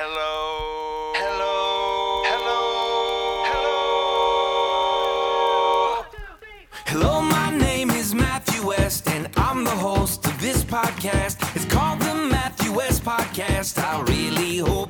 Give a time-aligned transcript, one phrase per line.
[0.00, 1.12] Hello.
[1.16, 2.22] Hello.
[2.30, 2.60] Hello.
[3.50, 3.74] Hello,
[6.86, 11.38] Hello, my name is Matthew West, and I'm the host of this podcast.
[11.56, 13.82] It's called the Matthew West Podcast.
[13.82, 14.87] I really hope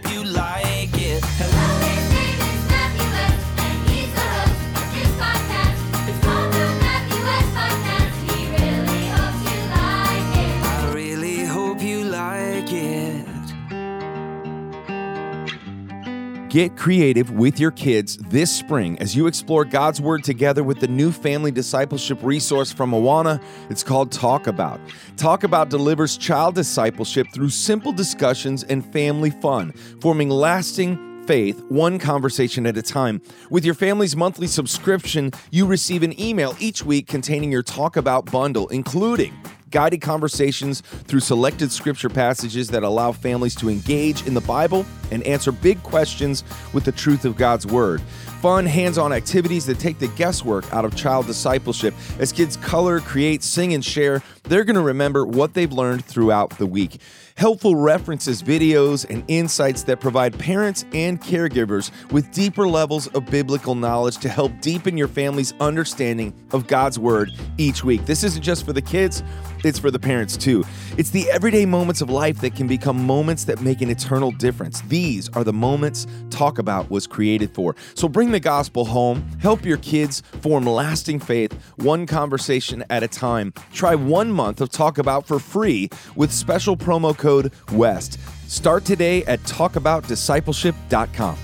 [16.59, 20.89] Get creative with your kids this spring as you explore God's Word together with the
[20.89, 23.41] new family discipleship resource from Awana.
[23.71, 24.81] It's called Talk About.
[25.17, 31.97] Talk About delivers child discipleship through simple discussions and family fun, forming lasting faith one
[31.97, 33.23] conversation at a time.
[33.51, 38.33] With your family's monthly subscription, you receive an email each week containing your Talk About
[38.33, 39.33] bundle, including
[39.71, 45.23] guided conversations through selected scripture passages that allow families to engage in the Bible and
[45.25, 48.01] answer big questions with the truth of God's Word.
[48.41, 51.95] Fun, hands on activities that take the guesswork out of child discipleship.
[52.19, 56.51] As kids color, create, sing, and share, they're going to remember what they've learned throughout
[56.59, 57.01] the week.
[57.39, 63.77] Helpful references, videos, and insights that provide parents and caregivers with deeper levels of biblical
[63.77, 68.05] knowledge to help deepen your family's understanding of God's Word each week.
[68.07, 69.23] This isn't just for the kids,
[69.63, 70.65] it's for the parents too.
[70.97, 74.81] It's the everyday moments of life that can become moments that make an eternal difference.
[74.81, 77.77] These are the moments Talk About was created for.
[77.95, 83.09] So bring the gospel home, help your kids form lasting faith, one conversation at a
[83.09, 83.53] time.
[83.73, 87.28] Try one month of Talk About for free with special promo code
[87.73, 88.19] WEST.
[88.49, 91.39] Start today at talkaboutdiscipleship.com.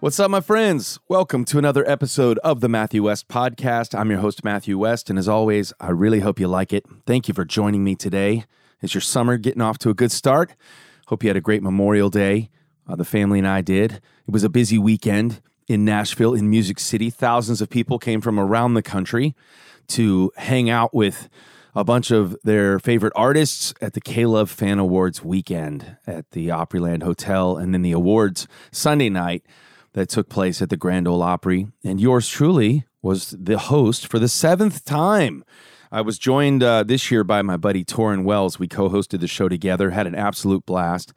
[0.00, 1.00] What's up, my friends?
[1.08, 3.98] Welcome to another episode of the Matthew West Podcast.
[3.98, 6.86] I'm your host, Matthew West, and as always, I really hope you like it.
[7.04, 8.44] Thank you for joining me today.
[8.80, 10.54] Is your summer getting off to a good start?
[11.08, 12.48] Hope you had a great Memorial Day.
[12.86, 13.94] Uh, the family and I did.
[13.94, 17.10] It was a busy weekend in Nashville, in Music City.
[17.10, 19.34] Thousands of people came from around the country
[19.88, 21.28] to hang out with
[21.74, 27.02] a bunch of their favorite artists at the K-Love Fan Awards weekend at the Opryland
[27.02, 29.44] Hotel, and then the awards Sunday night
[29.92, 31.68] that took place at the Grand Ole Opry.
[31.84, 35.44] And yours truly was the host for the seventh time.
[35.90, 38.58] I was joined uh, this year by my buddy Tauren Wells.
[38.58, 41.12] We co hosted the show together, had an absolute blast.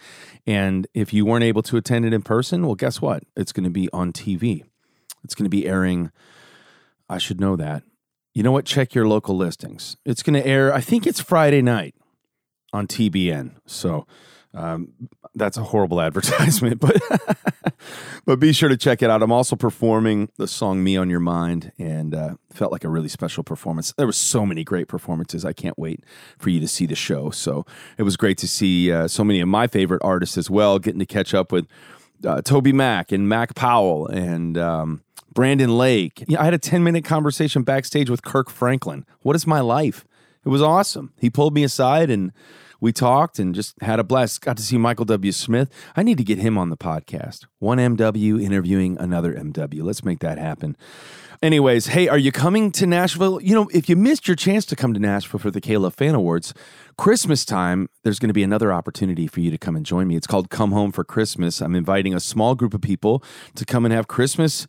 [0.47, 3.23] And if you weren't able to attend it in person, well, guess what?
[3.35, 4.63] It's going to be on TV.
[5.23, 6.11] It's going to be airing.
[7.09, 7.83] I should know that.
[8.33, 8.65] You know what?
[8.65, 9.97] Check your local listings.
[10.05, 11.95] It's going to air, I think it's Friday night
[12.71, 13.55] on TBN.
[13.65, 14.07] So
[14.53, 14.89] um,
[15.35, 17.01] that's a horrible advertisement, but
[18.25, 19.23] but be sure to check it out.
[19.23, 23.07] I'm also performing the song "Me on Your Mind," and uh, felt like a really
[23.07, 23.93] special performance.
[23.97, 25.45] There were so many great performances.
[25.45, 26.03] I can't wait
[26.37, 27.29] for you to see the show.
[27.29, 27.65] So
[27.97, 30.79] it was great to see uh, so many of my favorite artists as well.
[30.79, 31.67] Getting to catch up with
[32.25, 34.57] uh, TobyMac and Mac Powell and.
[34.57, 35.03] Um,
[35.33, 36.25] Brandon Lake.
[36.27, 39.05] Yeah, I had a 10 minute conversation backstage with Kirk Franklin.
[39.21, 40.05] What is my life?
[40.45, 41.13] It was awesome.
[41.19, 42.33] He pulled me aside and
[42.81, 44.41] we talked and just had a blast.
[44.41, 45.31] Got to see Michael W.
[45.31, 45.71] Smith.
[45.95, 47.45] I need to get him on the podcast.
[47.59, 49.83] One MW interviewing another MW.
[49.83, 50.75] Let's make that happen.
[51.43, 53.41] Anyways, hey, are you coming to Nashville?
[53.41, 56.13] You know, if you missed your chance to come to Nashville for the K-Love Fan
[56.13, 56.53] Awards,
[56.97, 60.15] Christmas time, there's going to be another opportunity for you to come and join me.
[60.15, 61.61] It's called Come Home for Christmas.
[61.61, 63.23] I'm inviting a small group of people
[63.55, 64.67] to come and have Christmas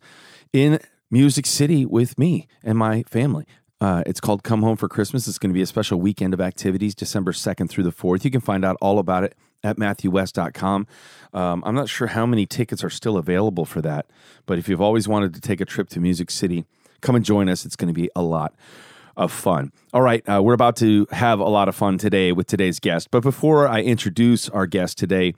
[0.51, 0.79] in
[1.11, 3.45] Music City with me and my family.
[3.83, 5.27] Uh, it's called Come Home for Christmas.
[5.27, 8.23] It's going to be a special weekend of activities, December 2nd through the 4th.
[8.23, 10.87] You can find out all about it at MatthewWest.com.
[11.33, 14.05] Um, I'm not sure how many tickets are still available for that,
[14.45, 16.63] but if you've always wanted to take a trip to Music City,
[17.01, 17.65] come and join us.
[17.65, 18.55] It's going to be a lot
[19.17, 19.73] of fun.
[19.93, 23.11] All right, uh, we're about to have a lot of fun today with today's guest.
[23.11, 25.33] But before I introduce our guest today,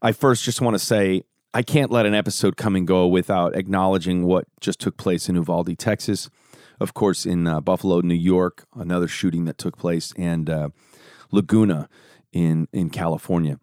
[0.00, 1.22] I first just want to say
[1.52, 5.34] I can't let an episode come and go without acknowledging what just took place in
[5.34, 6.30] Uvalde, Texas.
[6.80, 10.68] Of course, in uh, Buffalo, New York, another shooting that took place, and uh,
[11.30, 11.88] Laguna
[12.32, 13.58] in in California.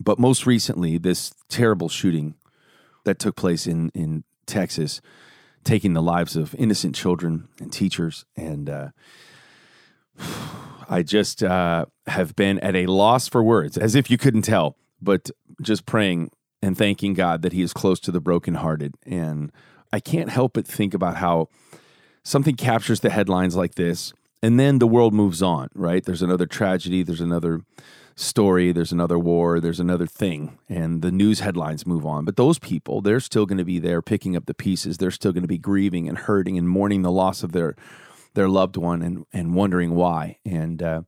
[0.00, 2.34] But most recently, this terrible shooting
[3.04, 5.00] that took place in in Texas,
[5.64, 8.88] taking the lives of innocent children and teachers, and uh,
[10.88, 14.76] I just uh, have been at a loss for words, as if you couldn't tell,
[15.00, 15.30] but
[15.62, 16.30] just praying
[16.62, 18.94] and thanking God that He is close to the brokenhearted.
[19.04, 19.52] And
[19.92, 21.48] I can't help but think about how
[22.24, 24.12] something captures the headlines like this,
[24.42, 26.04] and then the world moves on, right?
[26.04, 27.60] There's another tragedy, there's another
[28.16, 32.24] story, there's another war, there's another thing, and the news headlines move on.
[32.24, 34.98] But those people, they're still going to be there picking up the pieces.
[34.98, 37.76] They're still going to be grieving and hurting and mourning the loss of their
[38.34, 40.38] their loved one and and wondering why.
[40.44, 41.02] And uh,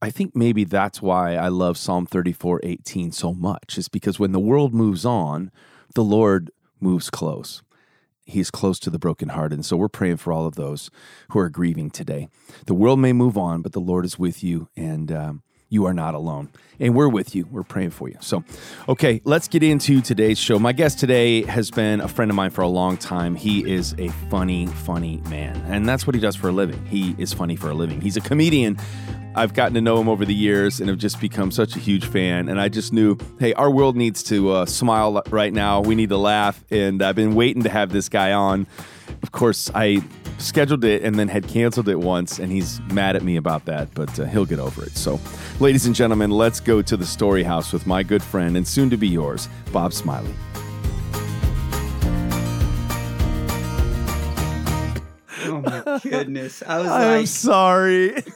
[0.00, 4.32] I think maybe that's why I love Psalm 34 18 so much, is because when
[4.32, 5.50] the world moves on,
[5.94, 6.50] the Lord
[6.80, 7.62] moves close.
[8.28, 9.56] He's close to the brokenhearted.
[9.56, 10.90] And so we're praying for all of those
[11.30, 12.28] who are grieving today.
[12.66, 15.94] The world may move on, but the Lord is with you, and um, you are
[15.94, 16.48] not alone.
[16.80, 17.46] And we're with you.
[17.50, 18.16] We're praying for you.
[18.20, 18.44] So,
[18.88, 20.58] okay, let's get into today's show.
[20.58, 23.34] My guest today has been a friend of mine for a long time.
[23.34, 25.56] He is a funny, funny man.
[25.66, 26.84] And that's what he does for a living.
[26.86, 28.00] He is funny for a living.
[28.00, 28.78] He's a comedian.
[29.34, 32.06] I've gotten to know him over the years and have just become such a huge
[32.06, 32.48] fan.
[32.48, 35.80] And I just knew, hey, our world needs to uh, smile right now.
[35.80, 36.64] We need to laugh.
[36.70, 38.66] And I've been waiting to have this guy on.
[39.22, 40.02] Of course, I
[40.38, 43.92] scheduled it and then had canceled it once, and he's mad at me about that,
[43.94, 44.96] but uh, he'll get over it.
[44.96, 45.20] So,
[45.60, 48.90] ladies and gentlemen, let's go to the story house with my good friend and soon
[48.90, 50.34] to be yours, Bob Smiley.
[55.44, 56.62] Oh my goodness.
[56.66, 58.22] I was I'm like, sorry.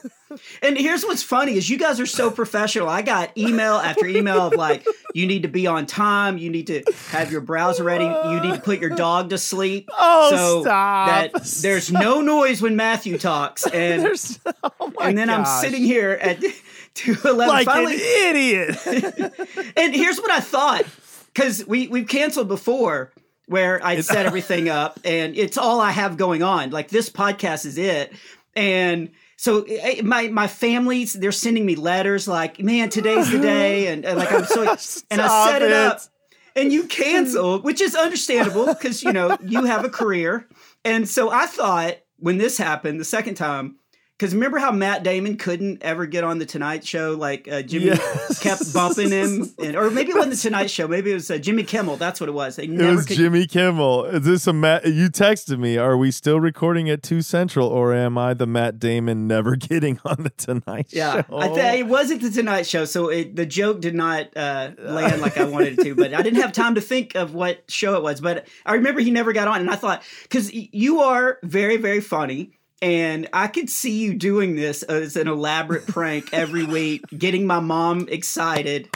[0.61, 2.89] and here's what's funny is you guys are so professional.
[2.89, 6.67] I got email after email of like, you need to be on time, you need
[6.67, 9.89] to have your browser ready, you need to put your dog to sleep.
[9.97, 11.07] Oh, so stop.
[11.33, 13.67] that there's no noise when Matthew talks.
[13.73, 14.05] And
[14.63, 16.39] oh and then I'm sitting here at
[16.93, 18.77] two eleven like finally an idiot.
[19.77, 20.85] and here's what I thought,
[21.33, 23.11] because we we've canceled before
[23.47, 26.69] where I set everything up, and it's all I have going on.
[26.69, 28.13] Like this podcast is it,
[28.55, 29.09] and
[29.43, 34.05] so eh, my my family's they're sending me letters like, man, today's the day, and,
[34.05, 34.61] and like I'm so
[35.11, 35.73] and I set it, it.
[35.73, 35.99] up.
[36.55, 40.47] And you canceled, which is understandable because you know you have a career,
[40.85, 43.75] and so I thought when this happened the second time,
[44.17, 47.85] because remember how Matt Damon couldn't ever get on the Tonight Show, like uh, Jimmy
[47.87, 48.39] Yes.
[48.39, 51.37] kept bumping him, and, or maybe it wasn't the Tonight Show, maybe it was uh,
[51.37, 51.97] Jimmy Kimmel.
[51.97, 52.59] That's what it was.
[52.59, 53.17] It was could.
[53.17, 54.05] Jimmy Kimmel.
[54.05, 54.85] Is this a Matt?
[54.85, 55.77] You texted me.
[55.77, 59.99] Are we still recording at two central, or am I the Matt Damon never getting
[60.05, 61.37] on the Tonight yeah, Show?
[61.37, 65.21] I th- it wasn't the Tonight Show, so it, the joke did not uh, land
[65.21, 65.95] like I wanted it to.
[65.95, 68.21] But I didn't have time to think of what show it was.
[68.21, 71.99] But I remember he never got on, and I thought because you are very, very
[72.01, 72.51] funny,
[72.83, 77.61] and I could see you doing this as an elaborate prank every week, getting my
[77.61, 78.89] mom excited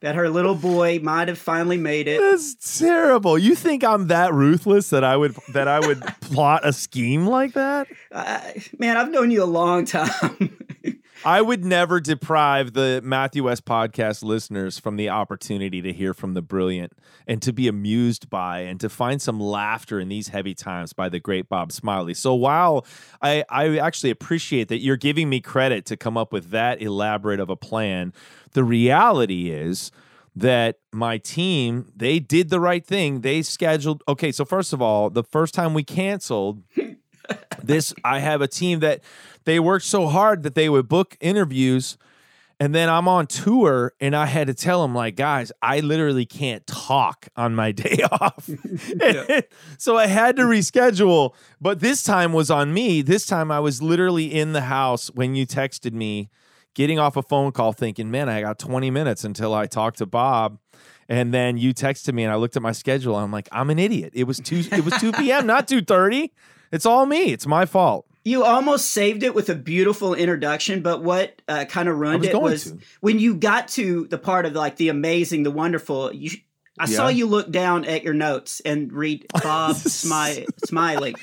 [0.00, 2.20] that her little boy might have finally made it.
[2.20, 3.38] That's terrible.
[3.38, 7.52] You think I'm that ruthless that I would that I would plot a scheme like
[7.52, 7.86] that?
[8.10, 8.40] Uh,
[8.80, 10.58] man, I've known you a long time.
[11.24, 16.34] I would never deprive the Matthew West podcast listeners from the opportunity to hear from
[16.34, 16.92] the brilliant
[17.26, 21.08] and to be amused by and to find some laughter in these heavy times by
[21.08, 22.14] the great Bob Smiley.
[22.14, 22.86] So while
[23.20, 27.40] I, I actually appreciate that you're giving me credit to come up with that elaborate
[27.40, 28.12] of a plan,
[28.52, 29.90] the reality is
[30.36, 35.10] that my team they did the right thing they scheduled okay so first of all
[35.10, 36.62] the first time we canceled
[37.62, 39.00] this i have a team that
[39.48, 41.96] they worked so hard that they would book interviews.
[42.60, 46.26] And then i'm on tour and i had to tell them like guys i literally
[46.26, 48.50] can't talk on my day off.
[49.78, 53.00] So i had to reschedule but this time was on me.
[53.00, 56.30] This time i was literally in the house when you texted me
[56.74, 60.06] getting off a phone call thinking man i got 20 minutes until i talk to
[60.06, 60.58] bob.
[61.08, 63.14] And then you texted me and i looked at my schedule.
[63.14, 64.12] And i'm like i'm an idiot.
[64.14, 66.30] It was 2 it was 2 p.m not 2.30
[66.70, 67.32] it's all me.
[67.32, 71.88] It's my fault You almost saved it with a beautiful introduction, but what uh, kind
[71.88, 72.78] of ruined was it was to.
[73.00, 76.12] when you got to the part of like the amazing, the wonderful.
[76.14, 76.32] You,
[76.78, 81.14] I saw you look down at your notes and read Bob Smi- Smiley.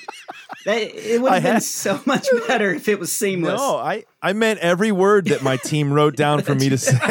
[0.65, 3.59] That, it would have been had- so much better if it was seamless.
[3.61, 6.97] No, I, I meant every word that my team wrote down for me to say.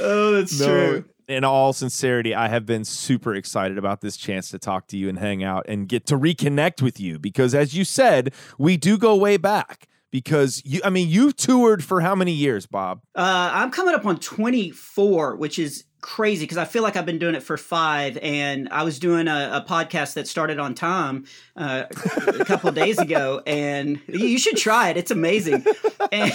[0.00, 1.04] Oh, that's No, true.
[1.28, 5.10] In all sincerity, I have been super excited about this chance to talk to you
[5.10, 8.96] and hang out and get to reconnect with you because, as you said, we do
[8.96, 9.88] go way back.
[10.10, 13.02] Because you, I mean, you've toured for how many years, Bob?
[13.14, 17.18] Uh, I'm coming up on 24, which is crazy because I feel like I've been
[17.18, 18.18] doing it for five.
[18.22, 21.24] And I was doing a, a podcast that started on time
[21.56, 21.84] uh,
[22.26, 24.96] a couple days ago, and you you should try it.
[24.96, 25.64] It's amazing.
[26.10, 26.32] And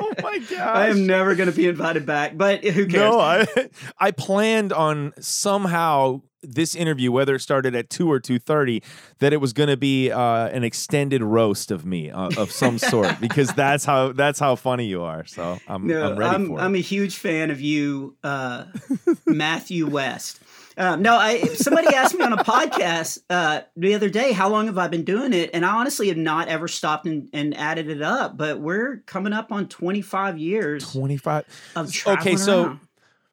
[0.00, 0.52] Oh my gosh!
[0.58, 2.92] I am never going to be invited back, but who cares?
[2.92, 3.46] No, I
[3.98, 8.82] I planned on somehow this interview, whether it started at two or two thirty,
[9.18, 12.78] that it was going to be uh, an extended roast of me uh, of some
[12.92, 15.24] sort because that's how that's how funny you are.
[15.26, 18.64] So I'm, No, I'm ready I'm, for I'm a huge fan of you, uh,
[19.26, 20.40] Matthew West.
[20.76, 24.66] Um, no, I somebody asked me on a podcast uh, the other day, how long
[24.66, 25.50] have I been doing it?
[25.54, 29.32] And I honestly have not ever stopped and, and added it up, but we're coming
[29.32, 31.44] up on 25 years Twenty five.
[31.76, 32.80] of traveling Okay, so around.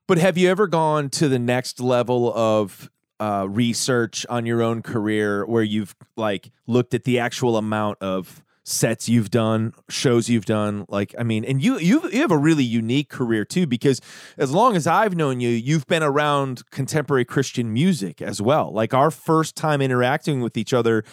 [0.07, 2.91] but have you ever gone to the next level of
[3.21, 8.43] uh, research on your own career where you've like looked at the actual amount of
[8.63, 10.85] sets you've done, shows you've done?
[10.89, 14.01] Like, I mean, and you you you have a really unique career too because
[14.37, 18.73] as long as I've known you, you've been around contemporary Christian music as well.
[18.73, 21.03] Like our first time interacting with each other,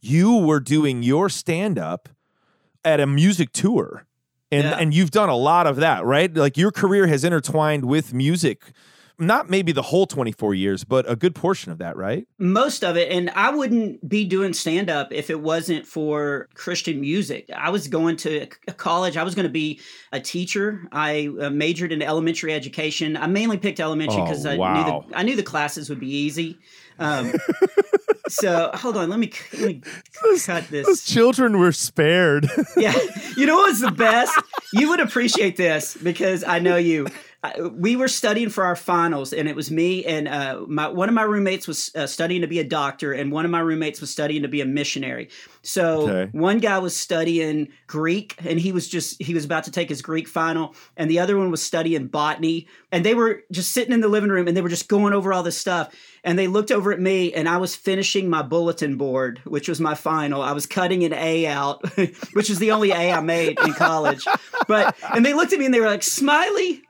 [0.00, 2.08] you were doing your stand up
[2.84, 4.04] at a music tour.
[4.50, 4.78] And Yeah.
[4.80, 6.34] and you've done a lot of that, right?
[6.34, 8.72] Like your career has intertwined with music.
[9.18, 12.26] Not maybe the whole 24 years, but a good portion of that, right?
[12.38, 17.00] most of it and i wouldn't be doing stand up if it wasn't for christian
[17.00, 18.46] music i was going to
[18.76, 19.80] college i was going to be
[20.12, 24.56] a teacher i uh, majored in elementary education i mainly picked elementary Oh, because I,
[24.56, 24.74] wow.
[24.74, 26.58] knew the, I knew the classes would be easy
[27.00, 27.32] um,
[28.28, 29.80] so hold on let me, let me
[30.44, 32.48] cut this children were spared.
[32.76, 32.94] yeah.
[33.36, 34.36] You know what's the best?
[34.72, 37.06] You would appreciate this because I know you.
[37.70, 41.14] We were studying for our finals, and it was me and uh, my one of
[41.14, 44.10] my roommates was uh, studying to be a doctor, and one of my roommates was
[44.10, 45.28] studying to be a missionary.
[45.62, 46.28] So Okay.
[46.32, 50.02] one guy was studying Greek, and he was just he was about to take his
[50.02, 54.00] Greek final, and the other one was studying botany, and they were just sitting in
[54.00, 56.72] the living room, and they were just going over all this stuff, and they looked
[56.72, 60.42] over at me, and I was finishing my bulletin board, which was my final.
[60.42, 61.88] I was cutting an A out,
[62.32, 64.26] which is the only A I made in college.
[64.66, 66.82] But and they looked at me and they were like, "Smiley,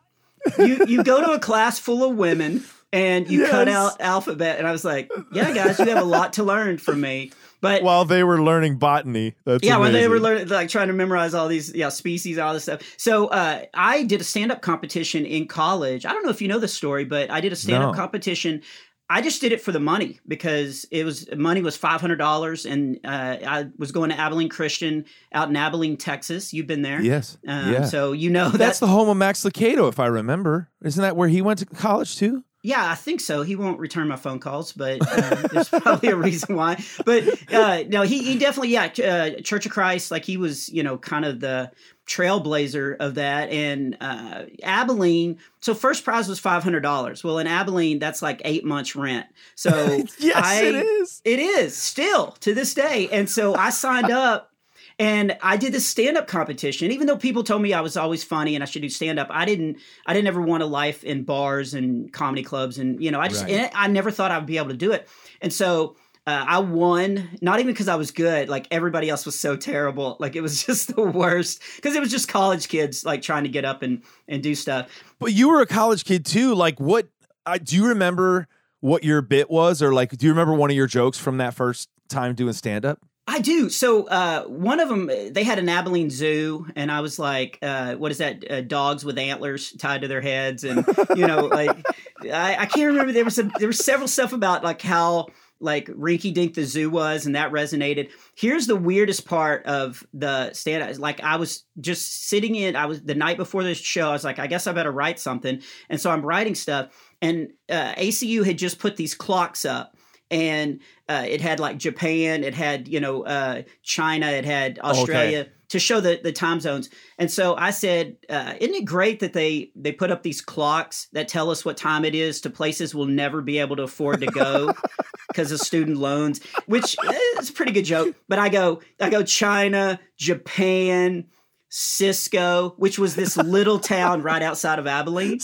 [0.59, 4.67] you you go to a class full of women and you cut out alphabet." And
[4.67, 8.05] I was like, "Yeah, guys, you have a lot to learn from me." But While
[8.05, 9.35] they were learning botany.
[9.45, 12.55] That's yeah, when they were learning, like trying to memorize all these yeah species, all
[12.55, 12.83] this stuff.
[12.97, 16.07] So uh, I did a stand up competition in college.
[16.07, 18.01] I don't know if you know this story, but I did a stand up No.
[18.01, 18.63] competition.
[19.11, 22.67] I just did it for the money because it was money was five hundred dollars,
[22.67, 26.53] and uh, I was going to Abilene Christian out in Abilene, Texas.
[26.53, 27.39] You've been there, Yes.
[27.47, 27.85] Um, yeah.
[27.85, 28.87] So you know That's that.
[28.87, 30.69] the home of Max Lucado, if I remember.
[30.83, 32.45] Isn't that where he went to college too?
[32.65, 33.43] Yeah, I think so.
[33.43, 36.83] He won't return my phone calls, but uh, there's probably a reason why.
[37.07, 37.25] But
[37.55, 40.99] uh, no, he, he definitely, yeah, uh, Church of Christ, like he was, you know,
[40.99, 41.71] kind of the
[42.09, 43.51] trailblazer of that.
[43.51, 47.23] And uh, Abilene, so first prize was $500.
[47.23, 49.27] Well, in Abilene, that's like eight months rent.
[49.55, 49.71] So
[50.19, 51.23] Yes, I, it is.
[51.25, 53.09] It is still to this day.
[53.13, 54.51] And so I signed up
[54.99, 56.91] and I did this stand-up competition.
[56.91, 59.45] Even though people told me I was always funny and I should do stand-up, I
[59.45, 63.21] didn't I didn't ever want a life in bars and comedy clubs and you know,
[63.21, 63.71] I just Right.
[63.75, 65.09] I never thought I would be able to do it.
[65.41, 65.97] And so
[66.29, 68.51] uh, I won, not even because I was good.
[68.51, 70.19] Like everybody else was so terrible.
[70.21, 73.49] Like it was just the worst because it was just college kids like trying to
[73.49, 74.91] get up and and do stuff.
[75.19, 76.55] But you were a college kid too.
[76.55, 77.09] Like, what?
[77.47, 78.47] I do you remember
[78.81, 81.55] what your bit was, or like, do you remember one of your jokes from that
[81.55, 83.01] first time doing stand up?
[83.27, 83.71] I do.
[83.71, 87.95] So uh, one of them, they had an Abilene Zoo, and I was like, uh,
[87.95, 88.51] "What is that?
[88.51, 90.85] Uh, dogs with antlers tied to their heads?" And
[91.17, 91.71] you know, like
[92.23, 93.13] I, I can't remember.
[93.13, 95.29] There was some, there was several stuff about like how
[95.61, 98.11] like Rinky Dink the zoo was, and that resonated.
[98.37, 100.99] Here's the weirdest part of the stand.
[100.99, 102.77] Like I was just sitting in.
[102.77, 104.09] I was the night before the show.
[104.09, 106.89] I was like, I guess I better write something, and so I'm writing stuff.
[107.21, 109.97] And uh, ACU had just put these clocks up
[110.31, 115.49] and uh, it had like Japan, it had you know uh, China, it had Australia
[115.71, 116.91] to show the the time zones.
[117.19, 121.09] And so I said, uh, isn't it great that they they put up these clocks
[121.13, 124.21] that tell us what time it is to places we'll never be able to afford
[124.21, 124.73] to go
[125.39, 126.97] because of student loans, which
[127.39, 128.17] is a pretty good joke.
[128.27, 131.29] But I go I go China, Japan.
[131.71, 135.39] Cisco, which was this little town right outside of Abilene.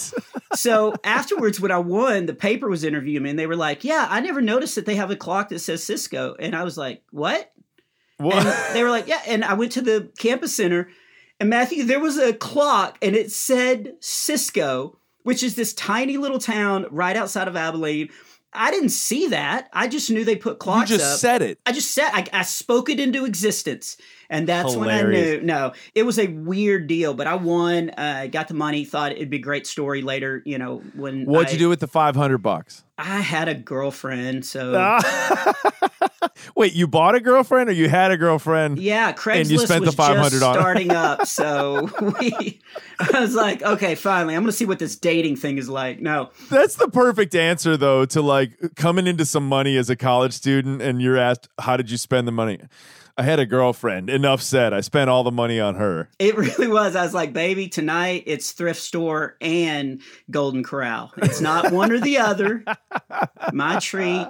[0.54, 4.06] So afterwards, when I won, the paper was interviewing me, and they were like, "Yeah,
[4.08, 7.02] I never noticed that they have a clock that says Cisco." And I was like,
[7.10, 7.52] "What?"
[8.18, 10.88] And they were like, "Yeah." And I went to the campus center,
[11.38, 16.38] and Matthew, there was a clock, and it said Cisco, which is this tiny little
[16.38, 18.08] town right outside of Abilene.
[18.54, 19.68] I didn't see that.
[19.72, 21.18] I just knew they put you clocks just up.
[21.18, 21.58] said it.
[21.66, 23.96] I just said I, I spoke it into existence,
[24.30, 25.40] and that's when I knew.
[25.40, 27.90] No, it was a weird deal, but I won.
[27.90, 28.84] Uh, got the money.
[28.84, 30.42] Thought it'd be a great story later.
[30.44, 32.84] You know when What'd I, you do with the five hundred bucks?
[32.96, 34.72] I had a girlfriend, so
[36.54, 38.78] Wait, you bought a girlfriend, or you had a girlfriend?
[38.78, 41.26] yeah, Craigslist And you spent the was $500 just on starting up.
[41.34, 41.90] So
[42.20, 42.60] we,
[43.12, 46.00] I was like, okay, finally, I'm gonna see what this dating thing is like.
[46.00, 50.32] No, That's the perfect answer, though, to like coming into some money as a college
[50.32, 52.60] student, and you're asked, "How did you spend the money?"
[53.16, 54.10] I had a girlfriend.
[54.10, 54.72] Enough said.
[54.72, 56.08] I spent all the money on her.
[56.18, 56.96] it really was.
[56.96, 61.12] I was like, baby, tonight it's thrift store and Golden Corral.
[61.18, 62.64] It's not one or the other.
[63.52, 64.26] My treat.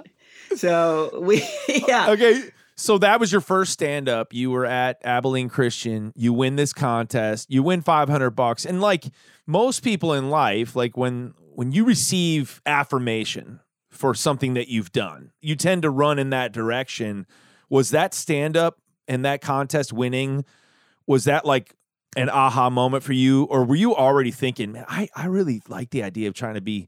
[0.55, 1.47] So we,
[1.87, 2.11] yeah.
[2.11, 2.43] Okay.
[2.75, 4.33] So that was your first stand up.
[4.33, 6.11] You were at Abilene Christian.
[6.15, 7.49] You win this contest.
[7.49, 8.65] You win 500 bucks.
[8.65, 9.05] And like
[9.47, 15.31] most people in life, like when when you receive affirmation for something that you've done.
[15.41, 17.25] You tend to run in that direction.
[17.69, 20.45] Was that stand up and that contest winning?
[21.07, 21.75] Was that like
[22.15, 23.43] an aha moment for you?
[23.45, 26.61] Or were you already thinking, man, I, I really like the idea of trying to
[26.61, 26.87] be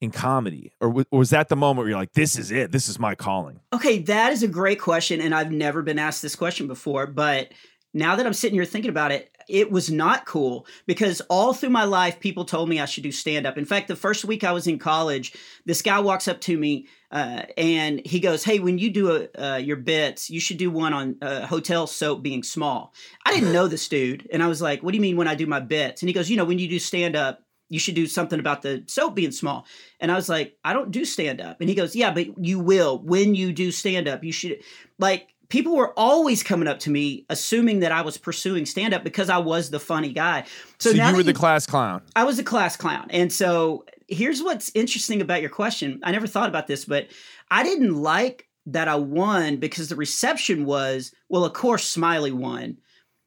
[0.00, 0.72] in comedy?
[0.80, 2.70] Or, w- or was that the moment where you're like, this is it?
[2.72, 3.60] This is my calling?
[3.72, 7.06] Okay, that is a great question, and I've never been asked this question before.
[7.06, 7.52] But
[7.94, 11.70] now that I'm sitting here thinking about it, it was not cool because all through
[11.70, 13.56] my life, people told me I should do stand up.
[13.56, 15.32] In fact, the first week I was in college,
[15.64, 19.42] this guy walks up to me uh, and he goes, "Hey, when you do a,
[19.42, 22.92] uh, your bits, you should do one on uh, hotel soap being small."
[23.24, 25.34] I didn't know this dude, and I was like, "What do you mean when I
[25.34, 27.40] do my bits?" And he goes, "You know, when you do stand up."
[27.70, 29.66] You should do something about the soap being small.
[30.00, 31.60] And I was like, I don't do stand up.
[31.60, 32.98] And he goes, Yeah, but you will.
[32.98, 34.62] When you do stand up, you should
[34.98, 39.04] like people were always coming up to me assuming that I was pursuing stand up
[39.04, 40.44] because I was the funny guy.
[40.78, 42.02] So, So, you were the class clown.
[42.16, 43.06] I was a class clown.
[43.10, 46.00] And so here's what's interesting about your question.
[46.02, 47.08] I never thought about this, but
[47.50, 52.78] I didn't like that I won because the reception was, well, of course Smiley won.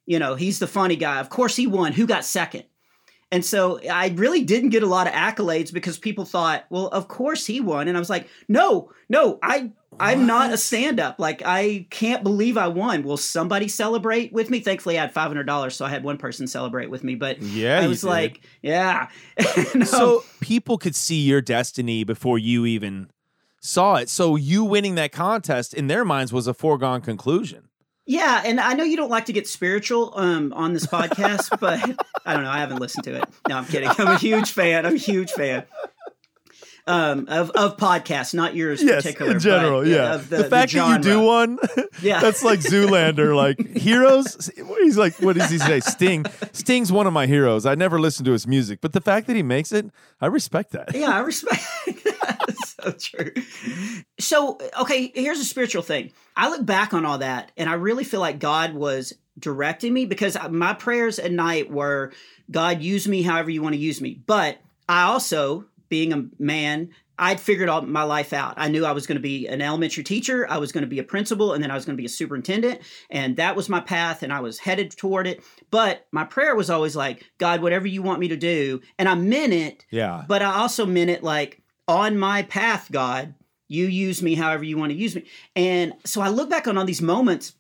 [0.06, 1.20] You know, he's the funny guy.
[1.20, 1.94] Of course he won.
[1.94, 2.66] Who got second?
[3.32, 7.08] And so I really didn't get a lot of accolades because people thought, well, of
[7.08, 7.88] course he won.
[7.88, 11.20] And I was like, no, no, I I'm not a stand-up.
[11.20, 13.04] Like I can't believe I won.
[13.04, 14.60] Will somebody celebrate with me?
[14.60, 17.16] Thankfully I had five hundred dollars, so I had one person celebrate with me.
[17.16, 19.08] But Yeah, I was like, yeah.
[19.38, 23.10] And, um, So people could see your destiny before you even
[23.62, 24.10] saw it.
[24.10, 27.70] So you winning that contest in their minds was a foregone conclusion.
[28.06, 31.80] Yeah, and I know you don't like to get spiritual um, on this podcast, but
[32.26, 32.50] I don't know.
[32.50, 33.26] I haven't listened to it.
[33.48, 33.90] No, I'm kidding.
[33.90, 34.86] I'm a huge fan.
[34.86, 35.66] I'm a huge fan
[36.88, 39.32] um, of of podcasts, not yours yes, particular.
[39.32, 40.18] in but, yeah.
[40.18, 41.60] The, fact that you do one,
[42.02, 42.20] Yeah.
[42.20, 43.36] that's like Zoolander.
[43.36, 45.80] Like heroes, he's like, what does he say?
[45.80, 46.26] Sting.
[46.54, 47.66] Sting's one of my heroes.
[47.66, 49.86] I never listened to his music, but the fact that he makes it,
[50.20, 50.96] I respect that.
[50.96, 52.56] Yeah, I respect that.
[52.80, 53.32] so true.
[54.20, 56.12] So, okay, here's a spiritual thing.
[56.36, 60.06] I look back on all that and I really feel like God was directing me
[60.06, 62.12] because my prayers at night were
[62.50, 64.22] God, use me however you want to use me.
[64.26, 64.58] But
[64.90, 68.56] I also, being a man, I'd figured all my life out.
[68.58, 70.98] I knew I was going to be an elementary teacher, I was going to be
[70.98, 72.82] a principal, and then I was going to be a superintendent.
[73.12, 75.44] And that was my path, and I was headed toward it.
[75.70, 78.82] But my prayer was always like, God, whatever you want me to do.
[78.98, 80.24] And I meant it, Yeah.
[80.28, 83.36] but I also meant it like on my path, God,
[83.68, 85.26] you use me however you want to use me.
[85.56, 87.54] And so I look back on all these moments.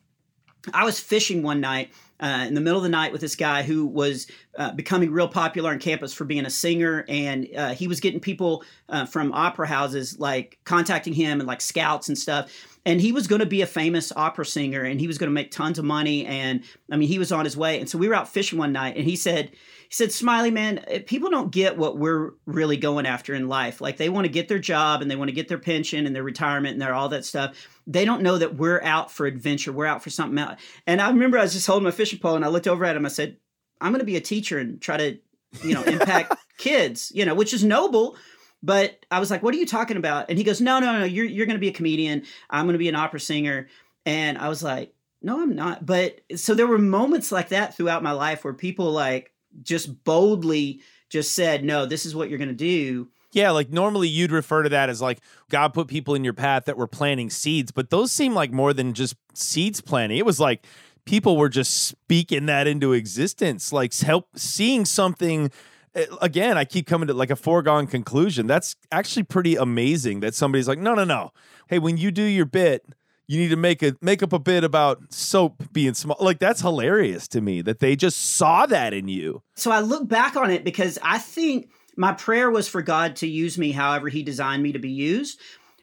[0.74, 1.92] I was fishing one night
[2.22, 5.28] uh, in the middle of the night with this guy who was uh, becoming real
[5.28, 9.34] popular on campus for being a singer, and uh, he was getting people uh, from
[9.34, 12.52] opera houses like contacting him and like scouts and stuff.
[12.86, 15.34] And he was going to be a famous opera singer, and he was going to
[15.34, 16.26] make tons of money.
[16.26, 17.80] And I mean, he was on his way.
[17.80, 19.52] And so we were out fishing one night, and he said,
[19.92, 23.82] he said, Smiley, man, eh, people don't get what we're really going after in life.
[23.82, 26.16] Like they want to get their job and they want to get their pension and
[26.16, 27.58] their retirement and their all that stuff.
[27.86, 29.74] They don't know that we're out for adventure.
[29.74, 30.62] We're out for something else.
[30.88, 32.96] And I remember I was just holding my fishing pole and I looked over at
[32.96, 33.06] him.
[33.06, 33.36] I said,
[33.82, 35.18] I'm going to be a teacher and try to,
[35.62, 38.16] you know, impact kids, you know, which is noble.
[38.64, 40.30] But I was like, what are you talking about?
[40.30, 42.24] And he goes, no, no, no, you're, you're going to be a comedian.
[42.50, 43.68] I'm going to be an opera singer.
[44.06, 45.86] And I was like, no, I'm not.
[45.86, 49.34] But so there were moments like that throughout my life where people like
[49.64, 53.10] just boldly just said, no, this is what you're going to do.
[53.34, 56.66] Yeah, like normally you'd refer to that as like God put people in your path
[56.66, 60.18] that were planting seeds, but those seem like more than just seeds planting.
[60.18, 60.66] It was like
[61.06, 65.50] people were just speaking that into existence, like help seeing something.
[65.96, 68.48] eh, Again, I keep coming to like a foregone conclusion.
[68.48, 71.32] That's actually pretty amazing that somebody's like, no, no, no.
[71.68, 72.86] Hey, when you do your bit,
[73.32, 76.18] you need to make a make up a bit about soap being small.
[76.20, 79.42] Like that's hilarious to me that they just saw that in you.
[79.56, 83.28] So I look back on it because I think my prayer was for God to
[83.28, 85.40] use me however He designed me to be used.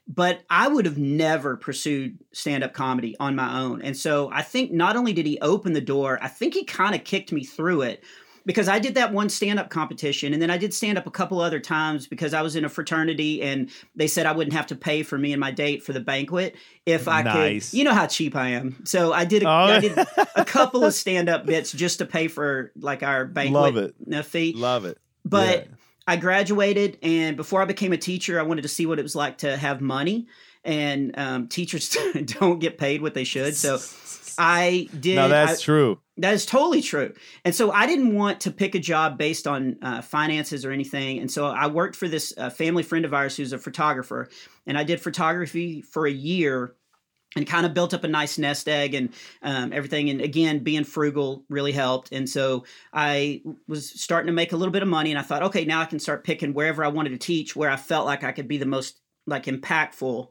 [0.07, 3.81] But I would have never pursued stand up comedy on my own.
[3.81, 6.95] And so I think not only did He open the door, I think He kind
[6.95, 8.05] of kicked me through it
[8.49, 11.11] because I did that one stand up competition and then I did stand up a
[11.11, 14.67] couple other times because I was in a fraternity and they said I wouldn't have
[14.69, 16.57] to pay for me and my date for the banquet
[16.87, 17.71] if I Nice.
[17.71, 17.79] could.
[17.79, 18.81] You know how cheap I am.
[18.87, 19.51] So I did a, Oh.
[19.51, 19.99] I did
[20.35, 24.25] a couple of stand up bits just to pay for like our banquet Love it.
[24.25, 24.55] fee.
[24.57, 24.97] Love it.
[25.25, 25.75] But Yeah.
[26.09, 29.15] I graduated, and before I became a teacher, I wanted to see what it was
[29.15, 30.27] like to have money.
[30.65, 31.95] And um, teachers
[32.41, 33.77] don't get paid what they should, so
[34.39, 35.17] I did.
[35.17, 36.01] No, that's I- true.
[36.19, 37.13] that is totally true.
[37.45, 41.19] And so I didn't want to pick a job based on uh, finances or anything.
[41.19, 44.29] And so I worked for this uh, family friend of ours who's a photographer.
[44.67, 46.75] And I did photography for a year
[47.37, 50.09] and kind of built up a nice nest egg and um, everything.
[50.09, 52.11] And again, being frugal really helped.
[52.11, 55.11] And so I was starting to make a little bit of money.
[55.11, 57.71] And I thought, okay, now I can start picking wherever I wanted to teach, where
[57.71, 60.29] I felt like I could be the most like impactful.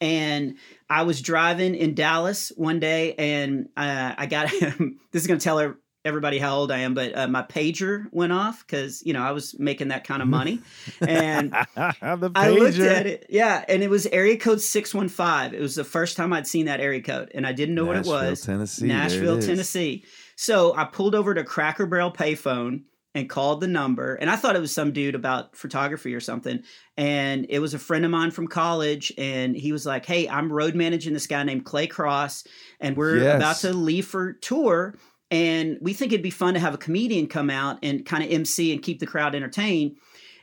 [0.00, 0.56] And
[0.90, 5.44] I was driving in Dallas one day, and uh, I got this is going to
[5.44, 9.12] tell her- everybody how old I am, but uh, my pager went off because you
[9.12, 10.60] know I was making that kind of money,
[11.00, 15.54] and I looked at it, yeah, and it was area code six one five.
[15.54, 18.12] It was the first time I'd seen that area code, and I didn't know Nashville,
[18.12, 18.42] what it was.
[18.42, 18.86] Tennessee.
[18.86, 19.40] Nashville.
[19.40, 20.04] Tennessee.
[20.36, 22.82] So I pulled over to Cracker Barrel payphone
[23.14, 26.62] and called the number, and I thought it was some dude about photography or something.
[26.96, 30.52] And it was a friend of mine from college, and he was like, "Hey, I'm
[30.52, 32.44] road managing this guy named Clay Cross,
[32.80, 33.36] and we're Yes.
[33.36, 34.96] about to leave for tour."
[35.30, 38.30] And we think it'd be fun to have a comedian come out and kind of
[38.30, 39.96] MC and keep the crowd entertained.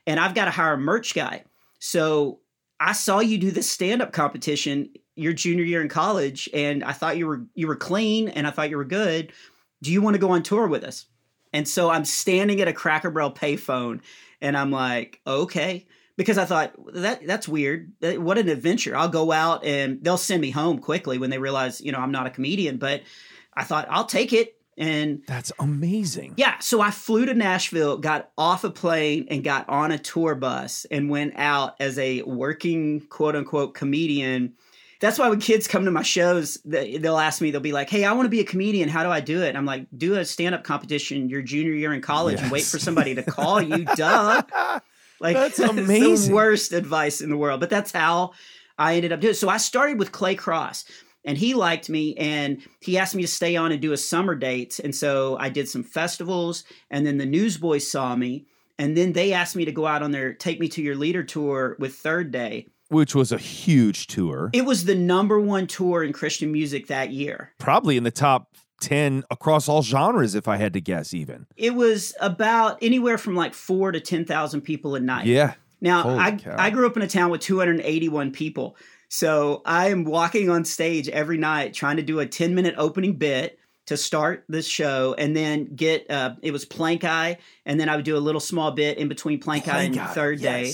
[0.07, 1.43] And I've got to hire a merch guy.
[1.79, 2.39] So
[2.79, 7.17] I saw you do this stand-up competition your junior year in college, and I thought
[7.17, 9.33] you were you were clean, and I thought you were good.
[9.83, 11.05] Do you want to go on tour with us?
[11.53, 14.01] And so I'm standing at a Cracker Barrel payphone,
[14.41, 15.85] and I'm like, okay,
[16.15, 17.91] because I thought that that's weird.
[18.01, 18.95] What an adventure!
[18.95, 22.11] I'll go out, and they'll send me home quickly when they realize you know I'm
[22.11, 22.77] not a comedian.
[22.77, 23.01] But
[23.53, 26.35] I thought I'll take it, and That's amazing.
[26.37, 30.35] yeah, so I flew to Nashville, got off a plane, and got on a tour
[30.35, 34.53] bus and went out as a working quote unquote comedian.
[35.01, 37.89] That's why when kids come to my shows, they- they'll ask me, they'll be like,
[37.89, 38.87] Hey, I want to be a comedian.
[38.87, 39.55] How do I do it?
[39.55, 42.79] I'm like, Do a stand up competition your junior year in college and wait for
[42.79, 43.83] somebody to call you.
[43.95, 44.41] Duh.
[45.19, 46.29] Like, That's amazing.
[46.29, 47.59] the worst advice in the world.
[47.59, 48.31] But that's how
[48.77, 49.35] I ended up doing it.
[49.35, 50.85] So I started with Clay Cross
[51.23, 54.33] and he liked me and he asked me to stay on and do a summer
[54.33, 58.47] dates and so i did some festivals and then the newsboys saw me
[58.79, 61.21] and then they asked me to go out on their take me to your leader
[61.23, 64.49] tour with third day Which was a huge tour.
[64.53, 68.47] it was the number one tour in christian music that year Probably in the top
[68.81, 71.45] 10 across all genres, if I had to guess, even.
[71.55, 75.53] it was about anywhere from like four to 10000 people a night Yeah.
[75.83, 76.55] Now, Holy I, cow.
[76.59, 78.75] I grew up in a town with 281 people.
[79.09, 83.15] So I am walking on stage every night trying to do a 10 minute opening
[83.17, 87.37] bit to start this show and then get, uh, it was Plankeye.
[87.65, 90.13] And then I would do a little small bit in between Plank, Eye and Eye,
[90.13, 90.71] Third Day.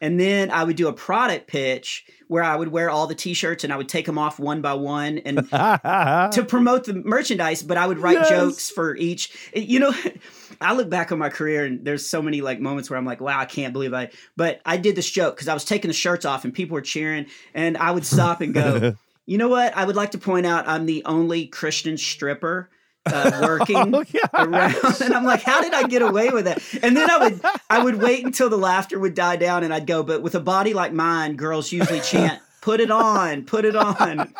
[0.00, 3.32] And then I would do a product pitch where I would wear all the t
[3.32, 7.62] shirts and I would take them off one by one and to promote the merchandise,
[7.62, 8.28] but I would write Yes.
[8.28, 9.50] jokes for each.
[9.54, 9.94] You know,
[10.60, 13.20] I look back on my career and there's so many like moments where I'm like,
[13.20, 14.10] wow, I can't believe I.
[14.36, 16.82] But I did this joke because I was taking the shirts off and people were
[16.82, 18.94] cheering, and I would stop and go,
[19.26, 19.76] you know what?
[19.76, 22.68] I would like to point out I'm the only Christian stripper.
[23.06, 24.20] Uh, working Oh, yeah.
[24.34, 27.40] around and I'm like how did I get away with that and then I would
[27.70, 30.40] I would wait until the laughter would die down and I'd go but with a
[30.40, 34.32] body like mine girls usually chant put it on put it on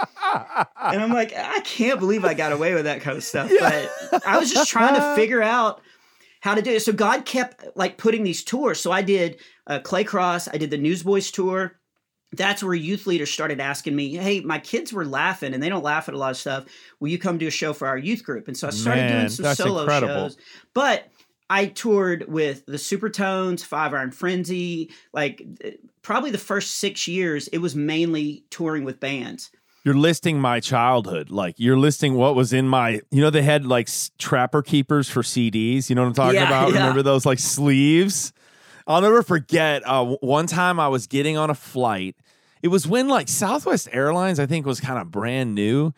[0.78, 3.50] and I'm like, I can't believe I got away with that kind of stuff.
[3.58, 5.80] But I was just trying to figure out
[6.40, 6.80] how to do it.
[6.80, 8.80] So God kept like putting these tours.
[8.80, 11.78] So I did uh, Clay Cross, I did the Newsboys tour.
[12.32, 15.84] That's where youth leaders started asking me, "Hey, my kids were laughing, and they don't
[15.84, 16.64] laugh at a lot of stuff.
[17.00, 19.12] Will you come do a show for our youth group?" And so I started Man,
[19.12, 20.28] doing some solo incredible.
[20.28, 20.36] shows.
[20.74, 21.08] But
[21.48, 24.90] I toured with the Supertones, Five Iron Frenzy.
[25.12, 25.70] Like uh,
[26.02, 29.50] probably the first six years, it was mainly touring with bands.
[29.84, 31.30] You're listing my childhood.
[31.30, 35.22] Like you're listing what was in my, you know, they had like trapper keepers for
[35.22, 35.88] CDs.
[35.88, 36.72] You know what I'm talking Yeah, about?
[36.72, 36.78] yeah.
[36.80, 38.32] Remember those like sleeves?
[38.86, 39.82] I'll never forget.
[39.84, 42.16] Uh, one time I was getting on a flight.
[42.62, 45.92] It was when like Southwest Airlines, I think, was kind of brand new,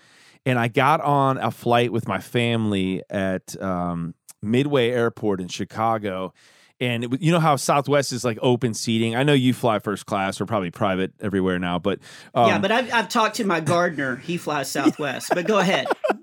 [0.45, 6.33] and I got on a flight with my family at um, Midway Airport in Chicago.
[6.81, 9.17] And it, you know how Southwest is like open seating.
[9.17, 11.99] I know you fly first class or probably private everywhere now, but
[12.35, 14.17] um, yeah, but I've, I've talked to my gardener.
[14.17, 15.31] He flies Southwest.
[15.35, 15.89] But go ahead.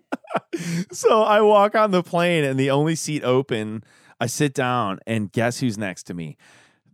[0.92, 3.84] So I walk on the plane and the only seat open,
[4.20, 6.38] I sit down and guess who's next to me?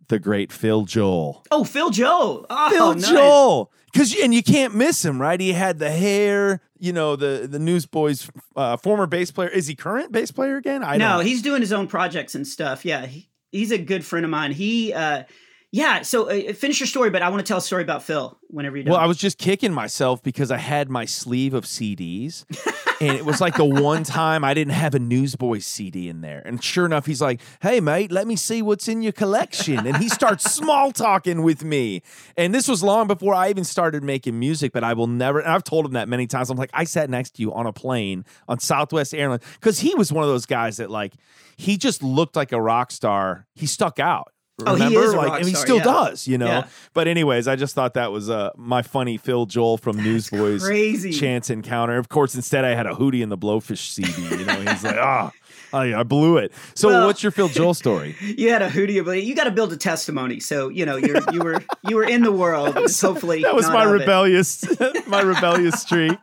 [0.08, 1.44] The great Phil Joel.
[1.52, 2.46] Oh, Phil Joel.
[2.50, 3.10] Oh, Phil nice.
[3.10, 3.72] Joel.
[3.96, 5.40] Cause and you can't miss him, right?
[5.40, 9.50] He had the hair, you know, the the Newsboys uh, former bass player.
[9.50, 10.84] Is he current bass player again?
[10.84, 12.86] I No, he's doing his own projects and stuff.
[12.86, 14.54] Yeah, he, he's a good friend of mine.
[14.54, 15.24] He, uh,
[15.72, 16.04] yeah.
[16.04, 18.78] So uh, finish your story, but I want to tell a story about Phil whenever
[18.78, 18.92] you're.
[18.92, 22.46] Well, I was just kicking myself because I had my sleeve of CDs.
[23.02, 26.42] and it was like the one time I didn't have a Newsboys CD in there.
[26.46, 29.88] And sure enough, he's like, Hey, mate, let me see what's in your collection.
[29.88, 32.04] And he starts small talking with me.
[32.38, 35.52] And this was long before I even started making music, but I will never, and
[35.52, 36.52] I've told him that many times.
[36.52, 39.96] I'm like, I sat next to you on a plane on Southwest Airlines because he
[39.96, 41.14] was one of those guys that, like,
[41.58, 43.48] he just looked like a rock star.
[43.56, 44.32] He stuck out.
[44.66, 45.04] Oh, he Remember?
[45.04, 45.84] is a like, rock and he still yeah.
[45.84, 46.46] does, you know.
[46.46, 46.68] Yeah.
[46.94, 51.12] But anyways, I just thought that was uh, my funny Phil Joel from Newsboys crazy.
[51.12, 51.98] chance encounter.
[51.98, 54.12] Of course, instead I had a Hootie and the Blowfish CD.
[54.38, 55.32] You know, he's like, ah,
[55.74, 56.52] I, I blew it.
[56.76, 58.16] So, Well- what's your Phil Joel story?
[58.22, 60.40] You had a hootie, but you got to build a testimony.
[60.40, 62.76] So you know you're you were you were in the world.
[63.02, 63.94] hopefully, That was not my of it.
[64.00, 64.64] rebellious,
[65.08, 66.18] my rebellious streak.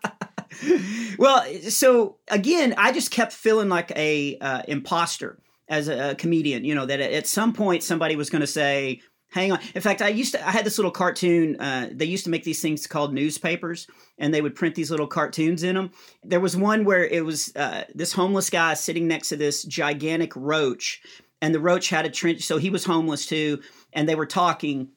[1.19, 5.39] Well, so again, I just kept feeling like a uh, imposter
[5.69, 6.65] as a, comedian.
[6.65, 9.01] You know that at some point somebody was going to say,
[9.31, 10.47] "Hang on." In fact, I used to.
[10.47, 11.61] I had this little cartoon.
[11.61, 13.87] Uh, they used to make these things called newspapers,
[14.19, 15.91] and they would print these little cartoons in them.
[16.25, 20.35] There was one where it was uh, this homeless guy sitting next to this gigantic
[20.35, 21.01] roach,
[21.41, 22.43] and the roach had a trench.
[22.43, 23.61] So he was homeless too,
[23.93, 24.89] and they were talking,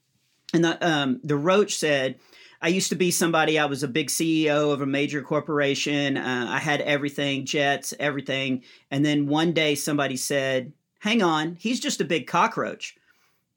[0.53, 2.19] and the um, the roach said.
[2.61, 3.57] I used to be somebody.
[3.57, 6.15] I was a big CEO of a major corporation.
[6.17, 8.63] Uh, I had everything, jets, everything.
[8.91, 12.95] And then one day somebody said, "Hang on, he's just a big cockroach."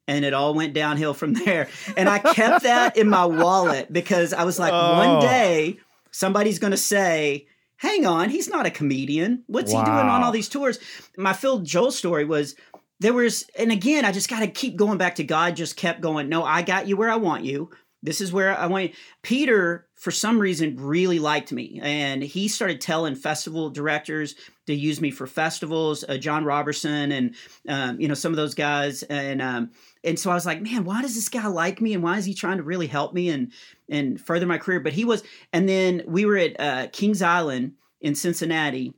[0.08, 1.68] And it all went downhill from there.
[1.96, 4.98] And I kept that in my wallet because I was like, Oh.
[4.98, 5.78] one day
[6.10, 9.44] somebody's going to say, "Hang on, he's not a comedian.
[9.48, 10.78] What's he doing on all these tours?"
[11.18, 12.54] My Phil Joel story was
[13.00, 15.56] there was, and again, I just got to keep going back to God.
[15.56, 16.28] Just kept going.
[16.30, 17.70] No, I got you where I want you.
[18.04, 18.94] This is where I you.
[19.22, 24.34] Peter, for some reason, really liked me, and he started telling festival directors
[24.66, 26.04] to use me for festivals.
[26.06, 27.34] Uh, John Robertson and
[27.66, 29.70] um, you know some of those guys, and um,
[30.04, 32.26] and so I was like, man, why does this guy like me, and why is
[32.26, 33.52] he trying to really help me and
[33.88, 34.80] and further my career?
[34.80, 35.22] But he was,
[35.54, 38.92] and then we were at uh, Kings Island in Cincinnati,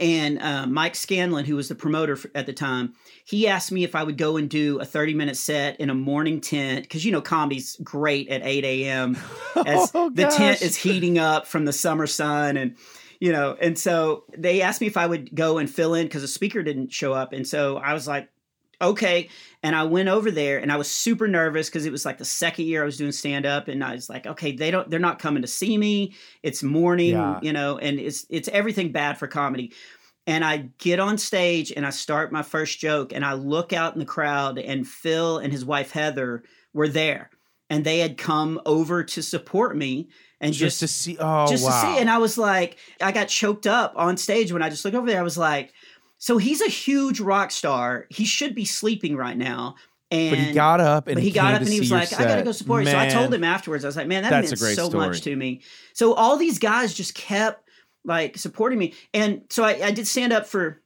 [0.00, 3.94] and uh, Mike Scanlon, who was the promoter at the time, he asked me if
[3.94, 7.12] I would go and do a 30 minute set in a morning tent because you
[7.12, 9.16] know comedy's great at 8 a.m.
[9.66, 12.76] as Oh, the tent is heating up from the summer sun and
[13.20, 16.22] you know and so they asked me if I would go and fill in because
[16.22, 18.28] the speaker didn't show up and so I was like
[18.80, 19.28] okay
[19.66, 22.24] and I went over there and I was super nervous because it was like the
[22.24, 25.00] second year I was doing stand up and I was like okay they don't they're
[25.00, 26.14] not coming to see me.
[26.42, 27.40] It's morning Yeah.
[27.42, 29.72] you know and it's it's everything bad for comedy.
[30.28, 33.94] And I get on stage and I start my first joke and I look out
[33.94, 37.30] in the crowd and Phil and his wife Heather were there
[37.70, 40.08] and they had come over to support me
[40.40, 42.00] and Just just to see, oh just wow, to see.
[42.00, 45.06] and I was like I got choked up on stage when I just looked over
[45.06, 45.20] there.
[45.20, 45.72] I was like
[46.26, 49.76] so he's a huge rock star he should be sleeping right now
[50.10, 51.90] and but he got up and but he came got up to and he was
[51.90, 52.90] like, I gotta go support you.
[52.90, 55.08] So I told him afterwards, I was like, man, that meant so story.
[55.08, 55.62] much to me.
[55.94, 57.68] So all these guys just kept
[58.04, 58.94] like supporting me.
[59.12, 60.80] And so I, I did stand up for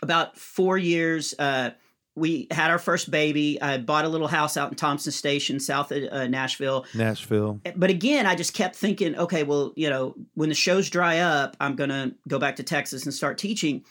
[0.00, 1.34] about four years.
[1.36, 1.70] Uh,
[2.16, 3.60] we had our first baby.
[3.60, 7.60] I bought a little house out in Thompson Station, south of uh, Nashville Nashville.
[7.76, 11.56] but again, I just kept thinking, okay, well, you know, when the shows dry up,
[11.60, 13.84] I'm gonna go back to Texas and start teaching.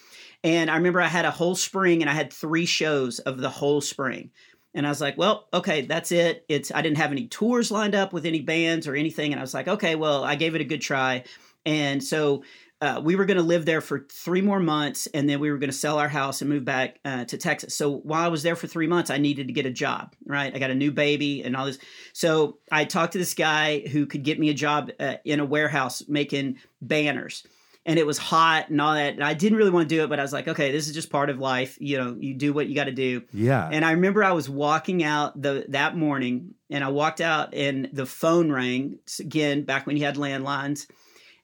[0.44, 3.50] And I remember I had a whole spring, and I had three shows of the
[3.50, 4.32] whole spring.
[4.74, 6.44] And I was like, well, okay, that's it.
[6.50, 9.44] It's I didn't have any tours lined up with any bands or anything, and I
[9.44, 11.24] was like, okay, well, I gave it a good try.
[11.66, 12.44] And so
[12.82, 15.58] uh, we were going to live there for three more months, and then we were
[15.58, 17.76] going to sell our house and move back uh, to Texas.
[17.76, 20.14] So while I was there for three months, I needed to get a job.
[20.26, 21.80] Right, I got a new baby and all this.
[22.14, 25.46] So I talked to this guy who could get me a job uh, in a
[25.46, 27.44] warehouse making banners.
[27.88, 29.14] And it was hot and all that.
[29.14, 30.94] And I didn't really want to do it, but I was like, okay, this is
[30.96, 31.78] just part of life.
[31.80, 33.22] You know, you do what you got to do.
[33.32, 33.70] Yeah.
[33.72, 37.88] And I remember I was walking out the that morning, and I walked out, and
[37.94, 40.88] the phone rang again back when you had landlines,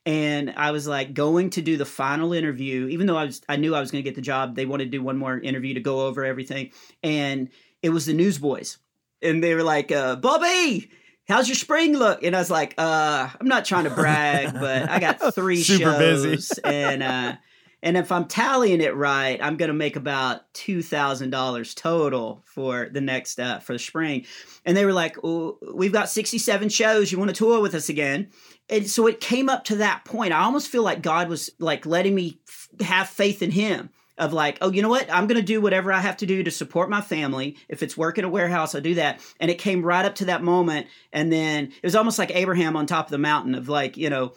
[0.05, 3.55] and I was like going to do the final interview, even though I was I
[3.55, 4.55] knew I was going to get the job.
[4.55, 6.71] They wanted to do one more interview to go over everything,
[7.03, 7.49] and
[7.81, 8.77] it was the Newsboys,
[9.21, 10.89] and they were like, uh, "Bobby."
[11.27, 12.23] How's your spring look?
[12.23, 16.51] And I was like, uh, I'm not trying to brag, but I got three shows,
[16.63, 17.35] and uh,
[17.83, 22.89] and if I'm tallying it right, I'm gonna make about two thousand dollars total for
[22.91, 24.25] the next uh, for the spring.
[24.65, 27.11] And they were like, "We've got 67 shows.
[27.11, 28.29] You want to tour with us again?"
[28.69, 30.33] And so it came up to that point.
[30.33, 33.89] I almost feel like God was like letting me f- have faith in Him.
[34.21, 35.11] Of like, oh, you know what?
[35.11, 37.57] I'm gonna do whatever I have to do to support my family.
[37.67, 39.19] If it's work in a warehouse, I'll do that.
[39.39, 42.75] And it came right up to that moment, and then it was almost like Abraham
[42.77, 44.33] on top of the mountain of like, you know,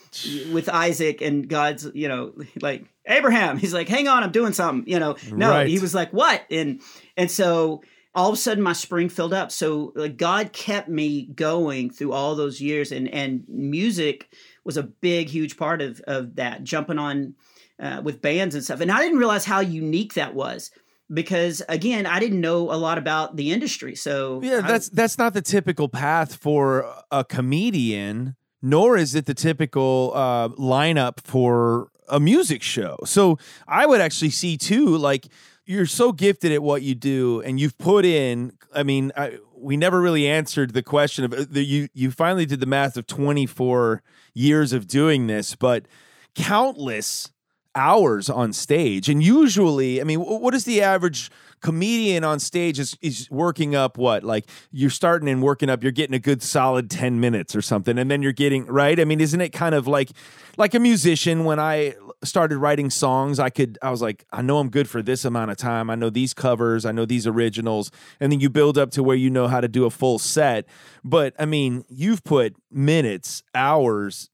[0.53, 3.59] with Isaac and God's, you know, like Abraham.
[3.59, 4.91] He's like, hang on, I'm doing something.
[4.91, 5.69] You know, no, Right.
[5.69, 6.43] he was like, what?
[6.51, 6.81] And
[7.17, 7.83] and so
[8.15, 9.53] all of a sudden my spring filled up.
[9.53, 14.29] So like God kept me going through all those years, and and music
[14.65, 16.65] was a big, huge part of of that.
[16.65, 17.35] Jumping on
[17.81, 20.71] uh, with bands and stuff, and I didn't realize how unique that was
[21.13, 23.95] because again, I didn't know a lot about the industry.
[23.95, 29.27] So Yeah, I- that's that's not the typical path for a comedian, nor is it
[29.27, 32.99] the typical uh, lineup for a music show.
[33.05, 35.27] So I would actually see too, like
[35.67, 38.53] you're so gifted at what you do, and you've put in.
[38.75, 41.89] I mean, I, we never really answered the question of uh, the, you.
[41.95, 44.03] You finally did the math of 24
[44.35, 45.87] years of doing this, but
[46.35, 47.31] countless
[47.75, 49.09] hours on stage.
[49.09, 53.97] And usually, I mean, what is the average comedian on stage is, is working up
[53.97, 54.23] what?
[54.23, 57.99] Like you're starting and working up, you're getting a good solid 10 minutes or something.
[57.99, 59.01] And then you're getting, right?
[59.01, 60.11] I mean, isn't it kind of like
[60.57, 64.59] like a musician when I started writing songs, I could I was like, I know
[64.59, 65.91] I'm good for this amount of time.
[65.91, 67.91] I know these covers, I know these originals.
[68.21, 70.67] And then you build up to where you know how to do a full set.
[71.03, 74.31] But I mean, you've put minutes, hours,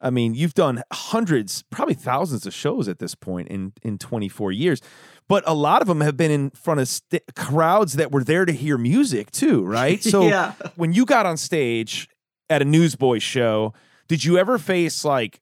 [0.00, 4.52] I mean, you've done hundreds, probably thousands of shows at this point in in 24
[4.52, 4.80] years.
[5.28, 8.44] But a lot of them have been in front of st- crowds that were there
[8.44, 10.02] to hear music too, right?
[10.12, 10.52] So Yeah.
[10.76, 12.08] when you got on stage
[12.50, 13.72] at a Newsboys show,
[14.08, 15.40] did you ever face like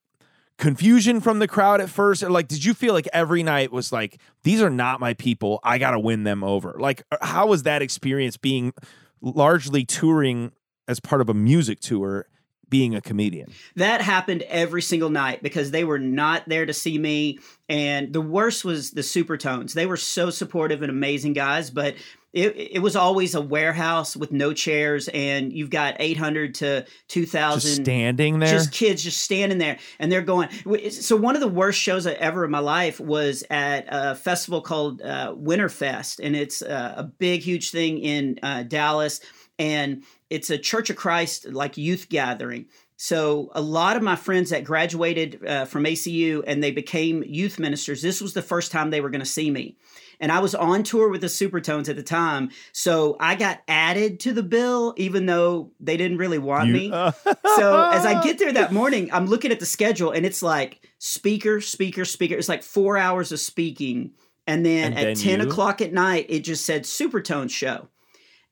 [0.59, 3.91] confusion from the crowd at first or like did you feel like every night was
[3.91, 7.65] like these are not my people i gotta win them over like uh, how was
[7.65, 8.73] that experience being
[9.21, 10.53] largely touring
[10.87, 12.27] as part of a music tour
[12.73, 16.97] being a comedian That happened every single night because they were not there to see
[16.97, 17.39] me.
[17.69, 19.75] And the worst was the Supertones.
[19.75, 21.97] They were so supportive and amazing guys, but
[22.33, 27.61] it, it was always a warehouse with no chairs, and you've got 800 to 2,000
[27.61, 30.49] just standing there just kids just standing there and they're going
[30.91, 34.63] so one of the worst shows I ever in my life was at a festival
[34.63, 39.21] called uh, winterfest and it's uh, a big huge thing in uh, dallas
[39.59, 40.03] and
[40.35, 42.67] it's a church of christ like youth gathering
[42.97, 47.59] so a lot of my friends that graduated uh, from acu and they became youth
[47.59, 49.77] ministers this was the first time they were going to see me
[50.21, 54.21] and I was on tour with the Supertones at the time, so I got added
[54.21, 56.89] to the bill, even though they didn't really want You- me.
[57.57, 60.89] So as I get there that morning, I'm looking at the schedule and it's like
[60.99, 62.37] speaker, speaker, speaker.
[62.37, 64.13] It's like four hours of speaking.
[64.47, 65.49] And then And at then 10 you?
[65.49, 67.89] o'clock at night, it just said Supertone show.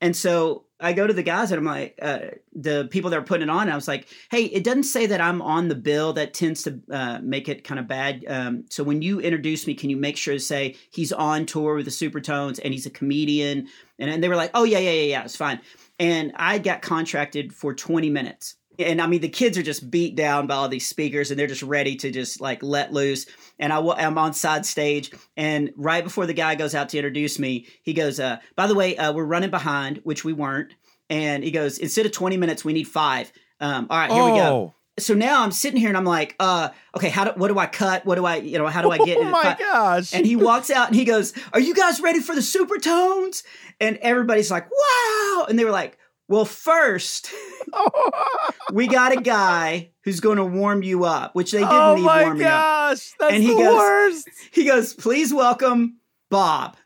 [0.00, 2.18] And so I go to the guys and I'm like, uh,
[2.52, 5.20] the people that are putting it on, I was like, hey, it doesn't say that
[5.20, 6.12] I'm on the bill.
[6.12, 8.24] That tends to uh, make it kind of bad.
[8.26, 11.74] Um, so when you introduce me, can you make sure to say he's on tour
[11.74, 13.68] with the Supertones and he's a comedian?
[13.98, 15.60] And, and they were like, oh, yeah, yeah, yeah, yeah, it's fine.
[15.98, 18.56] And I got contracted for 20 minutes.
[18.80, 21.46] And I mean, the kids are just beat down by all these speakers and they're
[21.46, 23.26] just ready to just like let loose.
[23.58, 25.12] And I, I'm on side stage.
[25.36, 28.74] And right before the guy goes out to introduce me, he goes, uh, by the
[28.74, 30.74] way, uh, we're running behind, which we weren't.
[31.08, 33.32] And he goes, instead of 20 minutes, we need five.
[33.60, 34.36] Um, all right, here we go.
[34.38, 37.58] oh So now I'm sitting here and I'm like, uh, okay, how do, what do
[37.58, 38.06] I cut?
[38.06, 40.36] What do I, you know, how do I get oh in my gosh and he
[40.36, 43.42] walks out and he goes, Are you guys ready for the Supertones?
[43.80, 45.46] And everybody's like, Wow.
[45.48, 45.98] And they were like,
[46.30, 47.28] Well, first,
[48.72, 52.02] we got a guy who's going to warm you up, which they didn't oh need
[52.04, 52.50] my warming up.
[52.52, 55.96] gosh that's And he the goes- worst He goes, Please welcome
[56.30, 56.76] Bob.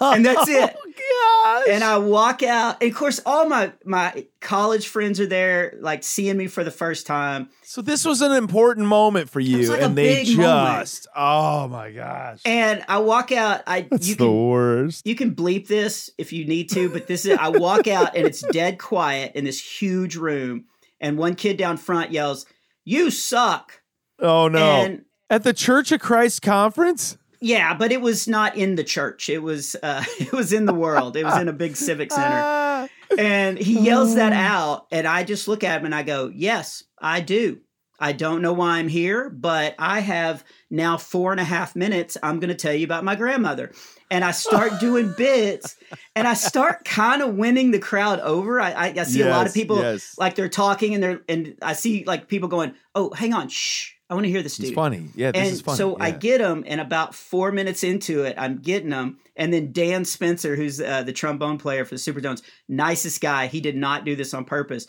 [0.00, 0.76] And that's oh, it.
[0.76, 2.82] oh gosh And I walk out.
[2.82, 6.70] And of course, all my, my college friends are there, like seeing me for the
[6.70, 7.50] first time.
[7.62, 10.80] So this was an important moment for you, like and they big moment.
[10.80, 13.62] just oh my gosh, And I walk out.
[13.66, 15.06] I that's you the can worst.
[15.06, 18.26] You can bleep this if you need to, but this is I walk out and
[18.26, 20.64] it's dead quiet in this huge room,
[21.00, 22.44] and one kid down front yells,
[22.84, 23.82] "You suck!"
[24.18, 24.58] Oh no!
[24.58, 29.28] And At the Church of Christ conference, yeah, but it was not in the church.
[29.28, 31.16] It was uh, it was in the world.
[31.16, 35.24] It was in a big civic center, Ah, and he yells that out, and I
[35.24, 37.60] just look at him and I go, "Yes, I do."
[38.00, 42.16] I don't know why I'm here, but I have now four and a half minutes.
[42.22, 43.72] I'm going to tell you about my grandmother.
[44.10, 45.76] And I start doing bits
[46.16, 48.58] and I start kind of winning the crowd over.
[48.58, 50.16] I, I, I see a lot of people yes.
[50.18, 53.48] like they're talking and they're, and I see like people going, Oh, hang on.
[53.48, 53.92] Shh.
[54.10, 54.66] I want to hear this dude.
[54.66, 55.08] it's funny.
[55.14, 55.78] Yeah, this and is funny.
[55.78, 59.18] so I get them, and about four minutes into it, I'm getting them.
[59.36, 63.46] And then Dan Spencer, who's uh, the trombone player for the Supertones, nicest guy.
[63.46, 64.88] He did not do this on purpose,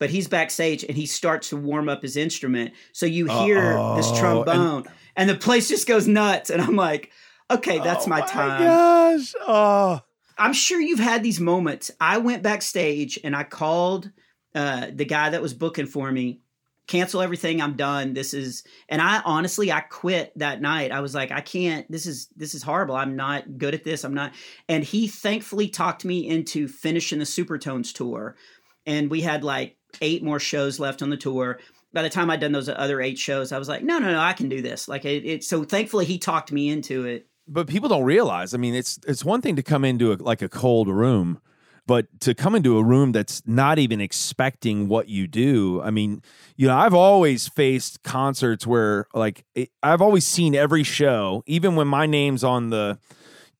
[0.00, 2.72] but he's backstage and he starts to warm up his instrument.
[2.92, 3.60] So you hear
[3.94, 4.84] this Uh-oh, trombone,
[5.16, 6.48] and, the place just goes nuts.
[6.48, 7.12] And I'm like,
[7.50, 8.62] okay, that's oh my my time.
[8.62, 10.00] Gosh, oh,
[10.38, 11.90] I'm sure you've had these moments.
[12.00, 14.10] I went backstage and I called
[14.54, 16.40] uh, the guy that was booking for me.
[16.88, 17.62] Cancel everything.
[17.62, 18.12] I'm done.
[18.12, 20.90] This is, and I honestly, I quit that night.
[20.92, 21.90] I was like, I can't.
[21.90, 22.96] This is this is horrible.
[22.96, 24.04] I'm not good at this.
[24.04, 24.32] I'm not.
[24.68, 28.36] And he thankfully talked me into finishing the Supertones tour,
[28.84, 31.60] and we had like eight more shows left on the tour.
[31.92, 34.20] By the time I'd done those other eight shows, I was like, no, no, no,
[34.20, 34.88] I can do this.
[34.88, 35.24] Like it.
[35.24, 37.26] it so thankfully, he talked me into it.
[37.46, 38.54] but people don't realize.
[38.54, 41.40] I mean, it's it's one thing to come into a, like a cold room,
[41.86, 45.82] but to come into a room that's not even expecting what you do.
[45.82, 46.22] I mean,
[46.56, 49.44] you know, I've always faced concerts where like
[49.82, 52.98] I've always seen every show, even when my name's on the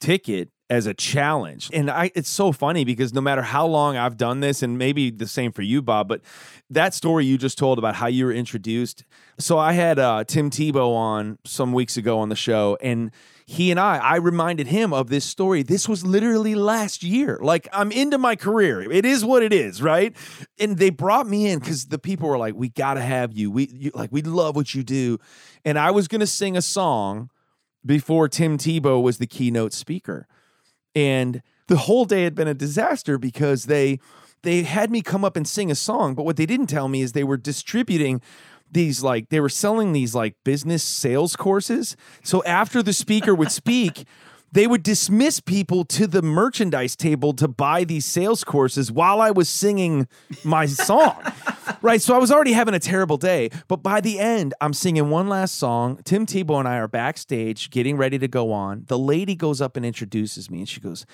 [0.01, 1.69] ticket as a challenge.
[1.75, 5.11] And I it's so funny because no matter how long I've done this and maybe
[5.11, 6.23] the same for you Bob, but
[6.71, 9.05] that story you just told about how you were introduced.
[9.39, 13.11] So I had uh, Tim Tebow on some weeks ago on the show and
[13.45, 15.63] he and I, I reminded him of this story.
[15.63, 17.39] This was literally last year.
[17.43, 18.91] Like, I'm into my career.
[18.91, 20.17] It is what it is, right?
[20.59, 23.51] And they brought me in because the people were like, "We got to have you.
[23.51, 25.19] We you, like, we love what you do."
[25.67, 27.29] And I was gonna sing a song
[27.85, 30.29] before Tim Tebow was the keynote speaker,
[30.95, 33.99] and the whole day had been a disaster because they
[34.43, 37.01] they had me come up and sing a song, but what they didn't tell me
[37.01, 38.21] is they were distributing
[38.71, 41.97] these like they were selling these like business sales courses.
[42.23, 44.05] So after the speaker would speak,
[44.53, 49.31] they would dismiss people to the merchandise table to buy these sales courses while I
[49.31, 50.07] was singing
[50.45, 51.23] my song.
[51.83, 52.01] right.
[52.01, 53.51] So I was already having a terrible day.
[53.67, 56.01] But by the end, I'm singing one last song.
[56.05, 58.85] Tim Tebow and I are backstage getting ready to go on.
[58.89, 61.07] The lady goes up and introduces me and she goes,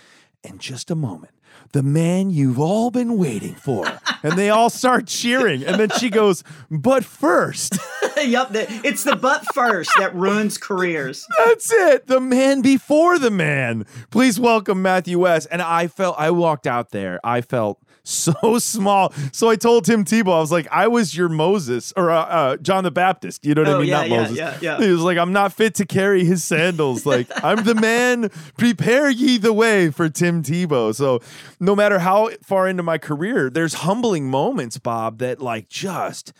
[0.43, 1.32] In just a moment,
[1.73, 3.87] the man you've all been waiting for.
[4.23, 5.64] and they all start cheering.
[5.64, 7.79] And then she goes, But first.
[8.16, 11.27] yep, the, it's the butt first that ruins careers.
[11.39, 12.07] That's it.
[12.07, 13.85] The man before the man.
[14.11, 15.47] Please welcome Matthew West.
[15.51, 17.21] And I felt, I walked out there.
[17.23, 19.12] I felt so small.
[19.33, 22.57] So I told Tim Tebow, I was like, I was your Moses or uh, uh,
[22.57, 23.45] John the Baptist.
[23.45, 23.89] You know what I Oh, mean?
[23.89, 24.37] yeah, Not yeah, Moses.
[24.39, 24.79] yeah, yeah.
[24.79, 27.05] He was like, I'm not fit to carry his sandals.
[27.05, 28.31] Like, I'm the man.
[28.57, 30.95] Prepare ye the way for Tim Tebow.
[30.95, 31.21] So
[31.61, 36.33] no matter how far into my career, there's humbling moments, Bob, that like just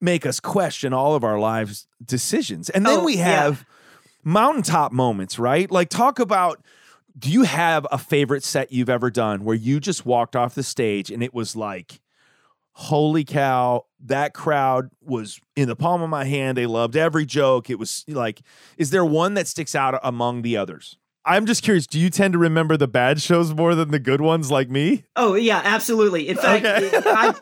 [0.00, 2.68] make us question all of our lives decisions.
[2.70, 3.24] And then Oh, we yeah.
[3.42, 3.64] have
[4.24, 5.70] mountaintop moments, right?
[5.70, 6.62] Like talk about
[7.18, 10.62] do you have a favorite set you've ever done where you just walked off the
[10.62, 12.00] stage and it was like
[12.72, 17.70] holy cow that crowd was in the palm of my hand they loved every joke
[17.70, 18.42] it was like
[18.76, 22.32] is there one that sticks out among the others i'm just curious do you tend
[22.32, 26.28] to remember the bad shows more than the good ones like me Oh yeah, absolutely.
[26.28, 26.90] In fact, Okay.
[27.06, 27.34] I,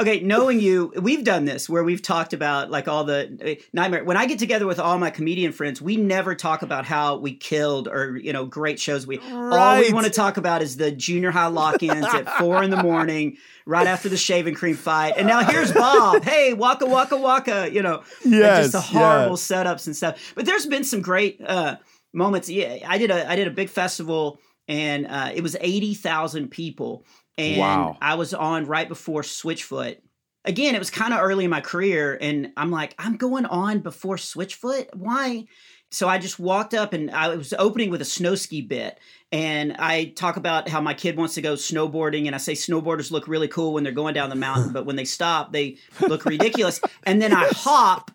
[0.00, 4.02] okay, knowing you, we've done this where we've talked about like all the uh, nightmare.
[4.02, 7.34] When I get together with all my comedian friends, we never talk about how we
[7.34, 9.06] killed or you know great shows.
[9.06, 12.70] We all we want to talk about is the junior high lock-ins at four in
[12.70, 13.36] the morning,
[13.66, 15.12] right after the shaving cream fight.
[15.18, 16.24] And now here's Bob.
[16.28, 17.68] Hey, waka waka waka.
[17.70, 20.32] You know, Yes, just the horrible setups and stuff.
[20.34, 21.76] But there's been some great uh,
[22.12, 22.48] moments.
[22.48, 26.50] Yeah, I did a I did a big festival and uh, it was eighty thousand
[26.50, 27.04] people,
[27.36, 27.96] and Wow.
[28.00, 29.98] I was on right before Switchfoot.
[30.44, 33.80] Again, it was kind of early in my career, and I'm like, I'm going on
[33.80, 34.94] before Switchfoot.
[34.94, 35.46] Why?
[35.90, 38.98] So I just walked up and I was opening with a snow ski bit.
[39.30, 42.26] And I talk about how my kid wants to go snowboarding.
[42.26, 44.96] And I say snowboarders look really cool when they're going down the mountain, but when
[44.96, 46.80] they stop, they look ridiculous.
[47.04, 48.10] And then I hop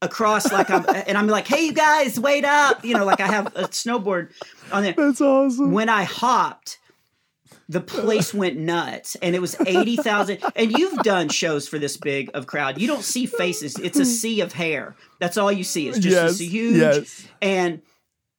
[0.00, 2.84] across like I'm, and I'm like, hey, you guys, wait up.
[2.84, 4.32] You know, like I have a snowboard
[4.72, 4.94] on there.
[4.96, 6.78] that's awesome When I hopped,
[7.68, 12.30] the place went nuts and it was 80,000 and you've done shows for this big
[12.34, 12.80] of crowd.
[12.80, 13.78] You don't see faces.
[13.78, 14.94] It's a sea of hair.
[15.20, 15.88] That's all you see.
[15.88, 17.26] It's just Yes, this huge yes.
[17.40, 17.82] and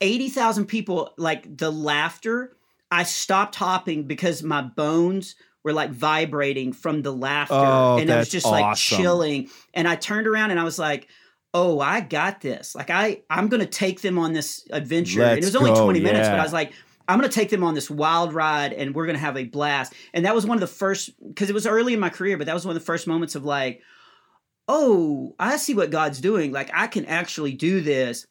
[0.02, 2.56] 80,000 people like the laughter
[2.92, 7.56] I stopped hopping because my bones were like vibrating from the laughter.
[7.56, 9.50] Oh, and it was just like chilling.
[9.74, 11.08] And I turned around and I was like
[11.56, 12.76] oh I got this.
[12.76, 15.24] Like I I'm going to take them on this adventure.
[15.24, 16.40] And it was only go, 20 minutes but.
[16.40, 16.74] I was like
[17.08, 19.46] I'm going to take them on this wild ride and we're going to have a
[19.46, 19.94] blast.
[20.14, 22.48] And that was one of the first, because it was early in my career, but
[22.48, 23.82] that was one of the first moments of like,
[24.68, 26.52] oh, I see what God's doing.
[26.52, 28.26] Like, I can actually do this.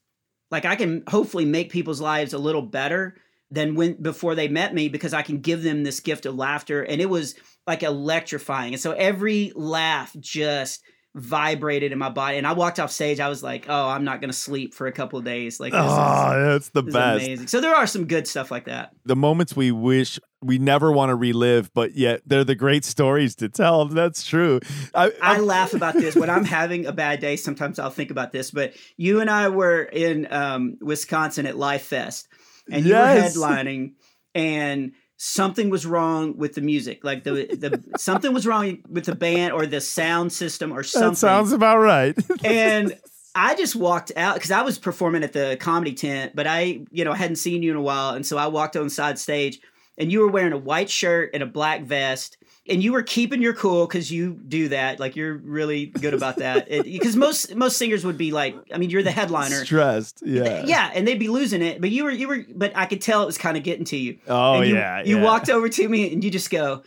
[0.51, 3.17] Like, I can hopefully make people's lives a little better
[3.51, 6.83] than when before they met me because I can give them this gift of laughter.
[6.83, 8.73] And it was like electrifying.
[8.73, 10.83] And so every laugh just
[11.17, 12.39] vibrated in my body.
[12.39, 14.87] And I walked off stage, I was like, oh, I'm not going to sleep for
[14.89, 15.61] a couple of days.
[15.61, 17.25] Like, this is- Oh, that's the best.
[17.25, 17.47] amazing.
[17.47, 18.91] So there are some good stuff like that.
[19.05, 23.35] the moments we wish we never want to relive, but yet they're the great stories
[23.37, 23.87] to tell.
[23.87, 24.61] That's true.
[24.95, 27.37] I, I laugh about this when I'm having a bad day.
[27.37, 28.51] Sometimes I'll think about this.
[28.51, 32.27] But you and I were in um, Wisconsin at Lifest,
[32.71, 33.35] and Yes.
[33.35, 33.93] you were headlining,
[34.35, 37.05] and something was wrong with the music.
[37.05, 41.11] Like the the something was wrong with the band or the sound system or something.
[41.11, 42.17] that sounds about right.
[42.45, 42.97] and
[43.35, 47.05] I just walked out because I was performing at the comedy tent, but I, you
[47.05, 49.61] know, hadn't seen you in a while, and so I walked on side stage,
[49.99, 52.37] and you were wearing a white shirt and a black vest,
[52.69, 56.37] and you were keeping your cool because you do that, like you're really good about
[56.37, 56.69] that.
[56.85, 60.23] Because most most singers would be like, I mean, you're the headliner, Stressed.
[60.25, 60.65] Yeah.
[60.65, 63.23] yeah, and they'd be losing it, but you were you were, but I could tell
[63.23, 64.19] it was kind of getting to you.
[64.29, 65.03] Oh And you, yeah.
[65.05, 65.25] You yeah.
[65.25, 66.83] walked over to me and you just go,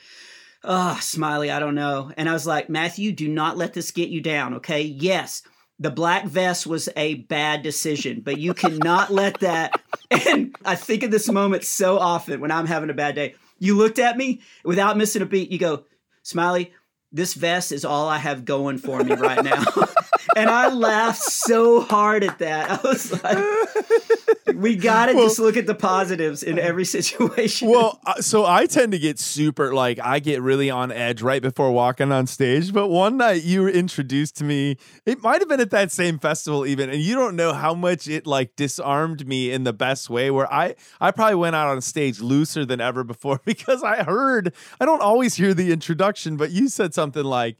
[0.63, 4.09] "Oh, Smiley, I don't know." And I was like, "Matthew, do not let this get
[4.09, 4.81] you down, okay?
[4.81, 5.43] Yes,
[5.79, 9.79] the black vest was a bad decision, but you cannot let that.
[10.09, 13.35] And I think of this moment so often when I'm having a bad day.
[13.59, 15.51] You looked at me without missing a beat.
[15.51, 15.83] You go,
[16.23, 16.71] Smiley,
[17.11, 19.65] this vest is all I have going for me right now.
[20.35, 22.69] and I laughed so hard at that.
[22.69, 27.69] I was like, we got to just look at the positives in every situation.
[27.69, 31.41] Well, uh, so I tend to get super like I get really on edge right
[31.41, 32.73] before walking on stage.
[32.73, 34.77] But one night you were introduced to me.
[35.05, 38.07] It might have been at that same festival even, and you don't know how much
[38.07, 40.31] it like disarmed me in the best way.
[40.31, 44.53] Where I I probably went out on stage looser than ever before because I heard
[44.79, 47.57] I don't always hear the introduction, but you said something like.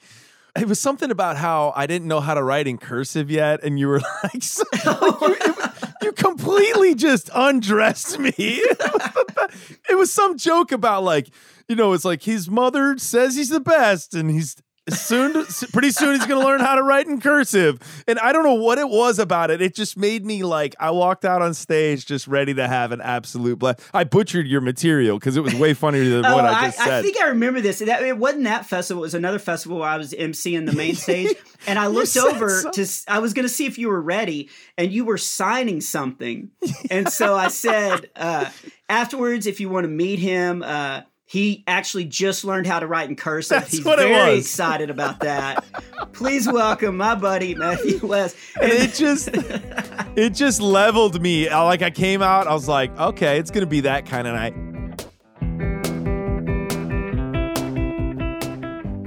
[0.59, 3.79] It was something about how I didn't know how to write in cursive yet, and
[3.79, 5.55] you were like, so- you,
[6.01, 8.33] you completely just undressed me.
[8.37, 11.29] it was some joke about like,
[11.67, 14.55] you know, it's like his mother says he's the best, and he's
[14.89, 17.79] soon, pretty soon, he's gonna learn how to write in cursive.
[18.07, 19.61] And I don't know what it was about it.
[19.61, 23.01] It just made me like, I walked out on stage just ready to have an
[23.01, 23.81] absolute blast.
[23.93, 26.93] I butchered your material because it was way funnier than what Oh, I just said.
[26.93, 27.79] I think I remember this.
[27.79, 29.03] That it wasn't that festival.
[29.03, 31.35] It was another festival where I was emceeing the main stage,
[31.67, 32.85] and I looked over something.
[32.85, 33.03] to.
[33.07, 36.51] i was going to see if you were ready, and you were signing something,
[36.89, 38.49] and so I said uh,
[38.89, 40.63] afterwards, if you want to meet him.
[40.63, 43.59] Uh, he actually just learned how to write in cursive.
[43.59, 44.45] That's He's what it very was.
[44.45, 45.63] excited about that.
[46.13, 48.37] Please welcome my buddy Matthew West.
[48.61, 49.29] and it just
[50.15, 53.65] it just leveled me I- like i came out i was like okay it's gonna
[53.67, 54.55] be that kind of night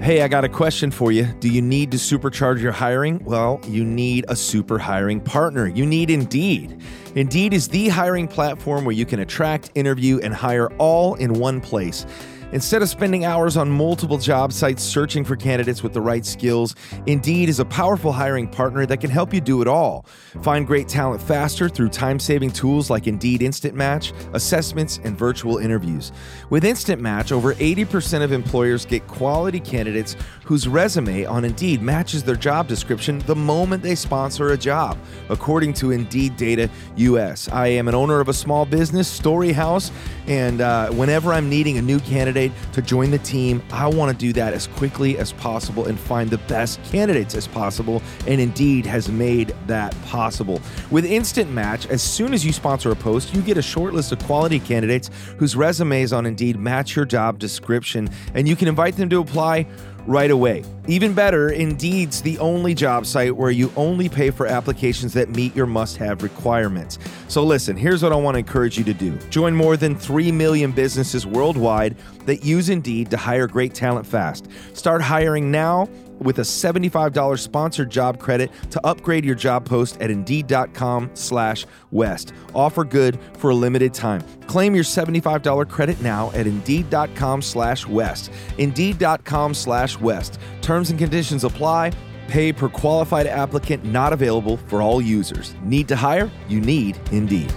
[0.00, 1.24] Hey, I got a question for you.
[1.40, 3.22] Do you need to supercharge your hiring?
[3.22, 5.66] Well, you need a super hiring partner.
[5.68, 6.80] You need Indeed.
[7.14, 11.60] Indeed is the hiring platform where you can attract, interview, and hire all in one
[11.60, 12.06] place.
[12.52, 16.74] Instead of spending hours on multiple job sites searching for candidates with the right skills,
[17.06, 20.04] Indeed is a powerful hiring partner that can help you do it all.
[20.42, 25.58] Find great talent faster through time saving tools like Indeed Instant Match, assessments, and virtual
[25.58, 26.10] interviews.
[26.50, 30.16] With Instant Match, over 80% of employers get quality candidates
[30.50, 34.98] whose resume on Indeed matches their job description the moment they sponsor a job,
[35.28, 37.48] according to Indeed Data US.
[37.50, 39.92] I am an owner of a small business, Story House,
[40.26, 44.18] and uh, whenever I'm needing a new candidate to join the team, I want to
[44.18, 48.02] do that as quickly as possible and find the best candidates as possible.
[48.26, 50.60] And Indeed has made that possible.
[50.90, 54.10] With Instant Match, as soon as you sponsor a post, you get a short list
[54.10, 58.96] of quality candidates whose resumes on Indeed match your job description, and you can invite
[58.96, 59.66] them to apply
[60.06, 60.64] right away.
[60.86, 65.54] Even better, Indeed's the only job site where you only pay for applications that meet
[65.54, 66.98] your must have requirements.
[67.28, 70.32] So, listen, here's what I want to encourage you to do join more than 3
[70.32, 71.96] million businesses worldwide
[72.26, 74.48] that use Indeed to hire great talent fast.
[74.74, 75.88] Start hiring now
[76.20, 82.32] with a $75 sponsored job credit to upgrade your job post at indeed.com slash west.
[82.54, 84.22] Offer good for a limited time.
[84.46, 88.30] Claim your $75 credit now at indeed.com slash west.
[88.58, 90.38] Indeed.com slash west.
[90.62, 91.92] Terms and conditions apply.
[92.28, 95.56] Pay per qualified applicant not available for all users.
[95.64, 96.30] Need to hire?
[96.48, 97.52] You need indeed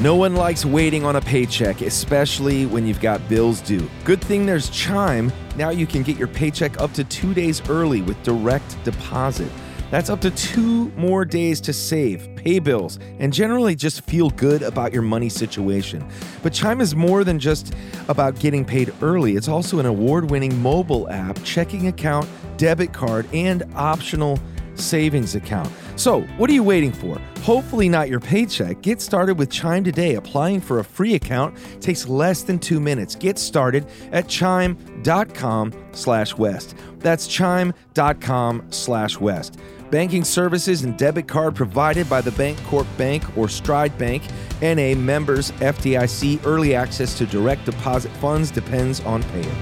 [0.00, 3.86] No one likes waiting on a paycheck, especially when you've got bills due.
[4.04, 5.30] Good thing there's Chime.
[5.56, 9.52] Now you can get your paycheck up to two days early with direct deposit.
[9.90, 14.62] That's up to two more days to save, pay bills, and generally just feel good
[14.62, 16.08] about your money situation.
[16.42, 17.74] But Chime is more than just
[18.08, 22.26] about getting paid early, it's also an award winning mobile app, checking account,
[22.56, 24.40] debit card, and optional
[24.80, 25.70] savings account.
[25.96, 27.18] So, what are you waiting for?
[27.42, 28.82] Hopefully not your paycheck.
[28.82, 30.16] Get started with Chime today.
[30.16, 33.14] Applying for a free account takes less than 2 minutes.
[33.14, 36.74] Get started at chime.com/west.
[36.98, 39.56] That's chime.com/west.
[39.90, 44.22] Banking services and debit card provided by the Bancorp Bank or Stride Bank,
[44.62, 46.38] NA members FDIC.
[46.44, 49.52] Early access to direct deposit funds depends on payer.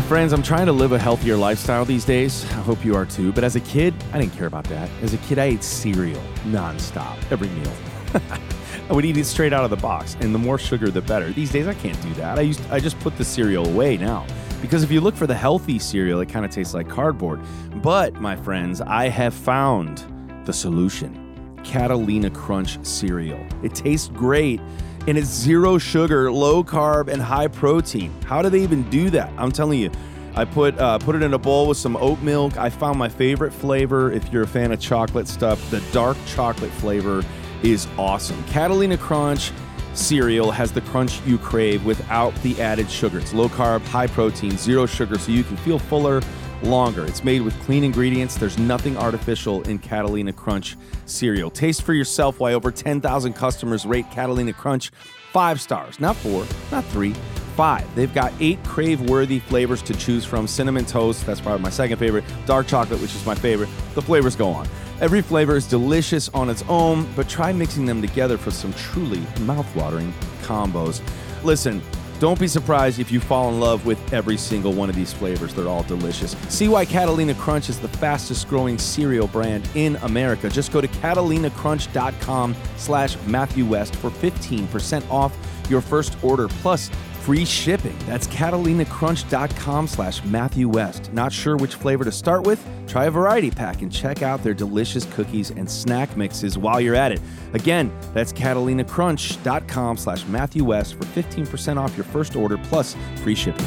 [0.00, 2.42] My friends, I'm trying to live a healthier lifestyle these days.
[2.52, 3.34] I hope you are too.
[3.34, 4.88] But as a kid, I didn't care about that.
[5.02, 7.72] As a kid, I ate cereal nonstop, every meal.
[8.88, 11.30] I would eat it straight out of the box, and the more sugar, the better.
[11.32, 12.38] These days, I can't do that.
[12.38, 14.26] I used, I just put the cereal away now,
[14.62, 17.38] because if you look for the healthy cereal, it kind of tastes like cardboard.
[17.82, 20.02] But my friends, I have found
[20.46, 23.46] the solution: Catalina Crunch cereal.
[23.62, 24.62] It tastes great
[25.06, 28.12] and it's zero sugar, low carb, and high protein.
[28.24, 29.32] How do they even do that?
[29.36, 29.90] I'm telling you.
[30.34, 32.56] I put uh, put it in a bowl with some oat milk.
[32.56, 34.12] I found my favorite flavor.
[34.12, 37.24] If you're a fan of chocolate stuff, the dark chocolate flavor
[37.62, 38.42] is awesome.
[38.44, 39.50] Catalina Crunch
[39.94, 43.18] cereal has the crunch you crave without the added sugar.
[43.18, 46.22] It's low carb, high protein, zero sugar, so you can feel fuller
[46.62, 47.04] longer.
[47.06, 48.36] It's made with clean ingredients.
[48.36, 51.50] There's nothing artificial in Catalina Crunch cereal.
[51.50, 54.90] Taste for yourself why over 10,000 customers rate Catalina Crunch
[55.32, 56.00] five stars.
[56.00, 57.14] Not four, not three,
[57.56, 57.94] five.
[57.94, 61.98] They've got eight crave worthy flavors to choose from cinnamon toast, that's probably my second
[61.98, 63.68] favorite, dark chocolate, which is my favorite.
[63.94, 64.66] The flavors go on.
[65.00, 69.20] Every flavor is delicious on its own, but try mixing them together for some truly
[69.46, 71.00] mouthwatering combos.
[71.42, 71.80] Listen,
[72.20, 75.54] don't be surprised if you fall in love with every single one of these flavors.
[75.54, 76.36] They're all delicious.
[76.50, 80.50] See why Catalina Crunch is the fastest growing cereal brand in America.
[80.50, 85.34] Just go to catalinacrunch.com slash Matthew West for 15% off
[85.70, 86.90] your first order plus
[87.20, 87.96] free shipping.
[88.06, 91.12] That's catalinacrunch.com slash Matthew West.
[91.12, 92.64] Not sure which flavor to start with?
[92.86, 96.94] Try a variety pack and check out their delicious cookies and snack mixes while you're
[96.94, 97.20] at it.
[97.52, 103.66] Again, that's catalinacrunch.com slash Matthew West for 15% off your first order plus free shipping.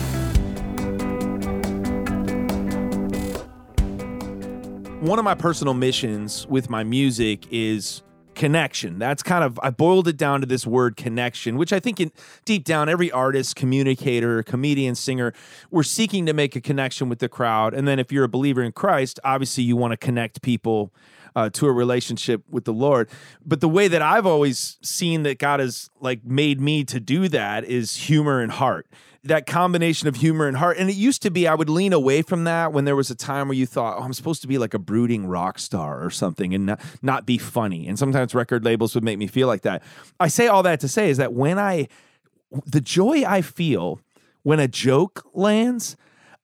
[5.04, 8.04] One of my personal missions with my music is
[8.36, 9.00] connection.
[9.00, 12.12] That's kind of I boiled it down to this word connection, which I think in
[12.46, 15.34] deep down every artist, communicator, comedian, singer,
[15.72, 17.74] we're seeking to make a connection with the crowd.
[17.74, 20.92] And then if you're a believer in Christ, obviously you want to connect people
[21.36, 23.10] uh, to a relationship with the Lord.
[23.46, 27.28] But the way that I've always seen that God has like made me to do
[27.30, 28.88] that is humor and heart.
[29.26, 30.78] That combination of humor and heart.
[30.78, 33.16] And it used to be I would lean away from that when there was a
[33.16, 36.10] time where you thought, oh, I'm supposed to be like a brooding rock star or
[36.10, 37.88] something and not, not be funny.
[37.88, 39.82] And sometimes record labels would make me feel like that.
[40.20, 41.88] I say all that to say is that when I,
[42.66, 44.02] the joy I feel
[44.44, 45.96] when a joke lands,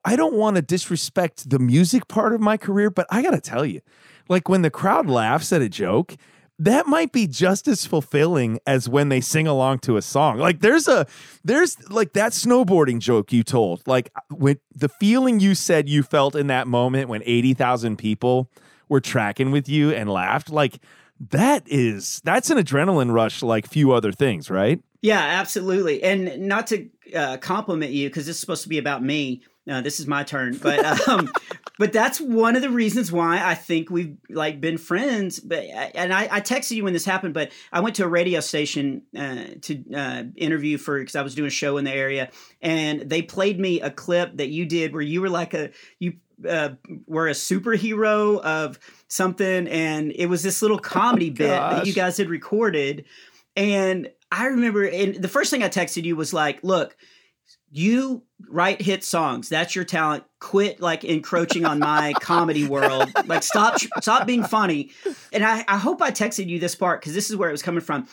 [0.04, 3.42] I don't want to disrespect the music part of my career, but I got to
[3.42, 3.82] tell you,
[4.28, 6.16] like when the crowd laughs at a joke,
[6.60, 10.38] that might be just as fulfilling as when they sing along to a song.
[10.38, 11.08] Like there's a
[11.44, 13.82] there's like that snowboarding joke you told.
[13.88, 18.52] Like when the feeling you said you felt in that moment when 80,000 people
[18.90, 20.80] were tracking with you and laughed, like
[21.32, 24.82] that is that's an adrenaline rush like few other things, right?
[25.02, 26.04] Yeah, absolutely.
[26.04, 29.44] And not to uh, compliment you because this is supposed to be about me.
[29.70, 31.32] Uh, this is my turn, but um,
[31.78, 35.40] but that's one of the reasons why I think we've like been friends.
[35.40, 38.40] But and I, I texted you when this happened, but I went to a radio
[38.42, 42.32] station uh, to uh, interview for because I was doing a show in the area,
[42.62, 46.14] and they played me a clip that you did where you were like a you
[46.48, 46.70] uh,
[47.08, 52.18] were a superhero of something, and it was this little comedy bit that you guys
[52.18, 53.06] had recorded,
[53.56, 56.98] and I remember, and the first thing I texted you was like, "Look,
[57.72, 59.50] you write hit songs.
[59.50, 60.24] That's your talent.
[60.40, 63.12] Quit like encroaching on my comedy world.
[63.26, 64.92] Like stop, stop being funny."
[65.32, 67.64] And I, I hope I texted you this part because this is where it was
[67.64, 68.08] coming from.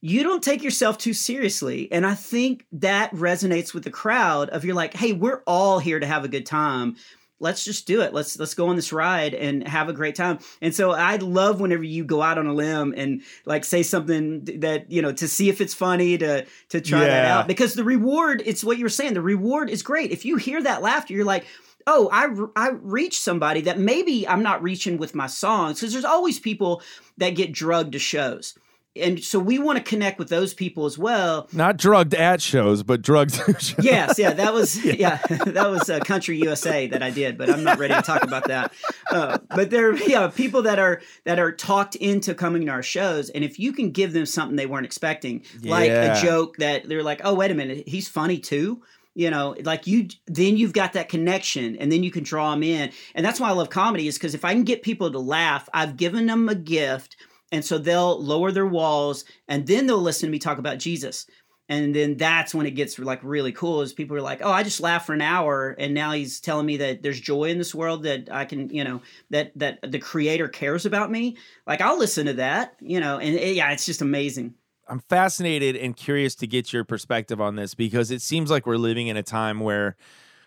[0.00, 4.50] You don't take yourself too seriously, and I think that resonates with the crowd.
[4.50, 6.96] Of you're like, "Hey, we're all here to have a good time."
[7.40, 8.14] Let's just do it.
[8.14, 10.38] Let's let's go on this ride and have a great time.
[10.60, 14.44] And so I love whenever you go out on a limb and like say something
[14.60, 17.84] that you know to see if it's funny to to try that out because the
[17.84, 19.14] reward it's what you're saying.
[19.14, 20.10] The reward is great.
[20.10, 21.46] If you hear that laughter, you're like.
[21.88, 22.26] Oh, I,
[22.56, 26.82] I reached somebody that maybe I'm not reaching with my songs because there's always people
[27.18, 28.58] that get drugged to shows.
[29.00, 31.48] And so we want to connect with those people as well.
[31.52, 33.74] Not drugged at shows, but drugged shows.
[33.80, 37.64] Yes, yeah, that was yeah, that was uh, Country USA that I did, but I'm
[37.64, 38.72] not ready to talk about that.
[39.10, 42.82] Uh, but there, are yeah, people that are that are talked into coming to our
[42.82, 46.18] shows, and if you can give them something they weren't expecting, like Yeah.
[46.18, 48.82] a joke that they're like, oh wait a minute, he's funny too.
[49.14, 52.62] You know, like you, then you've got that connection, and then you can draw them
[52.62, 55.18] in, and that's why I love comedy is because if I can get people to
[55.18, 57.16] laugh, I've given them a gift,
[57.52, 61.26] and so they'll lower their walls, and then they'll listen to me talk about Jesus.
[61.68, 64.62] And then that's when it gets like really cool is people are like oh i
[64.62, 67.74] just laughed for an hour and now he's telling me that there's joy in this
[67.74, 71.36] world that i can you know that that the creator cares about me.
[71.66, 74.54] Like i'll listen to that you know and it- yeah it's just amazing.
[74.88, 78.76] I'm fascinated and curious to get your perspective on this because it seems like we're
[78.76, 79.96] living in a time where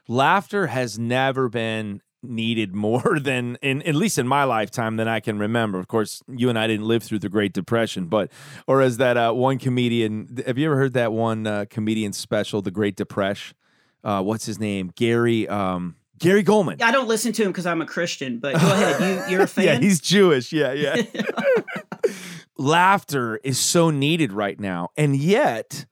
[0.08, 5.20] laughter has never been needed more than in at least in my lifetime than I
[5.20, 5.80] can remember.
[5.80, 8.32] Of course, you and I didn't live through the Great Depression, but
[8.68, 12.62] or as that uh, one comedian, have you ever heard that one uh, comedian special,
[12.62, 13.56] The Great Depression?
[14.04, 14.92] Uh, what's his name?
[14.96, 16.82] Gary um, Gary Gulman.
[16.82, 19.48] i don't listen to him because i'm a christian but go ahead you, you're a
[19.48, 20.52] fan Yeah, he's Jewish.
[20.52, 21.02] Yeah, yeah.
[22.58, 24.90] Laughter is so needed right now.
[24.98, 25.86] And yet,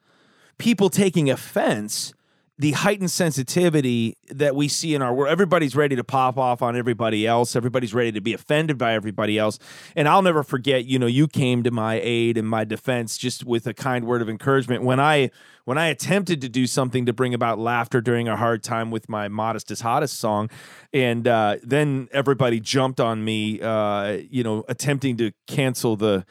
[0.58, 2.14] people taking offense
[2.60, 5.32] the heightened sensitivity that we see in our world.
[5.32, 7.56] Everybody's ready to pop off on everybody else.
[7.56, 9.60] Everybody's ready to be offended by everybody else.
[9.96, 13.46] And I'll never forget, you know, you came to my aid and my defense just
[13.46, 15.30] with a kind word of encouragement when I
[15.66, 19.10] when I attempted to do something to bring about laughter during a hard time with
[19.10, 20.50] my modest is hottest song,
[20.94, 26.26] and uh, then everybody jumped on me, uh, you know, attempting to cancel the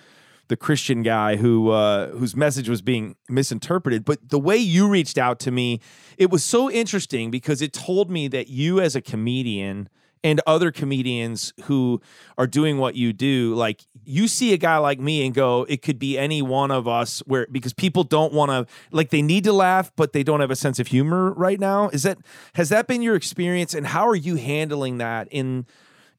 [0.49, 4.05] the Christian guy who uh, whose message was being misinterpreted.
[4.05, 5.80] But the way you reached out to me,
[6.16, 9.88] it was so interesting because it told me that you, as a comedian,
[10.26, 12.01] and other comedians who
[12.36, 15.82] are doing what you do, like you see a guy like me and go, it
[15.82, 17.20] could be any one of us.
[17.26, 20.51] Where because people don't want to, like they need to laugh, but they don't have
[20.51, 21.90] a sense of humor right now.
[21.90, 22.18] Is that
[22.55, 25.66] has that been your experience, and how are you handling that in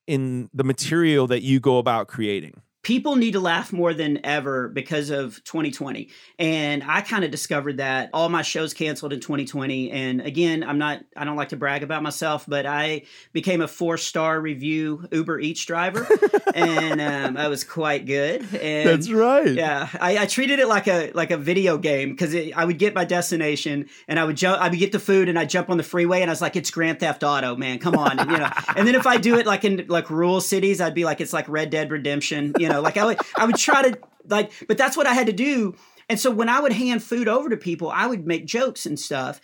[0.06, 2.62] in the material that you go about creating?
[2.88, 6.08] People need to laugh more than ever because of 2020
[6.40, 10.78] and i kind of discovered that all my shows canceled in 2020 and again i'm
[10.78, 13.02] not i don't like to brag about myself but i
[13.34, 16.08] became a four star review uber eats driver.
[16.56, 18.42] And um, i was quite good.
[18.56, 19.50] And That's right.
[19.50, 22.96] yeah I, I treated it like a like a video game because i would get
[22.96, 25.78] my destination and i would jump i would get the food and i'd jump on
[25.78, 27.80] the freeway and i was like it's grand theft auto man.
[27.80, 28.18] Come on.
[28.18, 30.96] And, you know and then if i do it like in like rural cities i'd
[30.96, 33.90] be like it's like red dead redemption you know like i would i would try
[33.90, 33.98] to
[34.30, 35.76] like but that's what i had to do.
[36.10, 39.00] And so when i would hand food over to people i would make jokes and
[39.00, 39.40] stuff.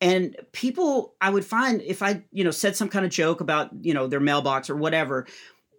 [0.00, 3.70] And people i would find if i you know said some kind of joke about
[3.82, 5.26] you know their mailbox or whatever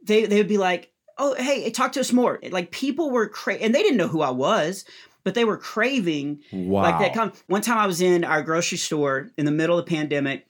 [0.03, 2.39] they they would be like oh hey talk to us more.
[2.51, 4.85] Like people were cra- and they didn't know who i was
[5.25, 6.81] but they were craving Wow.
[6.83, 9.89] like that one time i was in our grocery store in the middle of the
[9.95, 10.47] pandemic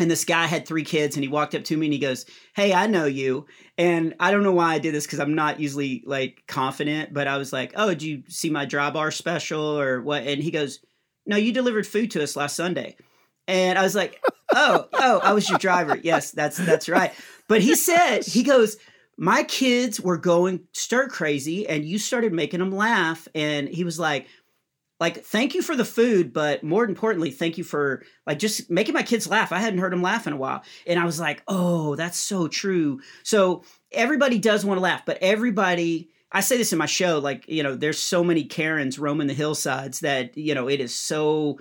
[0.00, 2.26] and this guy had three kids and he walked up to me and he goes
[2.54, 3.46] hey i know you.
[3.78, 7.28] And i don't know why i did this because i'm not usually like confident but
[7.28, 10.24] i was like oh did you see my dry bar special or what?
[10.24, 10.80] And he goes
[11.26, 12.96] no you delivered food to us last sunday.
[13.46, 14.22] And i was like
[14.54, 15.98] oh oh i was your driver.
[16.02, 17.12] Yes that's that's right.
[17.48, 18.76] But he said he goes
[19.22, 23.28] my kids were going stir crazy and you started making them laugh.
[23.34, 24.26] And he was like
[25.00, 28.94] like thank you for the food but more importantly thank you for like just making
[28.94, 29.50] my kids laugh.
[29.50, 30.62] I hadn't heard them laugh in a while.
[30.86, 33.00] And i was like oh that's so true.
[33.22, 37.48] So everybody does want to laugh but everybody i say this in my show like
[37.48, 41.58] you know there's so many karens roaming the hillsides that you know it is so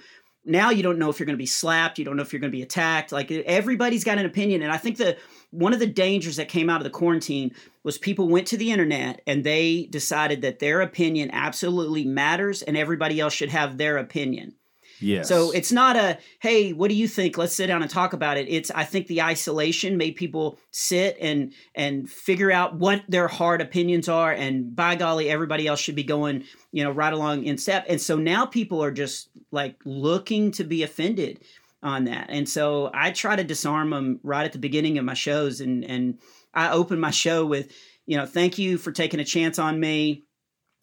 [0.50, 2.40] now you don't know if you're going to be slapped you don't know if you're
[2.40, 5.18] going to be attacked like everybody's got an opinion and i think that
[5.52, 8.72] one of the dangers that came out of the quarantine was people went to the
[8.72, 13.98] internet and they decided that their opinion absolutely matters and everybody else should have their
[13.98, 14.54] opinion
[15.02, 15.28] Yes.
[15.28, 17.38] so it's not a hey, what do you think?
[17.38, 18.48] Let's sit down and talk about it.
[18.50, 23.62] It's I think the isolation made people sit and and figure out what their hard
[23.62, 27.58] opinions are, and by golly, everybody else should be going you know right along in
[27.58, 27.86] step.
[27.88, 31.42] And so now people are just like looking to be offended
[31.82, 35.14] on that, and so I try to disarm them right at the beginning of my
[35.14, 36.20] shows, and and
[36.54, 37.72] I open my show with
[38.06, 40.26] you know thank you for taking a chance on me.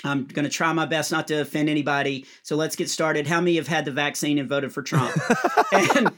[0.04, 2.26] I'm going to try my best not to offend anybody.
[2.42, 3.26] So let's get started.
[3.26, 5.16] How many have had the vaccine and voted for Trump?
[5.72, 6.10] and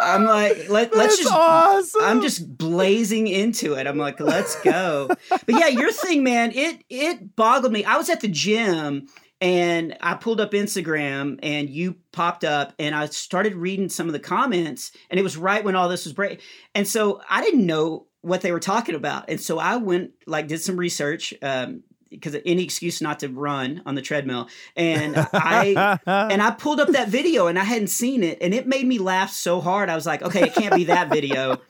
[0.00, 1.32] I'm like, let, let's just.
[1.32, 2.02] awesome.
[2.02, 3.86] I'm just blazing into it.
[3.86, 5.08] I'm like, let's go.
[5.28, 7.84] But yeah, your thing, man, it it boggled me.
[7.84, 9.08] I was at the gym
[9.40, 14.12] and I pulled up Instagram and you popped up and I started reading some of
[14.12, 16.40] the comments and it was right when all this was break.
[16.74, 19.28] And so I didn't know what they were talking about.
[19.28, 21.82] And so I went like did some research um
[22.14, 26.88] because any excuse not to run on the treadmill and I and I pulled up
[26.88, 29.88] that video and I hadn't seen it and it made me laugh so hard.
[29.88, 31.60] I was like, okay, it can't be that video.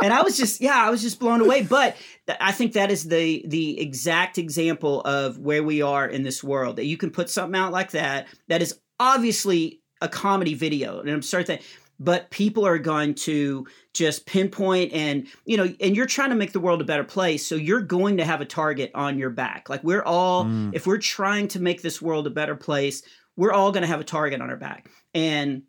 [0.00, 1.96] And I was just yeah, I was just blown away, but
[2.40, 6.76] I think that is the the exact example of where we are in this world.
[6.76, 11.00] That you can put something out like that that is obviously a comedy video.
[11.00, 11.62] And I'm sorry that
[12.00, 16.52] but people are going to just pinpoint and you know and you're trying to make
[16.52, 19.68] the world a better place so you're going to have a target on your back
[19.68, 20.70] like we're all Mm.
[20.74, 23.02] if we're trying to make this world a better place
[23.36, 25.62] we're all going to have a target on our back and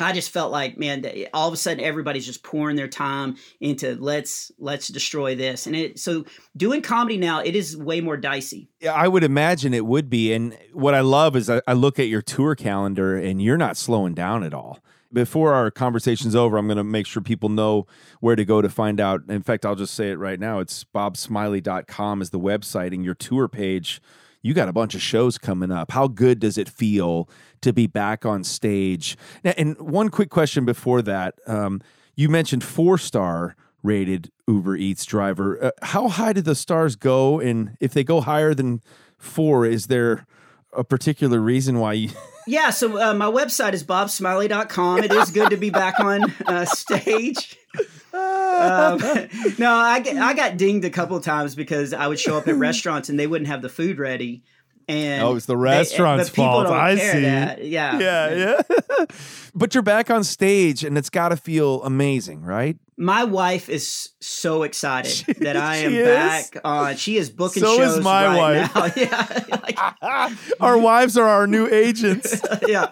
[0.00, 3.94] i just felt like man all of a sudden everybody's just pouring their time into
[4.00, 6.24] let's let's destroy this and it so
[6.56, 10.32] doing comedy now it is way more dicey Yeah, I would imagine it would be.
[10.34, 13.76] And what I love is I, I look at your tour calendar and you're not
[13.76, 14.80] slowing down at all.
[15.12, 17.86] Before our conversation's over, I'm going to make sure people know
[18.20, 19.22] where to go to find out.
[19.28, 20.58] In fact, I'll just say it right now.
[20.58, 24.00] It's bobsmiley.com is the website and your tour page.
[24.42, 25.90] You got a bunch of shows coming up.
[25.90, 27.28] How good does it feel
[27.62, 29.16] to be back on stage?
[29.42, 31.34] Now, and one quick question before that.
[31.46, 31.80] Um,
[32.14, 35.62] you mentioned four star rated Uber Eats driver.
[35.62, 37.40] Uh, how high do the stars go?
[37.40, 38.80] And if they go higher than
[39.18, 40.26] four, is there
[40.76, 42.10] a particular reason why you?
[42.48, 45.02] Yeah, so uh, my website is bobsmiley.com.
[45.02, 47.56] It is good to be back on uh, stage.
[48.12, 48.98] Um,
[49.58, 52.54] no, I, I got dinged a couple of times because I would show up at
[52.68, 54.44] restaurants and they wouldn't have the food ready.
[54.88, 56.68] And Oh, it's the they- restaurant's people fault.
[56.68, 57.22] I see.
[57.22, 57.64] that.
[57.64, 57.98] Yeah.
[57.98, 58.34] yeah,
[58.70, 59.04] yeah.
[59.52, 62.76] but you're back on stage, and it's got to feel amazing, right?
[62.98, 66.06] My wife is so excited that I am is?
[66.06, 66.96] back on.
[66.96, 68.74] She is booking So is shows my right wife.
[68.74, 68.90] now.
[68.96, 69.58] Yeah.
[69.62, 72.40] like, Our wives are our new agents.
[72.66, 72.90] yeah.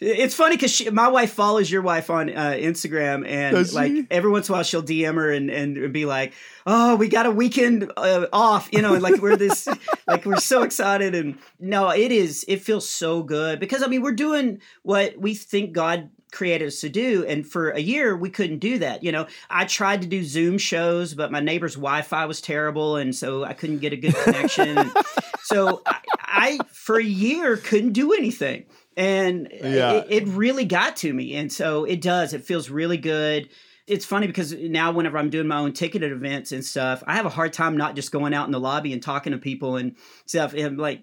[0.00, 4.06] It's funny because my wife follows your wife on uh, Instagram, and Does like she?
[4.10, 6.34] every once in a while she'll DM her and, and be like,
[6.66, 9.66] "Oh, we got a weekend uh, off," you know, and like we're this,
[10.06, 12.44] like we're so excited, and no, it is.
[12.46, 16.80] It feels so good because I mean we're doing what we think God created us
[16.82, 19.26] to do and for a year we couldn't do that you know?
[19.48, 23.54] I tried to do zoom shows but my neighbor's wi-fi was terrible and so i
[23.54, 24.92] couldn't get a good connection.
[25.42, 28.64] So I, I for a year couldn't do anything.
[28.96, 29.92] And Yeah.
[29.92, 32.34] it, it really got to me and so it does.
[32.34, 33.48] It feels really good.
[33.86, 37.24] It's funny because now whenever i'm doing my own ticketed events and stuff i have
[37.26, 39.94] a hard time not just going out in the lobby and talking to people and
[40.26, 40.52] stuff.
[40.54, 41.02] And like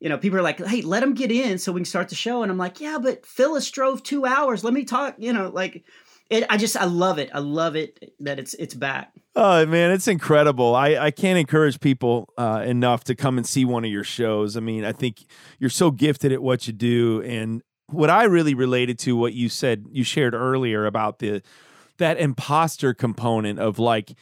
[0.00, 2.14] you know people are like hey let them get in so we can start the
[2.14, 5.48] show and i'm like yeah but phyllis drove two hours let me talk you know
[5.48, 5.84] like
[6.30, 9.90] it, i just i love it i love it that it's it's back Oh man,
[9.90, 10.76] it's incredible.
[10.76, 14.56] I, I can't encourage people uh, enough to come and see one of your shows.
[14.56, 15.24] I mean, I think
[15.58, 19.48] you're so gifted at what you do, and what I really related to what you
[19.48, 21.42] said, you shared earlier about the
[21.98, 24.12] that imposter component of like,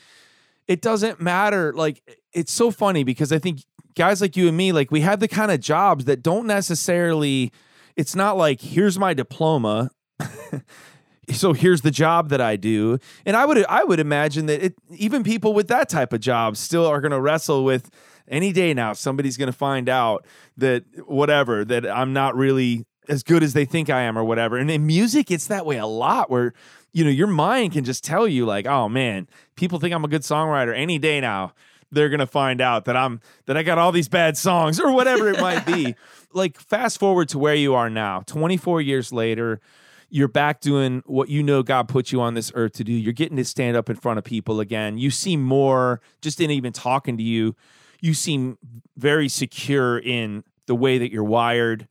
[0.66, 1.74] it doesn't matter.
[1.74, 2.02] Like,
[2.32, 3.60] it's so funny because I think
[3.94, 7.52] guys like you and me, like, we have the kind of jobs that don't necessarily.
[7.94, 9.90] It's not like here's my diploma.
[11.30, 12.98] so here's the job that I do.
[13.24, 16.56] And I would I would imagine that it, even people with that type of job
[16.56, 17.90] still are going to wrestle with
[18.28, 20.24] any day now somebody's going to find out
[20.56, 24.56] that whatever that I'm not really as good as they think I am or whatever.
[24.56, 26.54] And in music it's that way a lot where
[26.92, 30.08] you know your mind can just tell you like, "Oh man, people think I'm a
[30.08, 31.52] good songwriter any day now."
[31.92, 34.92] They're going to find out that I'm that I got all these bad songs or
[34.92, 35.94] whatever it might be.
[36.32, 39.60] like fast forward to where you are now, 24 years later,
[40.08, 42.92] you're back doing what you know God put you on this earth to do.
[42.92, 44.98] You're getting to stand up in front of people again.
[44.98, 47.54] You seem more, just in even talking to you,
[48.00, 48.58] you seem
[48.96, 51.88] very secure in the way that you're wired,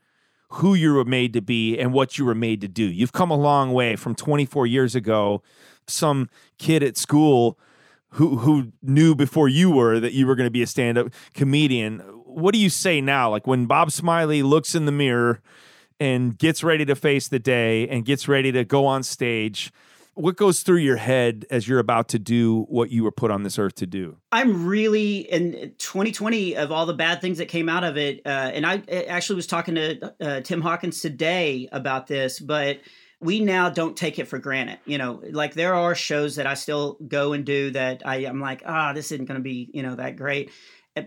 [0.49, 2.84] who you were made to be, and what you were made to do.
[2.84, 5.41] You've come a long way from 24 years ago.
[5.88, 7.58] Some kid at school
[8.12, 11.99] who who knew before you were that you were going to be a stand-up comedian.
[12.26, 13.30] What do you say now?
[13.30, 15.41] Like when Bob Smiley looks in the mirror
[15.99, 19.72] and gets ready to face the day and gets ready to go on stage,
[20.14, 23.43] what goes through your head as you're about to do what you were put on
[23.43, 24.18] this earth to do?
[24.32, 28.30] I'm really in 2020 of all the bad things that came out of it, uh,
[28.30, 32.80] and I actually was talking to uh, Tim Hawkins today about this, but
[33.22, 34.80] we now don't take it for granted.
[34.86, 38.42] You know, like there are shows that I still go and do that I, I'm
[38.42, 40.52] like, ah, this isn't going to be you know that great.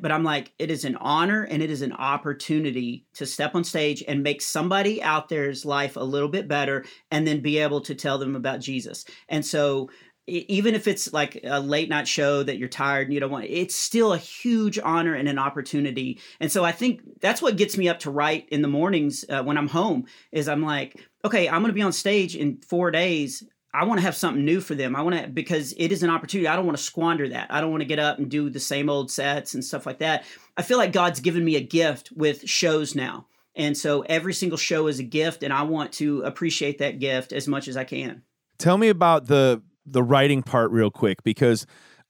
[0.01, 3.65] But I'm like, it is an honor and it is an opportunity to step on
[3.65, 7.83] stage and make somebody out there's life a little bit better and then be able
[7.83, 9.05] to tell them about Jesus.
[9.29, 9.91] And so
[10.27, 13.45] even if it's like a late night show that you're tired and you don't want
[13.45, 17.77] it's still a huge honor and an opportunity and so i think that's what gets
[17.77, 21.49] me up to write in the mornings uh, when i'm home is i'm like okay
[21.49, 23.43] i'm going to be on stage in four days.
[23.75, 24.95] I want to have something new for them.
[24.95, 26.47] I want to because it is an opportunity.
[26.47, 27.53] I don't want to squander that.
[27.53, 29.99] I don't want to get up and do the same old sets and stuff like
[29.99, 30.25] that.
[30.57, 33.27] I feel like god's given me a gift with shows now.
[33.57, 37.33] And so every single show is a gift and i want to appreciate that gift
[37.33, 38.23] as much as i can.
[38.59, 41.67] Tell me about the the writing part real quick because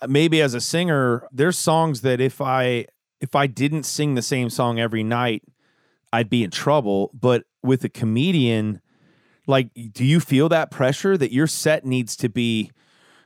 [0.07, 2.87] maybe as a singer there's songs that if I
[3.23, 5.43] if I didn't sing the same song every night
[6.13, 7.11] I'd be in trouble.
[7.15, 8.83] But with a comedian
[9.47, 12.71] like do you feel that pressure that your set needs to be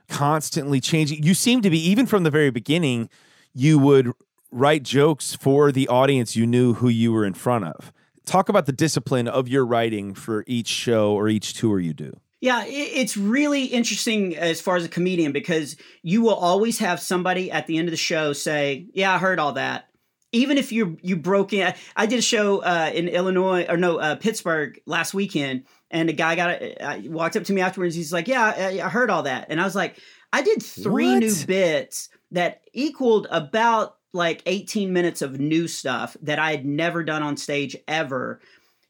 [0.07, 1.23] constantly changing?
[1.23, 3.09] You seem to be even from the very beginning
[3.53, 4.11] you would
[4.51, 7.91] write jokes for the audience you knew who you were in front of.
[8.25, 12.19] Talk about the discipline of your writing for each show or each tour you do.
[12.41, 17.51] Yeah, it's really interesting as far as a comedian because you will always have somebody
[17.51, 19.89] at the end of the show say, "Yeah, I heard all that."
[20.31, 23.97] Even if you you broke in, I did a show uh, in Illinois or no
[23.97, 27.95] uh, Pittsburgh last weekend, and a guy got uh, walked up to me afterwards.
[27.95, 29.97] He's like, "Yeah, I, I heard all that," and I was like,
[30.31, 31.19] "I did three What?
[31.19, 37.03] new bits that equaled about like 18 minutes of new stuff that I had never
[37.03, 38.39] done on stage ever."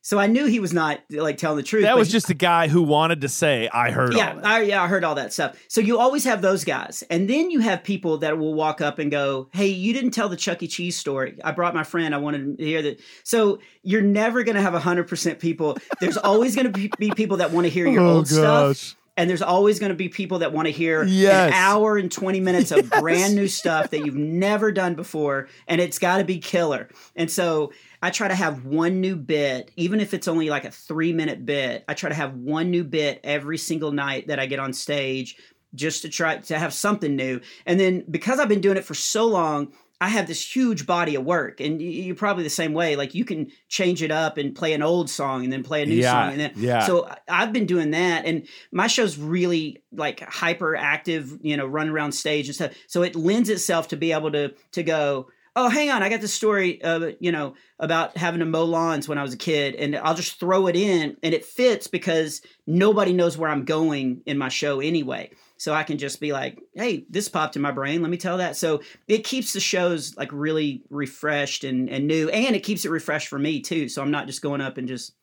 [0.01, 1.83] So I knew he was not like telling the truth.
[1.83, 4.45] That was he- just a guy who wanted to say, "I heard." yeah, all that.
[4.45, 5.61] I, yeah, I heard all that stuff.
[5.67, 8.97] So you always have those guys, and then you have people that will walk up
[8.97, 10.67] and go, "Hey, you didn't tell the Chuck E.
[10.67, 11.37] Cheese story.
[11.43, 12.15] I brought my friend.
[12.15, 15.77] I wanted to hear that." So you're never going to have hundred percent people.
[15.99, 18.95] There's always going to be, be people that want to hear your Oh, old stuff.
[19.19, 21.49] And there's always going to be people that want to hear Yes.
[21.49, 25.81] an hour and 20 minutes of brand new stuff that you've never done before, and
[25.81, 26.87] it's got to be killer.
[27.17, 30.71] And so I try to have one new bit, even if it's only like a
[30.71, 31.83] three minute bit.
[31.89, 35.35] I try to have one new bit every single night that I get on stage
[35.75, 37.41] just to try to have something new.
[37.65, 41.15] And then because I've been doing it for so long, I have this huge body
[41.15, 42.95] of work, and you're probably the same way.
[42.95, 45.85] Like you can change it up and play an old song, and then play a
[45.85, 46.79] new Yeah, song, and then yeah.
[46.85, 51.89] so I've been doing that, and my show's really like hyper active, you know, run
[51.89, 52.73] around stage and stuff.
[52.87, 55.29] So it lends itself to be able to to go.
[55.55, 56.01] Oh, hang on!
[56.03, 59.33] I got this story, uh, you know, about having to mow lawns when I was
[59.33, 63.49] a kid, and I'll just throw it in, and it fits because nobody knows where
[63.49, 65.31] I'm going in my show anyway.
[65.59, 68.01] So I can just be like, "Hey, this popped in my brain.
[68.01, 72.29] Let me tell that." So it keeps the shows like really refreshed and and new,
[72.29, 73.89] and it keeps it refreshed for me too.
[73.89, 75.13] So I'm not just going up and just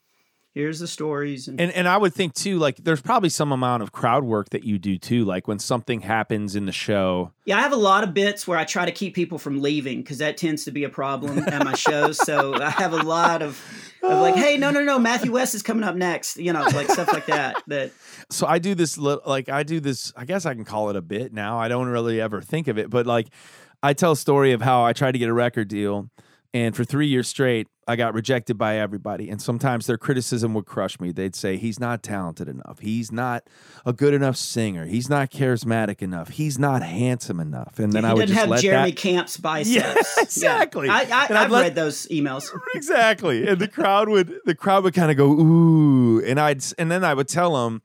[0.57, 3.83] here's the stories and And and I would think too, like there's probably some amount
[3.83, 7.31] of crowd work that you do too, like when something happens in the show.
[7.45, 10.01] Yeah, I have a lot of bits where I try to keep people from leaving
[10.01, 12.17] because that tends to be a problem at my shows.
[12.17, 13.63] So I have a lot of,
[14.03, 16.39] of like, hey, no, no, no, Matthew West is coming up next.
[16.39, 17.63] You know, like stuff like that.
[17.67, 17.93] That
[18.31, 20.13] So I do this li- like I do this.
[20.17, 21.59] I guess I can call it a bit now.
[21.59, 23.29] I don't really ever think of it, but like
[23.83, 26.09] I tell a story of how I tried to get a record deal,
[26.55, 29.31] and for three years straight, I got rejected by everybody.
[29.31, 31.13] And sometimes their criticism would crush me.
[31.13, 32.81] They'd say he's not talented enough.
[32.81, 33.49] He's not
[33.85, 34.87] a good enough singer.
[34.87, 36.31] He's not charismatic enough.
[36.31, 37.79] He's not handsome enough.
[37.79, 38.97] And then he I would just have let Jeremy that.
[38.97, 39.73] Camp's biceps.
[40.17, 40.89] Yeah, exactly.
[40.89, 42.51] I, I, I'd I've let- read those emails.
[42.75, 46.91] exactly and the crowd would the crowd would kind of go ooh and i'd and
[46.91, 47.83] then i would tell them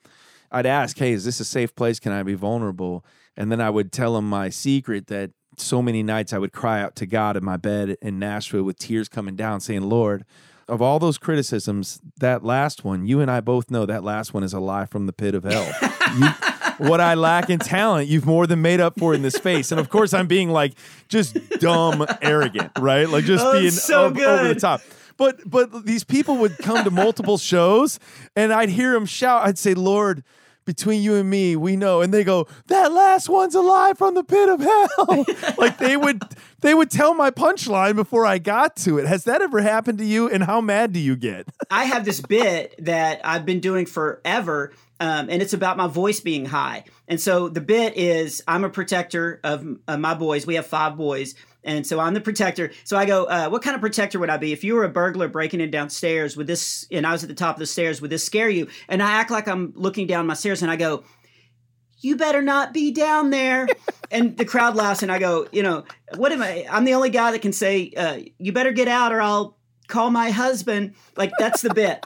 [0.52, 3.06] i'd ask hey is this a safe place can i be vulnerable
[3.38, 6.82] and then i would tell them my secret that so many nights i would cry
[6.82, 10.26] out to god in my bed in nashville with tears coming down saying lord
[10.68, 14.44] of all those criticisms that last one you and i both know that last one
[14.44, 15.68] is a lie from the pit of hell
[16.18, 16.28] You-
[16.88, 19.72] what I lack in talent, you've more than made up for in this space.
[19.72, 20.74] And of course, I'm being like
[21.10, 23.08] just dumb, arrogant, right?
[23.08, 24.82] Like just Oh, being so over the top.
[25.16, 28.00] But but these people would come to multiple shows,
[28.36, 29.46] and I'd hear them shout.
[29.46, 30.24] I'd say, "Lord."
[30.64, 32.48] Between you and me, we know, and they go.
[32.68, 35.26] That last one's a lie from the pit of hell.
[35.58, 36.22] like they would,
[36.62, 39.08] they would tell my punchline before I got to it.
[39.08, 40.30] Has that ever happened to you?
[40.30, 41.48] And how mad do you get?
[41.72, 46.20] I have this bit that I've been doing forever, um, and it's about my voice
[46.20, 46.84] being high.
[47.08, 50.46] And so the bit is I'm a protector of uh, my boys.
[50.46, 51.34] We have five boys.
[51.64, 52.72] And so I'm the protector.
[52.84, 54.52] So I go, uh, what kind of protector would I be?
[54.52, 57.36] If you were a burglar breaking in downstairs, would this, and I was at the
[57.36, 58.68] top of the stairs, would this scare you?
[58.88, 61.04] And I act like I'm looking down my stairs and I go,
[62.00, 63.68] you better not be down there.
[64.12, 65.86] and the crowd laughs, and I go, you know,
[66.16, 66.66] what am I?
[66.70, 69.58] I'm the only guy that can say, uh, you better get out or I'll
[69.88, 70.96] call my husband.
[71.16, 72.04] Like, that's the bit.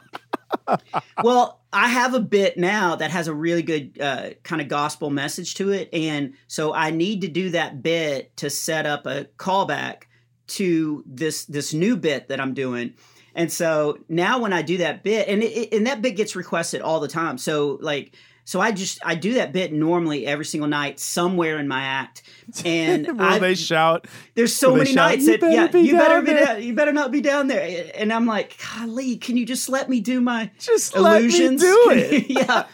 [1.22, 5.10] Well, I have a bit now that has a really good uh, kind of gospel
[5.10, 5.88] message to it.
[5.92, 10.04] And so I need to do that bit to set up a callback
[10.48, 12.94] to this this new bit that I'm doing.
[13.34, 16.80] And so now when I do that bit, and it, and that bit gets requested
[16.80, 17.36] all the time.
[17.36, 18.14] So like,
[18.46, 22.22] so I just I do that bit normally every single night somewhere in my act,
[22.64, 24.06] and I, they shout?
[24.36, 27.10] there's so many shout, nights that yeah you better be there." down, you better not
[27.10, 30.96] be down there, and I'm like, golly, can you just let me do my Just
[30.96, 31.60] let me illusions?
[31.60, 32.26] do it.
[32.30, 32.66] yeah.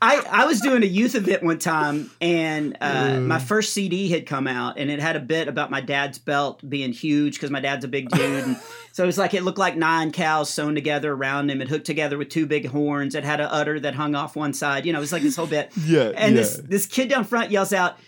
[0.00, 4.26] I, I was doing a youth event one time and uh, my first CD had
[4.26, 7.60] come out and it had a bit about my dad's belt being huge because my
[7.60, 8.44] dad's a big dude.
[8.44, 8.56] And
[8.92, 11.60] so it was like it looked like nine cows sewn together around him.
[11.60, 13.14] It hooked together with two big horns.
[13.14, 14.86] It had an udder that hung off one side.
[14.86, 15.72] You know, it was like this whole bit.
[15.88, 16.42] Yeah, And yeah.
[16.42, 17.98] this this kid down front yells out,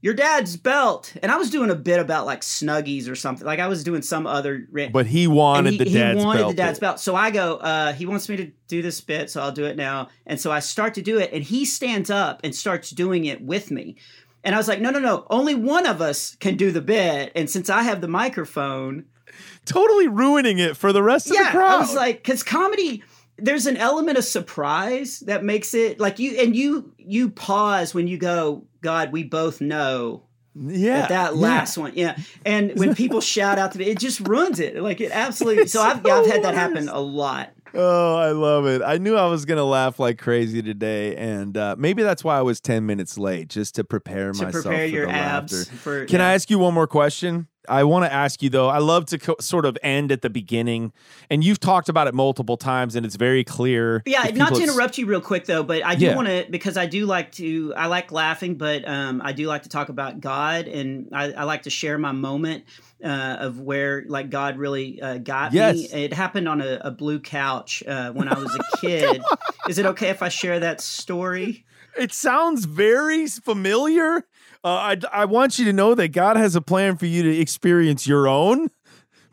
[0.00, 3.46] "Your dad's belt!" And I was doing a bit about like Snuggies or something.
[3.46, 4.66] Like I was doing some other.
[4.70, 6.50] ra- But he wanted he, the he dad's wanted belt.
[6.50, 7.00] the dad's belt.
[7.00, 9.76] So I go, uh, he wants me to do this bit, so I'll do it
[9.76, 10.08] now.
[10.26, 13.40] And so I start to do it, and he stands up and starts doing it
[13.40, 13.96] with me.
[14.44, 17.32] And I was like, no, no, no, only one of us can do the bit.
[17.34, 19.04] And since I have the microphone,
[19.64, 21.74] totally ruining it for the rest of yeah, the crowd.
[21.74, 23.02] I was like, because comedy,
[23.36, 28.06] there's an element of surprise that makes it like you, and you, you pause when
[28.06, 30.24] you go, God, we both know
[30.54, 31.40] yeah, that, that yeah.
[31.40, 32.16] last one, yeah.
[32.44, 34.76] And when people shout out to me, it just ruins it.
[34.76, 35.66] Like it absolutely.
[35.66, 37.50] So I've, yeah, I've had that happen a lot.
[37.74, 38.82] Oh, I love it.
[38.82, 41.14] I knew I was going to laugh like crazy today.
[41.16, 44.64] And uh, maybe that's why I was 10 minutes late, just to prepare to myself
[44.64, 45.76] prepare for your the abs laughter.
[45.76, 46.28] for Can yeah.
[46.28, 47.48] I ask you one more question?
[47.68, 48.68] I want to ask you though.
[48.68, 50.92] I love to co- sort of end at the beginning,
[51.30, 54.02] and you've talked about it multiple times, and it's very clear.
[54.06, 56.16] Yeah, not to interrupt you real quick though, but I do Yeah.
[56.16, 59.62] want to because I do like to I like laughing, but um, I do like
[59.64, 62.64] to talk about God, and I, I like to share my moment
[63.04, 65.58] uh, of where like God really uh, got me.
[65.92, 69.22] It happened on a, a blue couch uh, when I was a kid.
[69.68, 71.64] Is it okay if I share that story?
[71.98, 74.24] It sounds very familiar.
[74.64, 77.38] Uh, I I want you to know that God has a plan for you to
[77.38, 78.70] experience your own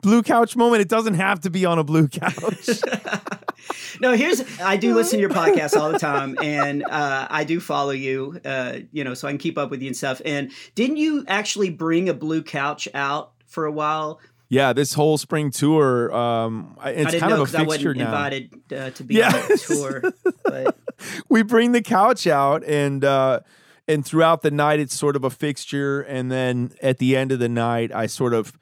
[0.01, 0.81] blue couch moment.
[0.81, 2.69] It doesn't have to be on a blue couch.
[4.01, 7.59] No, here's I do listen to your podcast all the time, and uh, I do
[7.61, 10.21] follow you, uh, you know, so I can keep up with you and stuff.
[10.25, 14.19] And didn't you actually bring a blue couch out for a while?
[14.49, 16.13] yeah, this whole spring tour.
[16.15, 18.05] Um, it's I didn't kind know of a because I wasn't now.
[18.05, 19.27] invited uh, to be Yeah.
[19.27, 20.33] on the tour.
[20.43, 20.77] But
[21.29, 23.39] we bring the couch out and uh
[23.87, 26.01] and throughout the night it's sort of a fixture.
[26.01, 28.57] And then at the end of the night I sort of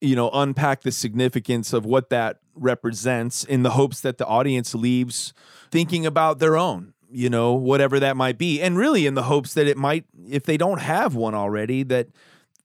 [0.00, 4.74] you know unpack the significance of what that represents in the hopes that the audience
[4.74, 5.32] leaves
[5.70, 8.60] thinking about their own you know whatever that might be.
[8.60, 12.08] And really in the hopes that it might if they don't have one already that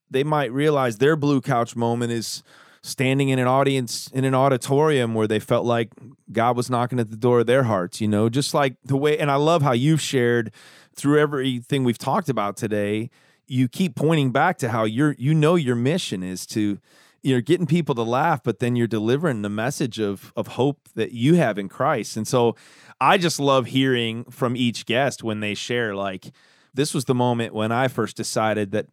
[0.10, 2.44] they might realize their blue couch moment is
[2.82, 5.90] standing in an audience in an auditorium where they felt like
[6.32, 9.18] God was knocking at the door of their hearts, you know, just like the way
[9.18, 10.52] and I love how you've shared
[10.98, 13.10] through everything we've talked about today,
[13.46, 16.80] you keep pointing back to how you're you know your mission is to
[17.24, 21.12] you're getting people to laugh, but then you're delivering the message of of hope that
[21.12, 22.18] you have in Christ.
[22.18, 22.56] And so
[23.00, 26.32] I just love hearing from each guest when they share like
[26.74, 28.88] this was the moment when I first decided that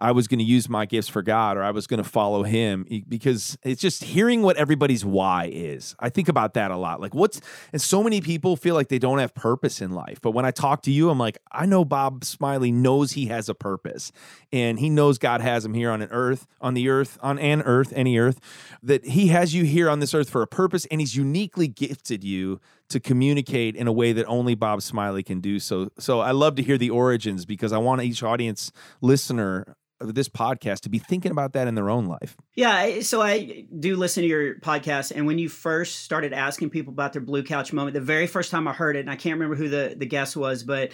[0.00, 2.44] I was going to use my gifts for God or I was going to follow
[2.44, 5.96] him because it's just hearing what everybody's why is.
[5.98, 7.00] I think about that a lot.
[7.00, 7.40] Like what's
[7.72, 10.20] and so many people feel like they don't have purpose in life.
[10.20, 13.48] But when I talk to you, I'm like, I know Bob Smiley knows he has
[13.48, 14.12] a purpose
[14.52, 17.62] and he knows God has him here on an earth, on the earth, on an
[17.62, 18.38] earth, any earth,
[18.82, 22.22] that he has you here on this earth for a purpose and he's uniquely gifted
[22.22, 25.58] you to communicate in a way that only Bob Smiley can do.
[25.58, 28.70] So so I love to hear the origins because I want each audience
[29.00, 32.36] listener this podcast to be thinking about that in their own life.
[32.54, 36.92] yeah, so I do listen to your podcast, and when you first started asking people
[36.92, 39.34] about their blue couch moment, the very first time I heard it, and I can't
[39.34, 40.92] remember who the the guest was, but.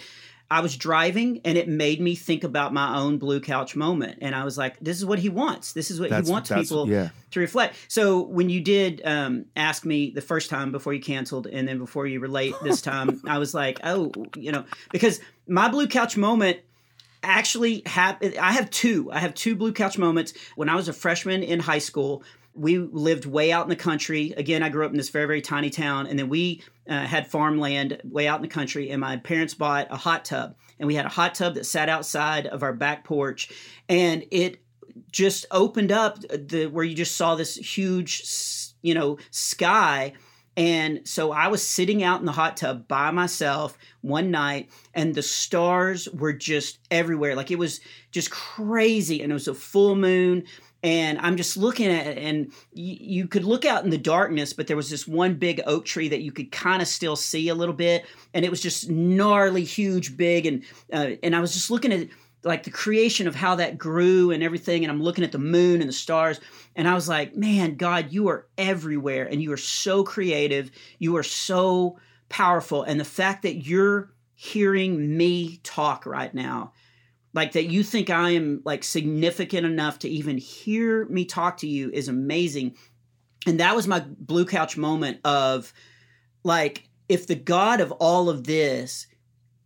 [0.49, 4.19] I was driving and it made me think about my own blue couch moment.
[4.21, 5.73] And I was like, this is what he wants.
[5.73, 7.09] This is what That's- he wants people yeah.
[7.31, 7.75] to reflect.
[7.87, 11.79] So when you did um, ask me the first time before you canceled and then
[11.79, 16.15] before you relate this time, I was like, oh, you know, because my blue couch
[16.15, 16.59] moment
[17.25, 19.11] actually have I have two.
[19.11, 20.33] I have two blue couch moments.
[20.55, 22.23] When I was a freshman in high school,
[22.53, 24.33] we lived way out in the country.
[24.37, 27.27] Again, I grew up in this very very tiny town, and then we uh, had
[27.27, 28.91] farmland way out in the country.
[28.91, 31.89] And my parents bought a hot tub, and we had a hot tub that sat
[31.89, 33.49] outside of our back porch,
[33.89, 34.61] and it
[35.11, 38.23] just opened up the where you just saw this huge,
[38.81, 40.13] you know, sky.
[40.57, 45.13] And so I was sitting out in the hot tub by myself one night, and
[45.13, 47.35] the stars were just everywhere.
[47.35, 47.81] Like it was
[48.11, 49.21] just crazy.
[49.21, 50.45] And it was a full moon.
[50.81, 52.45] And I'm just looking at it, and
[52.75, 55.83] y- you could look out in the darkness, but there was this one big oak
[55.83, 58.05] tree that you could kind of still see a little bit.
[58.35, 60.45] And it was just gnarly, huge, big.
[60.45, 62.07] And, uh, and I was just looking at
[62.45, 65.81] like the creation of how that grew and everything and i'm looking at the moon
[65.81, 66.39] and the stars
[66.75, 70.71] and i was like man god you are everywhere and you are so creative.
[70.99, 72.83] You are so powerful.
[72.83, 76.73] And the fact that you're hearing me talk right now
[77.33, 81.67] like that you think i am like significant enough to even hear me talk to
[81.67, 82.75] you is amazing.
[83.47, 85.71] And that was my blue couch moment of
[86.43, 89.07] like if the god of all of this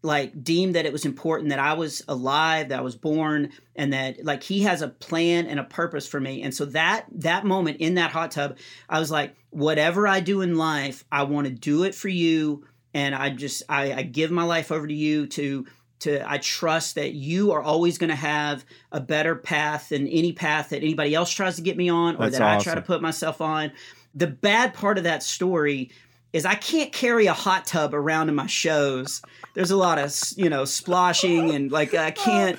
[0.01, 3.91] like deemed that it was important that I was alive, that I was born, and
[3.93, 6.41] that like he has a plan and a purpose for me.
[6.41, 10.41] And so that that moment in that hot tub, I was like, whatever I do
[10.41, 12.65] in life, I want to do it for you.
[12.93, 15.65] And I just I, I give my life over to you to
[15.99, 20.31] to I trust that you are always going to have a better path than any
[20.31, 22.81] path that anybody else tries to get me on or That's that I try to
[22.81, 23.71] put myself on.
[24.15, 25.91] The bad part of that story
[26.33, 29.21] is I can't carry a hot tub around in my shows.
[29.55, 32.57] There's a lot of you know splashing and like I can't.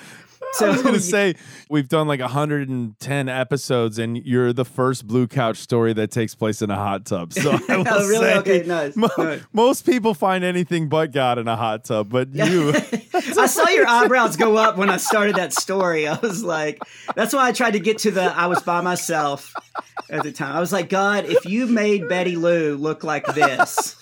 [0.53, 1.35] So I was going to say
[1.69, 6.61] we've done like 110 episodes, and you're the first blue couch story that takes place
[6.61, 7.31] in a hot tub.
[7.31, 8.25] So I will Oh, really?
[8.25, 8.95] say, Okay, nice.
[8.97, 9.45] mo- Good.
[9.53, 12.73] most people find anything but God in a hot tub, but you,
[13.13, 16.07] I saw your eyebrows go up when I started that story.
[16.07, 16.81] I was like,
[17.15, 19.53] that's why I tried to get to the I was by myself
[20.09, 20.55] at the time.
[20.55, 23.97] I was like, God, if you made Betty Lou look like this,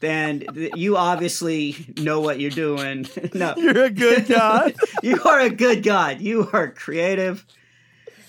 [0.00, 0.44] then
[0.74, 3.06] you obviously know what you're doing.
[3.34, 4.74] no, you're a good God.
[5.02, 6.20] you are a good God.
[6.20, 7.44] You are creative.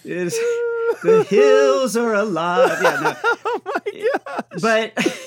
[0.04, 0.38] It's,
[1.04, 2.80] the hills are alive.
[2.82, 3.16] Yeah, no.
[3.24, 4.46] oh my god!
[4.62, 5.27] but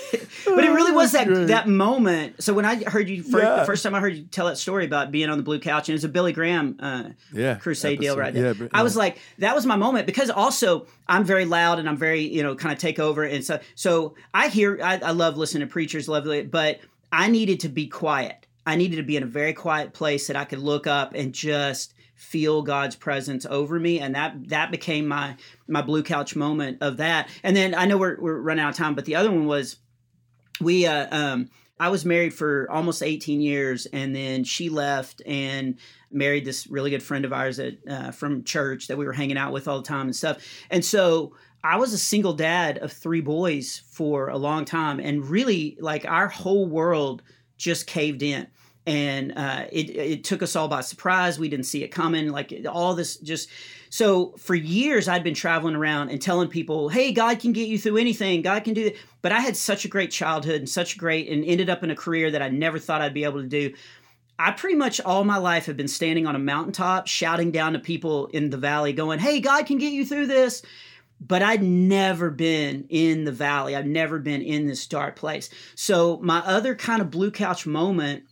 [0.55, 1.47] but it really was that great.
[1.49, 2.43] that moment.
[2.43, 3.61] So when I heard you first, Yeah.
[3.61, 5.89] the first time I heard you tell that story about being on the blue couch,
[5.89, 8.47] and it was a Billy Graham uh, Yeah, crusade deal right there.
[8.49, 11.89] Yeah, but- I was like, that was my moment because also I'm very loud and
[11.89, 15.11] I'm very you know kind of take over, and so so I hear I, I
[15.13, 16.81] love listening to preachers, love it, but
[17.13, 18.47] I needed to be quiet.
[18.67, 21.33] I needed to be in a very quiet place that I could look up and
[21.33, 25.37] just feel God's presence over me, and that that became my
[25.67, 27.29] my blue couch moment of that.
[27.43, 29.77] And then I know we're we're running out of time, but the other one was
[30.61, 31.51] we uh um
[31.81, 35.79] I was married for almost 18 years and then she left and
[36.13, 39.39] married this really good friend of ours that uh, from church that we were hanging
[39.39, 40.45] out with all the time and stuff.
[40.69, 41.35] And so
[41.65, 46.05] I was a single dad of three boys for a long time and really like
[46.05, 47.23] our whole world
[47.57, 48.47] just caved in
[48.87, 51.39] and uh, it, it took us all by surprise.
[51.39, 52.29] We didn't see it coming.
[52.29, 53.49] Like all this just
[53.91, 57.79] so for years I'd been traveling around and telling people, "Hey, God can get you
[57.79, 58.41] through anything.
[58.41, 61.45] God can do it." But I had such a great childhood and such great and
[61.45, 63.75] ended up in a career that I never thought I'd be able to do.
[64.39, 67.79] I pretty much all my life have been standing on a mountaintop shouting down to
[67.79, 70.63] people in the valley going, "Hey, God can get you through this."
[71.21, 73.77] But I'd never been in the valley.
[73.77, 75.51] I've never been in this dark place.
[75.75, 78.23] So my other kind of blue couch moment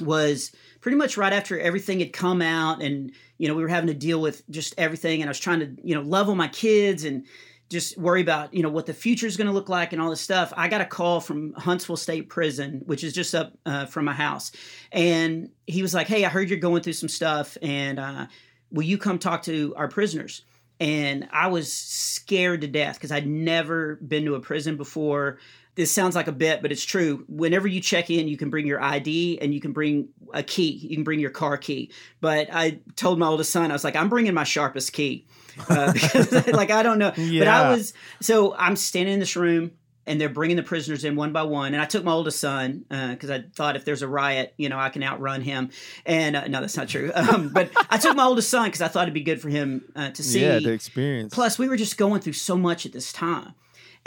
[0.00, 0.50] was
[0.80, 3.94] pretty much right after everything had come out and you know we were having to
[3.94, 7.24] deal with just everything and i was trying to you know level my kids and
[7.68, 10.10] just worry about you know what the future is going to look like and all
[10.10, 13.86] this stuff i got a call from huntsville state prison which is just up uh,
[13.86, 14.52] from my house.
[14.92, 18.26] And he was like hey i heard you're going through some stuff and uh,
[18.70, 20.42] will you come talk to our prisoners?
[20.80, 25.38] And i was scared to death because i'd never been to a prison before
[25.78, 27.24] this sounds like a bit, but it's true.
[27.28, 30.72] Whenever you check in, you can bring your ID and you can bring a key.
[30.72, 31.92] You can bring your car key.
[32.20, 35.24] But I told my oldest son, I was like, I'm bringing my sharpest key.
[35.68, 37.12] Uh, because, like, I don't know.
[37.16, 37.42] Yeah.
[37.42, 39.70] But I was, so I'm standing in this room
[40.04, 41.74] and they're bringing the prisoners in one by one.
[41.74, 44.80] And I took my oldest son because I thought if there's a riot, you know,
[44.80, 45.70] I can outrun him.
[46.04, 47.12] And uh, no, that's not true.
[47.18, 49.84] Um, but I took my oldest son because I thought it'd be good for him
[49.94, 50.40] uh, to see.
[50.40, 51.32] yeah, the experience.
[51.32, 53.54] Plus, we were just going through so much at this time.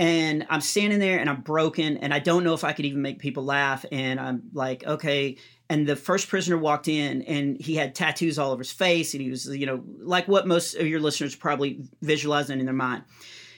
[0.02, 3.04] And I'm standing there and I'm broken and I don't know if I could even
[3.04, 3.86] make people laugh.
[3.92, 5.38] And I'm like, okay.
[5.70, 9.14] And the first prisoner walked in and he had tattoos all over his face.
[9.14, 12.74] And he was, you know, like what most of your listeners probably visualizing in their
[12.74, 13.04] mind.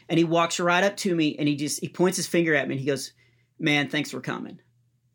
[0.10, 2.68] And he walks right up to me and he just, he points his finger at
[2.68, 3.14] me and he goes,
[3.58, 4.60] man, thanks for coming.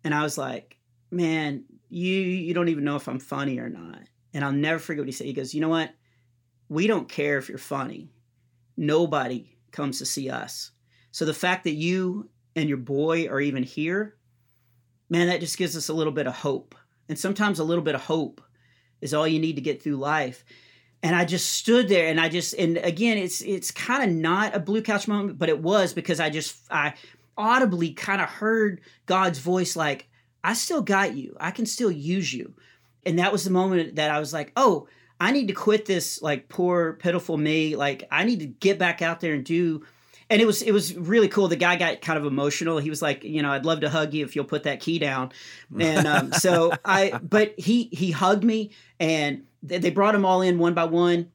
[0.05, 0.78] And I was like,
[1.10, 4.00] man, you, you don't even know if I'm funny or not.
[4.32, 5.26] And I'll never forget what he said.
[5.26, 5.92] He goes, you know what?
[6.70, 8.09] We don't care if you're funny
[8.78, 10.70] nobody comes to see us.
[11.10, 14.16] So the fact that you and your boy are even here,
[15.09, 16.74] man, that just gives us a little bit of hope.
[17.09, 18.43] And sometimes a little bit of hope
[19.01, 20.44] is all you need to get through life.
[21.02, 24.56] And I just stood there and I just and again it's it's kind of not
[24.56, 26.94] a blue couch moment, but it was because I just I
[27.36, 30.09] audibly kind of heard God's voice like,
[30.43, 31.36] I still got you.
[31.39, 32.55] I can still use you.
[33.06, 34.89] And that was the moment that I was like, oh,
[35.20, 37.76] I need to quit this like poor pitiful me.
[37.76, 39.85] Like I need to get back out there and do
[40.30, 41.48] and it was it was really cool.
[41.48, 42.78] The guy got kind of emotional.
[42.78, 44.98] He was like, you know, I'd love to hug you if you'll put that key
[44.98, 45.32] down.
[45.78, 50.42] And um, so I, but he he hugged me, and they they brought them all
[50.42, 51.30] in one by one,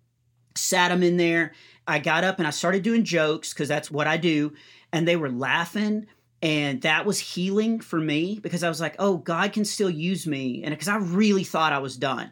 [0.56, 1.54] sat them in there.
[1.88, 4.54] I got up and I started doing jokes because that's what I do,
[4.92, 6.08] and they were laughing.
[6.42, 10.28] And that was healing for me because I was like, oh, God can still use
[10.28, 10.62] me.
[10.62, 12.32] And because I really thought I was done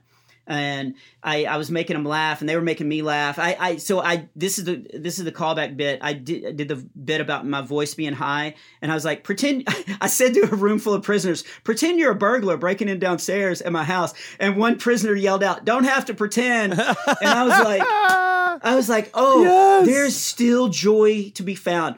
[0.52, 3.40] and I, I was making them laugh and they were making me laugh.
[3.40, 5.99] I, I so I this is the this is the callback bit.
[6.02, 9.23] I did I did the bit about my voice being high and I was like
[9.23, 9.68] pretend
[10.02, 13.61] I said to a room full of prisoners, pretend you're a burglar breaking in downstairs
[13.61, 14.14] at my house.
[14.40, 16.82] And one prisoner yelled out, "Don't have to pretend." and
[17.22, 17.82] I was like
[18.64, 19.86] I was like, "Oh, Yes.
[19.88, 21.98] there's still joy to be found."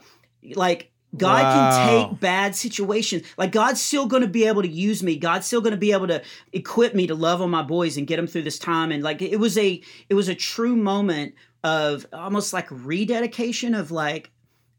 [0.56, 1.72] Like God Wow.
[1.72, 3.24] can take bad situations.
[3.38, 5.16] Like God's still going to be able to use me.
[5.16, 6.22] God's still going to be able to
[6.52, 8.92] equip me to love on my boys and get them through this time.
[8.92, 13.90] And like it was a it was a true moment of almost like rededication of
[13.90, 14.32] like,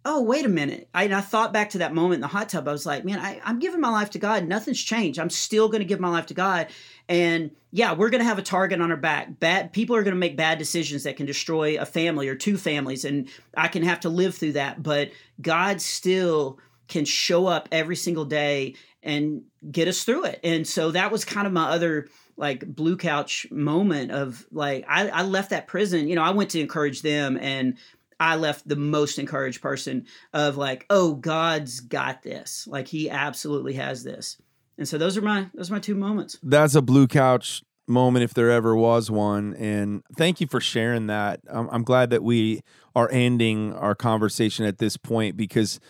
[0.05, 0.89] oh wait a minute.
[0.95, 2.69] I, and I thought back to that moment in the hot tub.
[2.69, 4.45] I was like, man, I, I'm giving my life to God.
[4.47, 5.19] Nothing's changed.
[5.19, 6.69] I'm still going to give my life to God.
[7.09, 9.41] And yeah, we're going to have a target on our back.
[9.41, 12.57] Bad people are going to make bad decisions that can destroy a family or two
[12.57, 14.83] families, and I can have to live through that.
[14.83, 15.11] But
[15.41, 16.59] God still
[16.89, 20.41] can show up every single day and get us through it.
[20.45, 25.09] And so that was kind of my other like blue couch moment of like I,
[25.09, 26.09] I left that prison.
[26.09, 27.77] You know, I went to encourage them, and
[28.20, 32.66] I left the most encouraged person of like, oh, God's got this.
[32.66, 34.36] Like He absolutely has this.
[34.78, 36.39] And so those are my those are my two moments.
[36.43, 39.55] That's a blue couch moment if there ever was one.
[39.55, 41.41] And thank you for sharing that.
[41.49, 42.62] I'm, I'm glad that we
[42.97, 45.81] are ending our conversation at this point because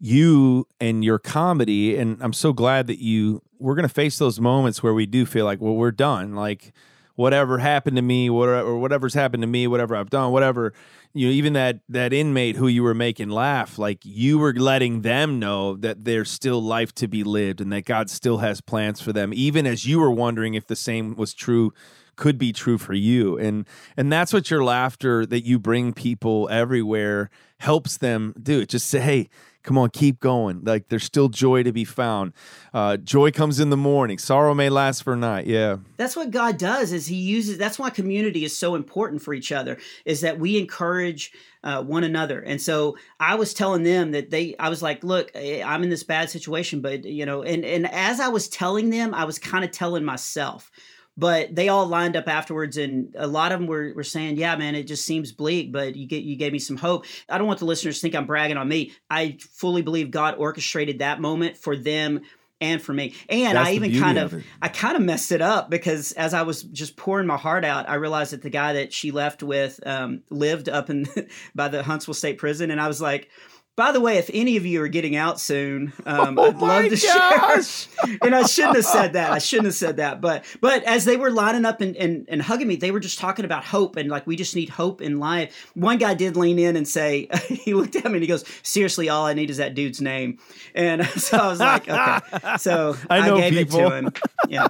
[0.00, 4.82] you and your comedy, and I'm so glad that you, we're to face those moments
[4.82, 6.34] where we do feel like, well, we're done.
[6.34, 6.72] Like,
[7.16, 10.72] whatever happened to me, whatever, or whatever's happened to me, whatever I've done, whatever,
[11.14, 15.02] you know, even that that inmate who you were making laugh, like you were letting
[15.02, 19.00] them know that there's still life to be lived and that God still has plans
[19.00, 21.72] for them, even as you were wondering if the same was true
[22.16, 23.38] could be true for you.
[23.38, 23.66] And
[23.96, 28.60] and that's what your laughter that you bring people everywhere helps them do.
[28.60, 29.28] It just say hey
[29.64, 30.62] come on keep going.
[30.62, 32.34] Like there's still joy to be found.
[32.72, 34.18] Uh, joy comes in the morning.
[34.18, 35.46] Sorrow may last for a night.
[35.46, 35.78] Yeah.
[35.96, 39.50] That's what god does is he uses that's why community is so important for each
[39.50, 41.32] other is that we encourage
[41.64, 42.40] uh, one another.
[42.40, 45.90] And so i was telling them that they i was like look eh, i'm in
[45.90, 49.38] this bad situation but you know and and as i was telling them i was
[49.38, 50.70] kind of telling myself
[51.16, 54.56] but they all lined up afterwards and a lot of them were, were saying yeah
[54.56, 57.04] man it just seems bleak but you get you gave me some hope.
[57.28, 58.92] I don't want the listeners to think i'm bragging on me.
[59.10, 62.20] I fully believe god orchestrated that moment for them
[62.60, 63.14] and for me.
[63.28, 66.34] And That's i even kind of of, i kind of messed it up because as
[66.34, 69.42] i was just pouring my heart out i realized that the guy that she left
[69.42, 71.06] with um, lived up in
[71.54, 73.28] by the huntsville state prison and i was like
[73.76, 76.84] by the way, if any of you are getting out soon, um, Oh I'd love
[76.84, 77.88] to gosh!
[77.88, 78.18] share.
[78.22, 79.32] and I shouldn't have said that.
[79.32, 80.20] I shouldn't have said that.
[80.20, 83.18] But but as they were lining up and, and, and hugging me, they were just
[83.18, 85.70] talking about hope and like we just need hope in life.
[85.74, 89.08] One guy did lean in and say, he looked at me and he goes, "Seriously,
[89.08, 90.38] all I need is that dude's name."
[90.74, 92.56] And so I was like, okay.
[92.58, 93.80] So I know gave people.
[93.80, 94.12] it to him.
[94.48, 94.68] Yeah.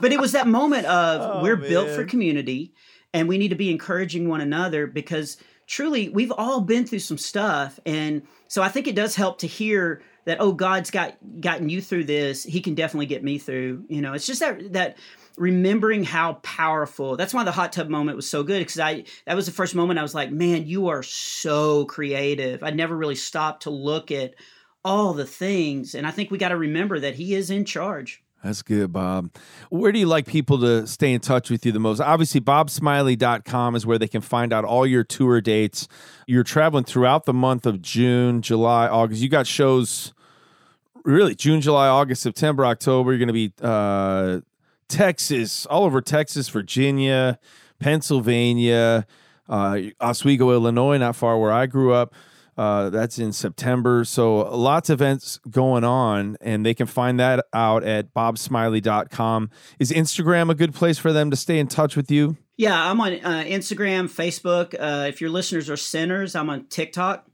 [0.00, 2.72] But it was that moment of Oh, we're built for community
[3.12, 7.18] and we need to be encouraging one another because truly we've all been through some
[7.18, 11.70] stuff and so i think it does help to hear that oh god's got gotten
[11.70, 12.44] you through this.
[12.44, 13.86] He can definitely get me through.
[13.88, 14.98] You know it's just that that
[15.38, 19.36] remembering how powerful that's why the hot tub moment was so good because i that
[19.36, 22.62] was the first moment i was like man you are so creative.
[22.62, 24.34] I never really stopped to look at
[24.84, 25.94] all the things.
[25.94, 29.30] And i think we got to remember that he is in charge That's good, Bob.
[29.68, 32.00] Where do you like people to stay in touch with you the most?
[32.00, 35.88] Obviously, bobsmiley.com is where they can find out all your tour dates.
[36.26, 39.22] You're traveling throughout the month of June, July, August.
[39.22, 40.14] You got shows
[41.04, 43.10] really June, July, August, September, October.
[43.10, 44.40] You're going to be uh,
[44.88, 47.38] Texas, all over Texas, Virginia,
[47.80, 49.06] Pennsylvania,
[49.48, 52.14] uh, Oswego, Illinois, not far where I grew up.
[52.58, 54.04] Uh, that's in September.
[54.04, 59.50] So lots of events going on, and they can find that out at bobsmiley.com.
[59.78, 62.36] Is Instagram a good place for them to stay in touch with you?
[62.56, 64.74] Yeah, I'm on uh, Instagram, Facebook.
[64.74, 67.28] Uh, if your listeners are sinners, I'm on TikTok.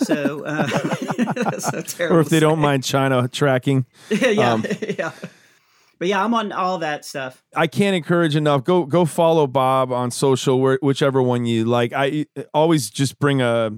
[0.00, 0.66] So, uh,
[1.32, 2.18] that's so terrible.
[2.18, 3.86] Or if they don't mind China tracking.
[4.10, 5.12] yeah, um, yeah.
[5.98, 7.42] But yeah, I'm on all that stuff.
[7.56, 8.62] I can't encourage enough.
[8.62, 11.92] Go go follow Bob on social, where, whichever one you like.
[11.92, 13.72] I always just bring a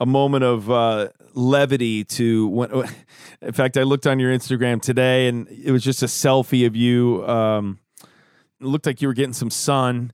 [0.00, 2.70] a moment of uh, levity to when.
[3.42, 6.74] In fact, I looked on your Instagram today, and it was just a selfie of
[6.74, 7.26] you.
[7.26, 7.78] Um,
[8.60, 10.12] it looked like you were getting some sun.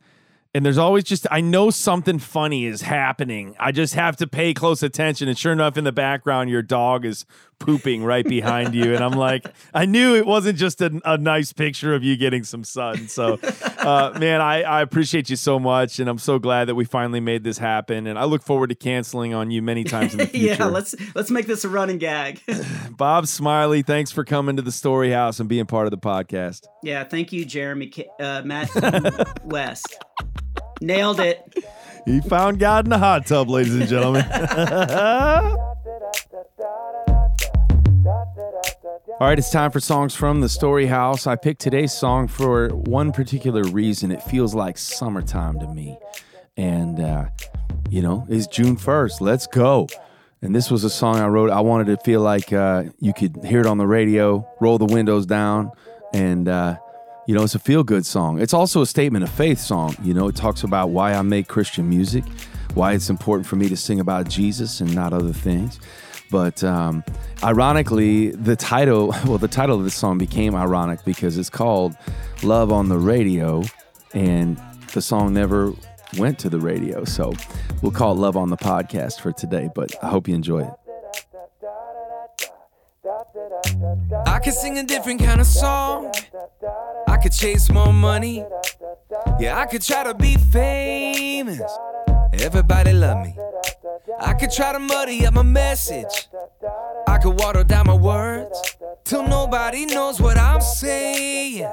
[0.55, 3.57] And there's always just I know something funny is happening.
[3.59, 5.29] I just have to pay close attention.
[5.29, 7.25] And sure enough, in the background, your dog is
[7.59, 8.95] pooping right behind you.
[8.95, 12.45] And I'm like, I knew it wasn't just a, a nice picture of you getting
[12.45, 13.09] some sun.
[13.09, 13.39] So,
[13.83, 17.21] uh, man, I, I appreciate you so much, and I'm so glad that we finally
[17.21, 18.07] made this happen.
[18.07, 20.47] And I look forward to canceling on you many times in the future.
[20.59, 22.41] yeah, let's let's make this a running gag.
[22.97, 26.67] Bob Smiley, thanks for coming to the Story House and being part of the podcast.
[26.83, 28.83] yeah, thank you, Jeremy K- uh, Matthew
[29.45, 29.97] West.
[30.81, 31.39] Nailed it.
[32.05, 34.25] He found God in the hot tub, ladies and gentlemen.
[39.23, 41.28] All right, it's time for songs from the Story House.
[41.28, 44.11] I picked today's song for one particular reason.
[44.11, 45.97] It feels like summertime to me.
[46.57, 47.27] And, uh,
[47.89, 49.20] you know, it's June 1st.
[49.20, 49.86] Let's go.
[50.43, 51.51] And this was a song I wrote.
[51.51, 54.86] I wanted to feel like uh, you could hear it on the radio, roll the
[54.86, 55.70] windows down,
[56.12, 56.77] and, uh,
[57.28, 58.40] you know, it's a feel good song.
[58.40, 59.94] It's also a statement of faith song.
[60.03, 62.24] You know, it talks about why I make Christian music,
[62.74, 65.78] why it's important for me to sing about Jesus and not other things.
[66.33, 67.05] But um,
[67.45, 71.95] ironically, the title, well, the title of the song became ironic because it's called
[72.43, 73.63] Love on the Radio,
[74.15, 74.61] and
[74.95, 75.75] the song never
[76.17, 77.05] went to the radio.
[77.05, 77.35] So
[77.83, 80.71] we'll call it Love on the Podcast for today, but I hope you enjoy it.
[84.27, 86.13] I could sing a different kind of song.
[87.09, 88.43] I could chase more money.
[89.39, 91.61] Yeah, I could try to be famous.
[92.43, 93.36] Everybody love me.
[94.19, 96.27] I could try to muddy up my message.
[97.06, 98.60] I could water down my words
[99.05, 101.70] till nobody knows what I'm saying.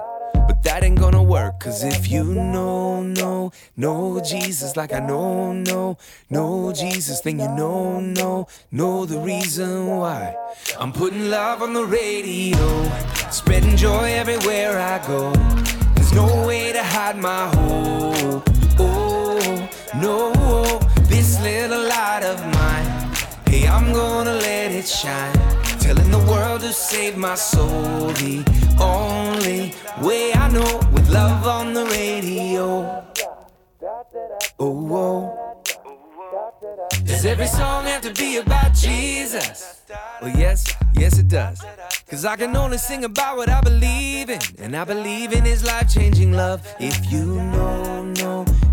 [0.48, 1.60] But that ain't gonna work.
[1.60, 5.98] Cause if you know, know, know Jesus like I know, know,
[6.30, 10.36] know Jesus, then you know, know, know the reason why.
[10.80, 12.92] I'm putting love on the radio,
[13.32, 15.34] spreading joy everywhere I go.
[15.96, 18.59] There's no way to hide my hope.
[19.92, 23.16] Oh, no, this little light of mine.
[23.48, 25.34] Hey, I'm gonna let it shine.
[25.80, 28.08] Telling the world to save my soul.
[28.14, 28.46] The
[28.80, 33.04] only way I know with love on the radio.
[34.60, 35.50] Oh, oh.
[37.06, 39.82] Does every song have to be about Jesus?
[40.22, 41.64] Well, yes, yes, it does.
[42.08, 44.40] Cause I can only sing about what I believe in.
[44.60, 46.62] And I believe in his life changing love.
[46.80, 48.04] If you know,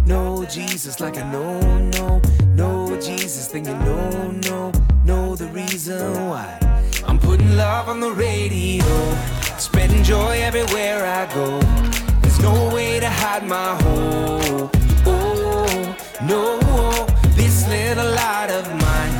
[0.06, 1.60] know Jesus like I know,
[1.90, 2.22] know,
[2.54, 4.72] know Jesus, then you know, know,
[5.04, 6.58] know the reason why.
[7.06, 8.84] I'm putting love on the radio,
[9.58, 11.60] spreading joy everywhere I go.
[12.22, 14.76] There's no way to hide my hope.
[15.06, 16.60] Oh, no,
[17.34, 19.14] this little light of mine.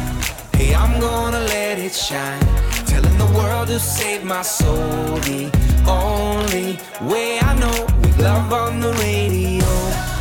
[0.54, 2.40] Hey, I'm gonna let it shine.
[2.86, 5.16] Telling the world to save my soul.
[5.26, 5.50] The
[5.88, 6.78] only
[7.10, 10.15] way I know with love on the radio.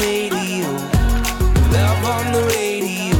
[0.00, 0.66] Radio.
[1.72, 3.16] Love on the radio.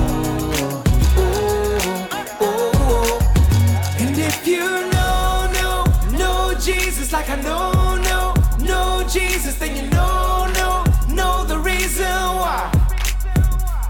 [1.17, 3.99] Oh, oh, oh, oh.
[3.99, 4.65] And if you
[4.95, 5.85] know, know,
[6.17, 12.07] know Jesus like I know, know, know Jesus, then you know, know, know the reason
[12.07, 12.71] why.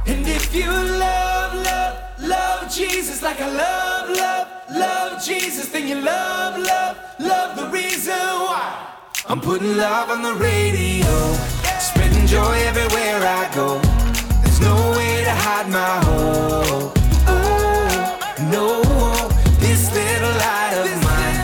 [0.06, 6.00] And if you love, love, love Jesus like I love, love, love Jesus, then you
[6.00, 8.86] love, love, love the reason why.
[9.28, 11.06] I'm putting love on the radio,
[12.28, 13.80] joy everywhere I go.
[14.42, 16.92] There's no way to hide my hope.
[17.26, 18.18] Oh,
[18.52, 18.66] no,
[19.64, 21.38] this little light of mine.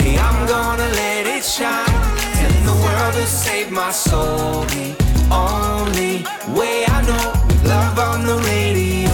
[0.00, 1.98] Hey, I'm gonna let it shine.
[2.38, 4.64] Telling the world to save my soul.
[4.72, 4.88] The
[5.30, 6.24] only
[6.58, 7.28] way I know
[7.68, 9.12] love on the radio.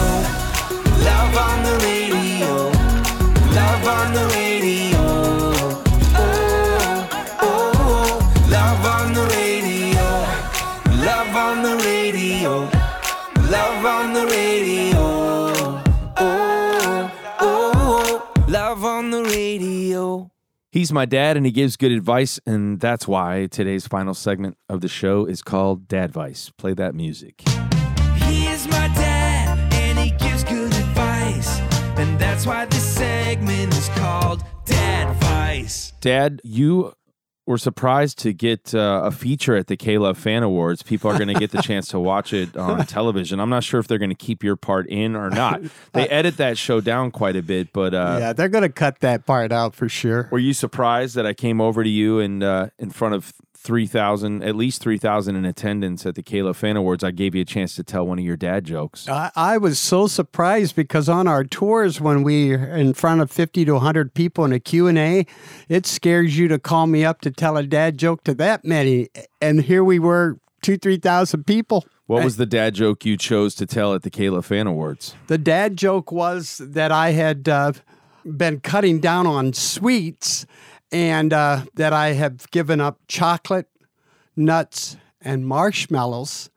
[1.09, 2.53] Love on the radio.
[3.59, 4.48] Love on the radio.
[20.79, 24.81] He's my dad and he gives good advice, and that's why today's final segment of
[24.81, 26.53] the show is called Dad Vice.
[26.57, 27.43] Play that music.
[28.15, 31.59] He is my dad, and he gives good advice.
[31.99, 35.95] And that's why this segment is called Dad Vice.
[36.01, 36.93] Dad, you
[37.49, 40.83] were surprised to get uh, a feature at the K-Love Fan Awards.
[40.83, 43.41] People are going to get the chance to watch it on television.
[43.41, 45.62] I'm not sure if they're going to keep your part in or not.
[45.95, 49.01] They edit that show down quite a bit, but uh, yeah, they're going to cut
[49.01, 50.29] that part out for sure.
[50.31, 54.43] were you surprised that I came over to you and uh, in front of 3,000,
[54.44, 57.74] at least 3,000 in attendance at the K-Love Fan Awards, I gave you a chance
[57.74, 59.09] to tell one of your dad jokes.
[59.09, 63.30] I, I was so surprised because on our tours, when we are in front of
[63.30, 65.26] 50 to 100 people in a Q&A,
[65.68, 69.09] it scares you to call me up to tell a dad joke to that many.
[69.40, 71.85] And here we were, two, 3,000 people.
[72.06, 75.14] What was the dad joke you chose to tell at the K-Love Fan Awards?
[75.26, 77.72] The dad joke was that I had uh,
[78.24, 80.47] been cutting down on sweets
[80.93, 83.69] and uh, that I have given up chocolate,
[84.36, 86.51] nuts, and marshmallows.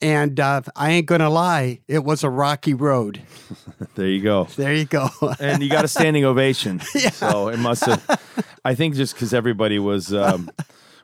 [0.00, 3.22] And uh, I ain't to lie, it was a rocky road.
[3.94, 4.44] There you go.
[4.56, 5.10] There you go.
[5.40, 6.80] and you got a standing ovation.
[6.94, 7.10] Yeah.
[7.10, 8.46] So it must have.
[8.64, 10.50] I think just because everybody was um,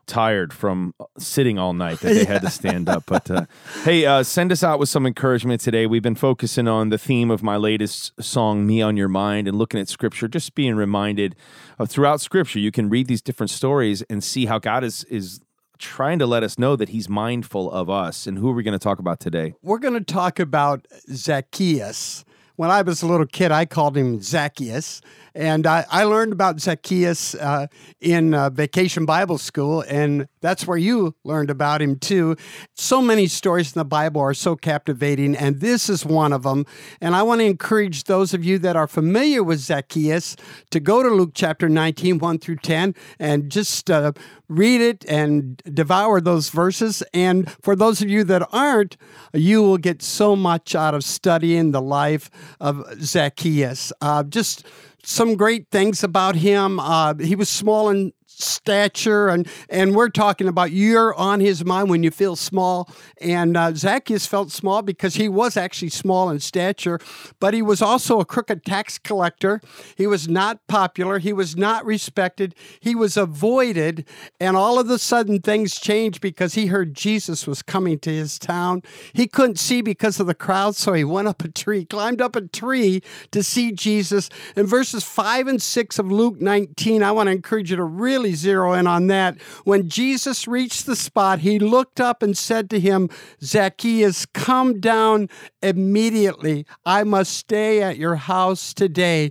[0.09, 3.05] tired from sitting all night that they had to stand up.
[3.07, 3.47] But uh,
[3.85, 5.87] hey, uh, send us out with some encouragement today.
[5.87, 9.57] We've been focusing on the theme of my latest song, "Me on Your Mind," and
[9.57, 11.37] looking at Scripture, just being reminded
[11.79, 15.41] of throughout Scripture, you can read these different stories and see how God is is
[15.79, 18.27] trying to let us know that He's mindful of us.
[18.27, 19.55] And who are we going to talk about today?
[19.63, 22.25] We're going to talk about Zacchaeus.
[22.57, 25.01] When I was a little kid, I called him Zacchaeus.
[25.39, 27.69] And I, I learned about Zacchaeus uh,
[28.01, 32.35] in uh, vacation Bible school, and that's where you learned about him too.
[32.75, 36.67] So many stories in the Bible are so captivating, and this is one of them.
[37.01, 40.35] And I want to encourage those of you that are familiar with Zacchaeus
[40.71, 44.11] to go to Luke chapter 19, 1 through 10, and just uh,
[44.49, 47.05] read it and devour those verses.
[47.15, 48.97] And for those of you that aren't,
[49.33, 52.29] you will get so much out of studying the life
[52.59, 53.93] of Zacchaeus.
[54.01, 54.67] Uh, just
[55.09, 56.79] some great things about him.
[56.79, 61.91] Uh, he was small in stature, and and we're talking about you're on his mind
[61.91, 62.89] when you feel small.
[63.21, 67.01] And uh, Zacchaeus felt small because he was actually small in stature,
[67.41, 69.61] but he was also a crooked tax collector.
[69.97, 71.19] He was not popular.
[71.19, 72.55] He was not respected.
[72.81, 74.07] He was avoided,
[74.41, 78.39] and all of a sudden things changed because he heard Jesus was coming to his
[78.39, 78.83] town.
[79.13, 82.37] He couldn't see because of the crowd, so he went up a tree, climbed up
[82.37, 83.03] a tree
[83.33, 84.29] to see Jesus.
[84.57, 88.28] In verses 5 and 6 of Luke 19, I want to encourage you to really
[88.35, 89.41] zero in on that.
[89.65, 93.11] When Jesus reached the spot, he looked up and said to him,
[93.43, 95.29] Zacchaeus, come down
[95.63, 96.67] immediately.
[96.85, 99.31] I must stay at your house today.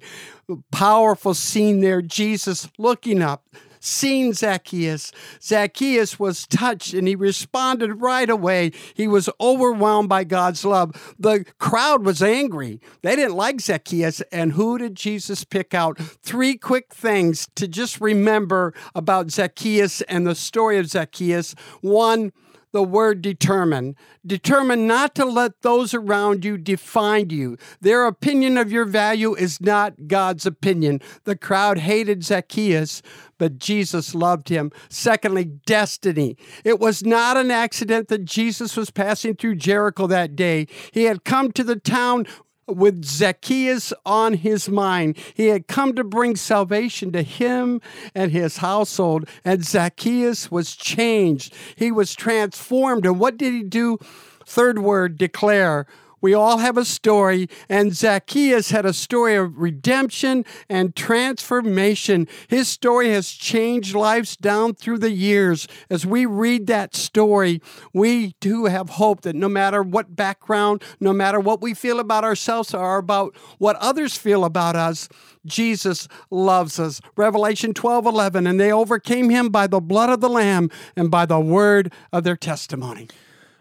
[0.72, 2.02] Powerful scene there.
[2.02, 3.48] Jesus looking up,
[3.88, 5.12] seen Zacchaeus.
[5.42, 8.72] Zacchaeus was touched and he responded right away.
[8.94, 11.16] He was overwhelmed by God's love.
[11.18, 12.80] The crowd was angry.
[13.02, 14.22] They didn't like Zacchaeus.
[14.32, 16.00] And who did Jesus pick out?
[16.00, 21.56] Three quick things to just remember about Zacchaeus and the story of Zacchaeus.
[21.82, 22.32] One,
[22.72, 23.96] the word determine.
[24.26, 27.58] Determine not to let those around you define you.
[27.82, 31.02] Their opinion of your value is not God's opinion.
[31.24, 33.02] The crowd hated Zacchaeus,
[33.38, 34.72] but Jesus loved him.
[34.90, 36.38] Secondly, destiny.
[36.64, 40.68] It was not an accident that Jesus was passing through Jericho that day.
[40.92, 42.26] He had come to the town
[42.68, 45.18] with Zacchaeus on his mind.
[45.34, 47.82] He had come to bring salvation to him
[48.14, 51.54] and his household, and Zacchaeus was changed.
[51.76, 53.06] He was transformed.
[53.06, 53.98] And what did he do?
[54.46, 55.86] Third word, declare.
[56.20, 62.28] We all have a story, and Zacchaeus had a story of redemption and transformation.
[62.48, 65.68] His story has changed lives down through the years.
[65.90, 67.62] As we read that story,
[67.94, 72.24] we do have hope that no matter what background, no matter what we feel about
[72.24, 75.08] ourselves or about what others feel about us,
[75.46, 77.00] Jesus loves us.
[77.16, 81.26] Revelation 12 11, and they overcame him by the blood of the Lamb and by
[81.26, 83.08] the word of their testimony.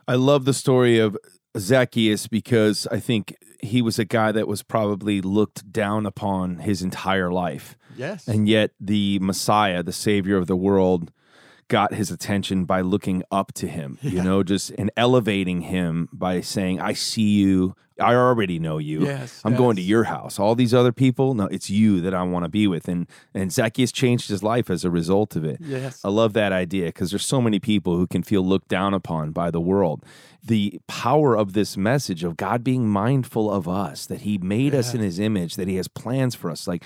[0.09, 1.17] I love the story of
[1.59, 6.83] Zacchaeus because I think he was a guy that was probably looked down upon his
[6.83, 7.77] entire life.
[7.97, 8.29] Yes.
[8.29, 11.13] And yet the Messiah, the savior of the world,
[11.69, 16.41] got his attention by looking up to him, you know, just and elevating him by
[16.41, 17.75] saying, I see you.
[17.99, 19.07] I already know you.
[19.07, 20.39] Yes, I'm going to your house.
[20.39, 22.89] All these other people, no, it's you that I want to be with.
[22.89, 25.59] And and Zacchaeus changed his life as a result of it.
[25.61, 26.05] Yes.
[26.05, 29.33] I love that idea because there's so many people who can feel looked down upon
[29.33, 30.05] by the world.
[30.45, 34.93] The power of this message of God being mindful of us, that He made us
[34.93, 36.85] in His image, that He has plans for us, like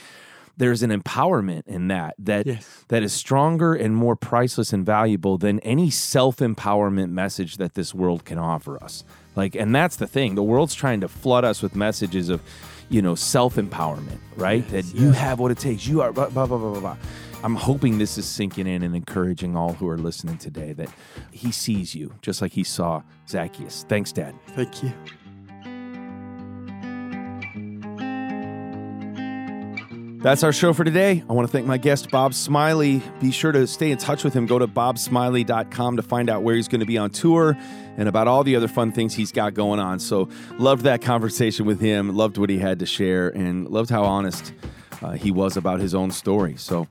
[0.56, 2.84] there's an empowerment in that that Yes.
[2.88, 8.24] that is stronger and more priceless and valuable than any self-empowerment message that this world
[8.24, 9.04] can offer us.
[9.36, 10.34] Like and that's the thing.
[10.34, 12.40] The world's trying to flood us with messages of,
[12.88, 14.66] you know, self-empowerment, right?
[14.70, 15.86] that you have what it takes.
[15.86, 16.80] You are blah blah blah blah.
[16.80, 16.96] blah.
[17.42, 20.90] I'm hoping this is sinking in and encouraging all who are listening today that
[21.30, 23.86] he sees you just like he saw Zacchaeus.
[23.88, 24.34] Thanks, Dad.
[24.48, 24.92] Thank you.
[30.22, 31.24] That's our show for today.
[31.30, 33.02] I want to thank my guest, Bob Smiley.
[33.20, 34.44] Be sure to stay in touch with him.
[34.44, 37.56] Go to bobsmiley.com to find out where he's going to be on tour
[37.96, 39.98] and about all the other fun things he's got going on.
[39.98, 40.28] So,
[40.58, 44.52] loved that conversation with him, loved what he had to share, and loved how honest
[45.00, 46.54] uh, he was about his own story.
[46.56, 46.86] So,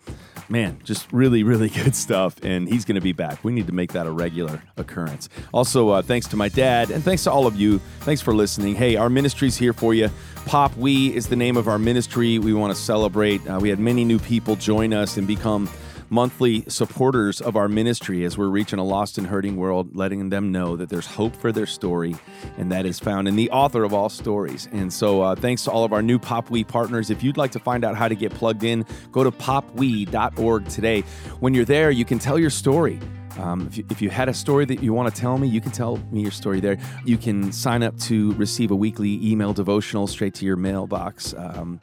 [0.49, 2.35] man, just really, really good stuff.
[2.43, 3.43] And he's going to be back.
[3.43, 5.29] We need to make that a regular occurrence.
[5.53, 7.79] Also, uh, thanks to my dad and thanks to all of you.
[8.01, 8.75] Thanks for listening.
[8.75, 10.09] Hey, our ministry's here for you.
[10.45, 12.39] PopWe is the name of our ministry.
[12.39, 13.47] We want to celebrate.
[13.47, 15.69] Uh, we had many new people join us and become
[16.09, 20.51] monthly supporters of our ministry as we're reaching a lost and hurting world, letting them
[20.51, 22.15] know that there's hope for their story,
[22.57, 24.67] and that is found in the author of all stories.
[24.71, 27.09] And so, uh, thanks to all of our new PopWe partners.
[27.09, 31.01] If you'd like to find out how to get plugged in, go to popwe.org today.
[31.39, 32.99] When you're there, you can tell your story.
[33.37, 35.61] Um, if, you, if you had a story that you want to tell me, you
[35.61, 36.77] can tell me your story there.
[37.05, 41.33] You can sign up to receive a weekly email devotional straight to your mailbox.
[41.37, 41.79] Um,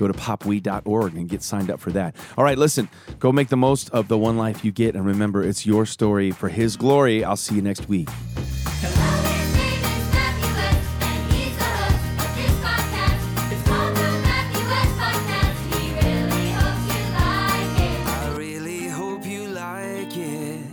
[0.00, 2.16] go to popwe.org and get signed up for that.
[2.36, 4.96] All right, listen, go make the most of the one life you get.
[4.96, 7.22] And remember, it's your story for His glory.
[7.22, 8.08] I'll see you next week.
[8.08, 13.52] Hello, his name is Matthew West, and he's the host of this podcast.
[13.52, 15.58] It's called the Matthew West Podcast.
[15.76, 18.00] He really hopes you like it.
[18.08, 20.66] I really hope you like it.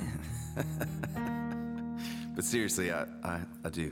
[2.35, 3.91] but seriously, I, I, I do.